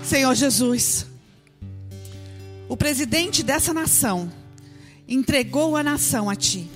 Senhor 0.03 0.35
Jesus, 0.35 1.07
o 2.69 2.77
presidente 2.77 3.43
dessa 3.43 3.75
nação 3.75 4.31
entregou 5.09 5.77
a 5.77 5.83
nação 5.83 6.31
a 6.31 6.37
Ti. 6.37 6.71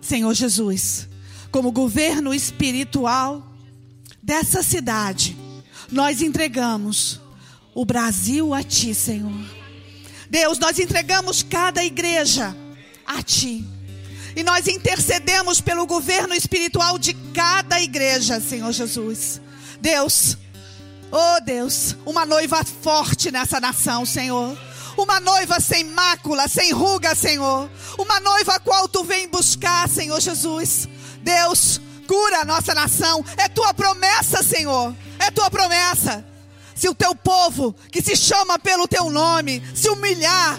Senhor 0.00 0.32
Jesus, 0.32 1.08
como 1.50 1.70
governo 1.70 2.32
espiritual 2.34 3.53
dessa 4.24 4.62
cidade, 4.62 5.36
nós 5.92 6.22
entregamos 6.22 7.20
o 7.74 7.84
Brasil 7.84 8.54
a 8.54 8.62
Ti, 8.62 8.94
Senhor. 8.94 9.30
Deus, 10.30 10.58
nós 10.58 10.78
entregamos 10.78 11.42
cada 11.42 11.84
igreja 11.84 12.56
a 13.06 13.22
Ti. 13.22 13.62
E 14.34 14.42
nós 14.42 14.66
intercedemos 14.66 15.60
pelo 15.60 15.86
governo 15.86 16.34
espiritual 16.34 16.98
de 16.98 17.12
cada 17.34 17.80
igreja, 17.82 18.40
Senhor 18.40 18.72
Jesus. 18.72 19.42
Deus, 19.78 20.38
oh 21.12 21.40
Deus, 21.44 21.94
uma 22.06 22.24
noiva 22.24 22.64
forte 22.64 23.30
nessa 23.30 23.60
nação, 23.60 24.06
Senhor. 24.06 24.56
Uma 24.96 25.20
noiva 25.20 25.60
sem 25.60 25.84
mácula, 25.84 26.48
sem 26.48 26.72
ruga, 26.72 27.14
Senhor. 27.14 27.70
Uma 27.98 28.20
noiva 28.20 28.58
qual 28.58 28.88
tu 28.88 29.04
vem 29.04 29.28
buscar, 29.28 29.86
Senhor 29.86 30.18
Jesus. 30.18 30.88
Deus, 31.22 31.80
cura 32.06 32.40
a 32.40 32.44
nossa 32.44 32.74
nação. 32.74 33.24
É 33.36 33.48
tua 33.48 33.74
promessa, 33.74 34.42
Senhor. 34.42 34.94
É 35.18 35.30
tua 35.30 35.50
promessa. 35.50 36.24
Se 36.74 36.88
o 36.88 36.94
teu 36.94 37.14
povo, 37.14 37.74
que 37.90 38.02
se 38.02 38.16
chama 38.16 38.58
pelo 38.58 38.88
teu 38.88 39.08
nome, 39.10 39.62
se 39.74 39.88
humilhar 39.88 40.58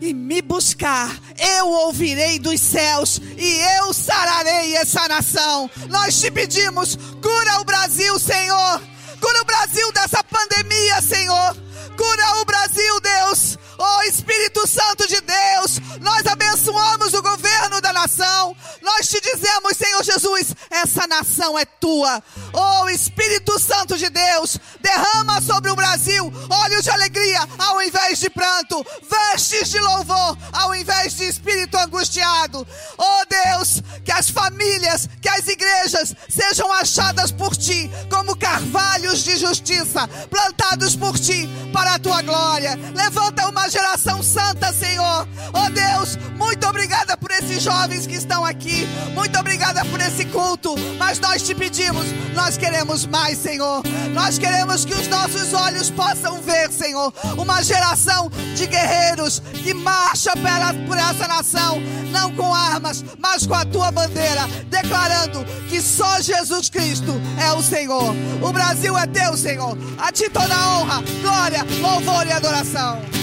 e 0.00 0.12
me 0.12 0.42
buscar, 0.42 1.16
eu 1.58 1.68
ouvirei 1.68 2.38
dos 2.38 2.60
céus 2.60 3.20
e 3.38 3.60
eu 3.78 3.94
sararei 3.94 4.74
essa 4.76 5.06
nação. 5.06 5.70
Nós 5.88 6.20
te 6.20 6.30
pedimos, 6.30 6.96
cura 7.22 7.60
o 7.60 7.64
Brasil, 7.64 8.18
Senhor. 8.18 8.82
Cura 9.20 9.42
o 9.42 9.44
Brasil 9.44 9.92
dessa 9.92 10.24
pandemia, 10.24 11.00
Senhor. 11.00 11.56
Cura 11.96 12.40
o 12.40 12.44
Brasil, 12.44 13.00
Deus. 13.00 13.58
Oh 13.84 14.02
Espírito 14.04 14.64
Santo 14.68 15.08
de 15.08 15.20
Deus, 15.20 15.80
nós 16.00 16.24
abençoamos 16.24 17.14
o 17.14 17.20
governo 17.20 17.80
da 17.80 17.92
nação. 17.92 18.56
Nós 18.80 19.08
te 19.08 19.20
dizemos, 19.20 19.76
Senhor 19.76 20.04
Jesus, 20.04 20.54
essa 20.70 21.04
nação 21.08 21.58
é 21.58 21.64
tua. 21.64 22.22
Oh 22.52 22.88
Espírito 22.88 23.58
Santo 23.58 23.98
de 23.98 24.08
Deus, 24.08 24.56
derrama 24.80 25.40
sobre 25.40 25.68
o 25.68 25.74
Brasil 25.74 26.32
olhos 26.48 26.84
de 26.84 26.90
alegria 26.90 27.40
ao 27.58 27.82
invés 27.82 28.20
de 28.20 28.30
pranto, 28.30 28.86
vestes 29.10 29.70
de 29.70 29.80
louvor 29.80 30.38
ao 30.52 30.72
invés 30.76 31.16
de 31.16 31.24
espírito 31.24 31.76
angustiado. 31.76 32.64
Oh 32.96 33.24
Deus, 33.28 33.82
que 34.04 34.12
as 34.12 34.30
famílias, 34.30 35.08
que 35.20 35.28
as 35.28 35.48
igrejas 35.48 36.14
sejam 36.28 36.72
achadas 36.72 37.32
por 37.32 37.56
ti 37.56 37.90
como 38.08 38.36
carvalhos 38.36 39.24
de 39.24 39.36
justiça, 39.36 40.06
plantados 40.30 40.94
por 40.94 41.18
ti 41.18 41.48
para 41.72 41.94
a 41.94 41.98
tua 41.98 42.22
glória. 42.22 42.78
Levanta 42.94 43.48
uma 43.48 43.71
geração 43.72 44.22
santa, 44.22 44.70
Senhor. 44.70 45.26
Oh 45.54 45.70
Deus, 45.70 46.18
muito 46.36 46.66
obrigada 46.68 47.16
por 47.16 47.30
esses 47.30 47.62
jovens 47.62 48.06
que 48.06 48.16
estão 48.16 48.44
aqui. 48.44 48.86
Muito 49.14 49.38
obrigada 49.38 49.82
por 49.86 49.98
esse 49.98 50.26
culto. 50.26 50.74
Mas 50.98 51.18
nós 51.18 51.42
te 51.42 51.54
pedimos, 51.54 52.04
nós 52.34 52.58
queremos 52.58 53.06
mais, 53.06 53.38
Senhor. 53.38 53.82
Nós 54.12 54.36
queremos 54.36 54.84
que 54.84 54.92
os 54.92 55.08
nossos 55.08 55.54
olhos 55.54 55.88
possam 55.88 56.42
ver, 56.42 56.70
Senhor, 56.70 57.12
uma 57.38 57.62
geração 57.62 58.30
de 58.54 58.66
guerreiros 58.66 59.40
que 59.62 59.72
marcha 59.72 60.32
pela, 60.32 60.74
por 60.86 60.98
essa 60.98 61.26
nação, 61.26 61.80
não 62.10 62.30
com 62.34 62.54
armas, 62.54 63.02
mas 63.18 63.46
com 63.46 63.54
a 63.54 63.64
tua 63.64 63.90
bandeira, 63.90 64.46
declarando 64.68 65.42
que 65.70 65.80
só 65.80 66.20
Jesus 66.20 66.68
Cristo 66.68 67.18
é 67.42 67.50
o 67.52 67.62
Senhor. 67.62 68.14
O 68.42 68.52
Brasil 68.52 68.98
é 68.98 69.06
teu, 69.06 69.34
Senhor. 69.34 69.78
A 69.96 70.12
ti 70.12 70.28
toda 70.28 70.54
honra, 70.68 71.02
glória, 71.22 71.66
louvor 71.80 72.26
e 72.26 72.32
adoração. 72.32 73.21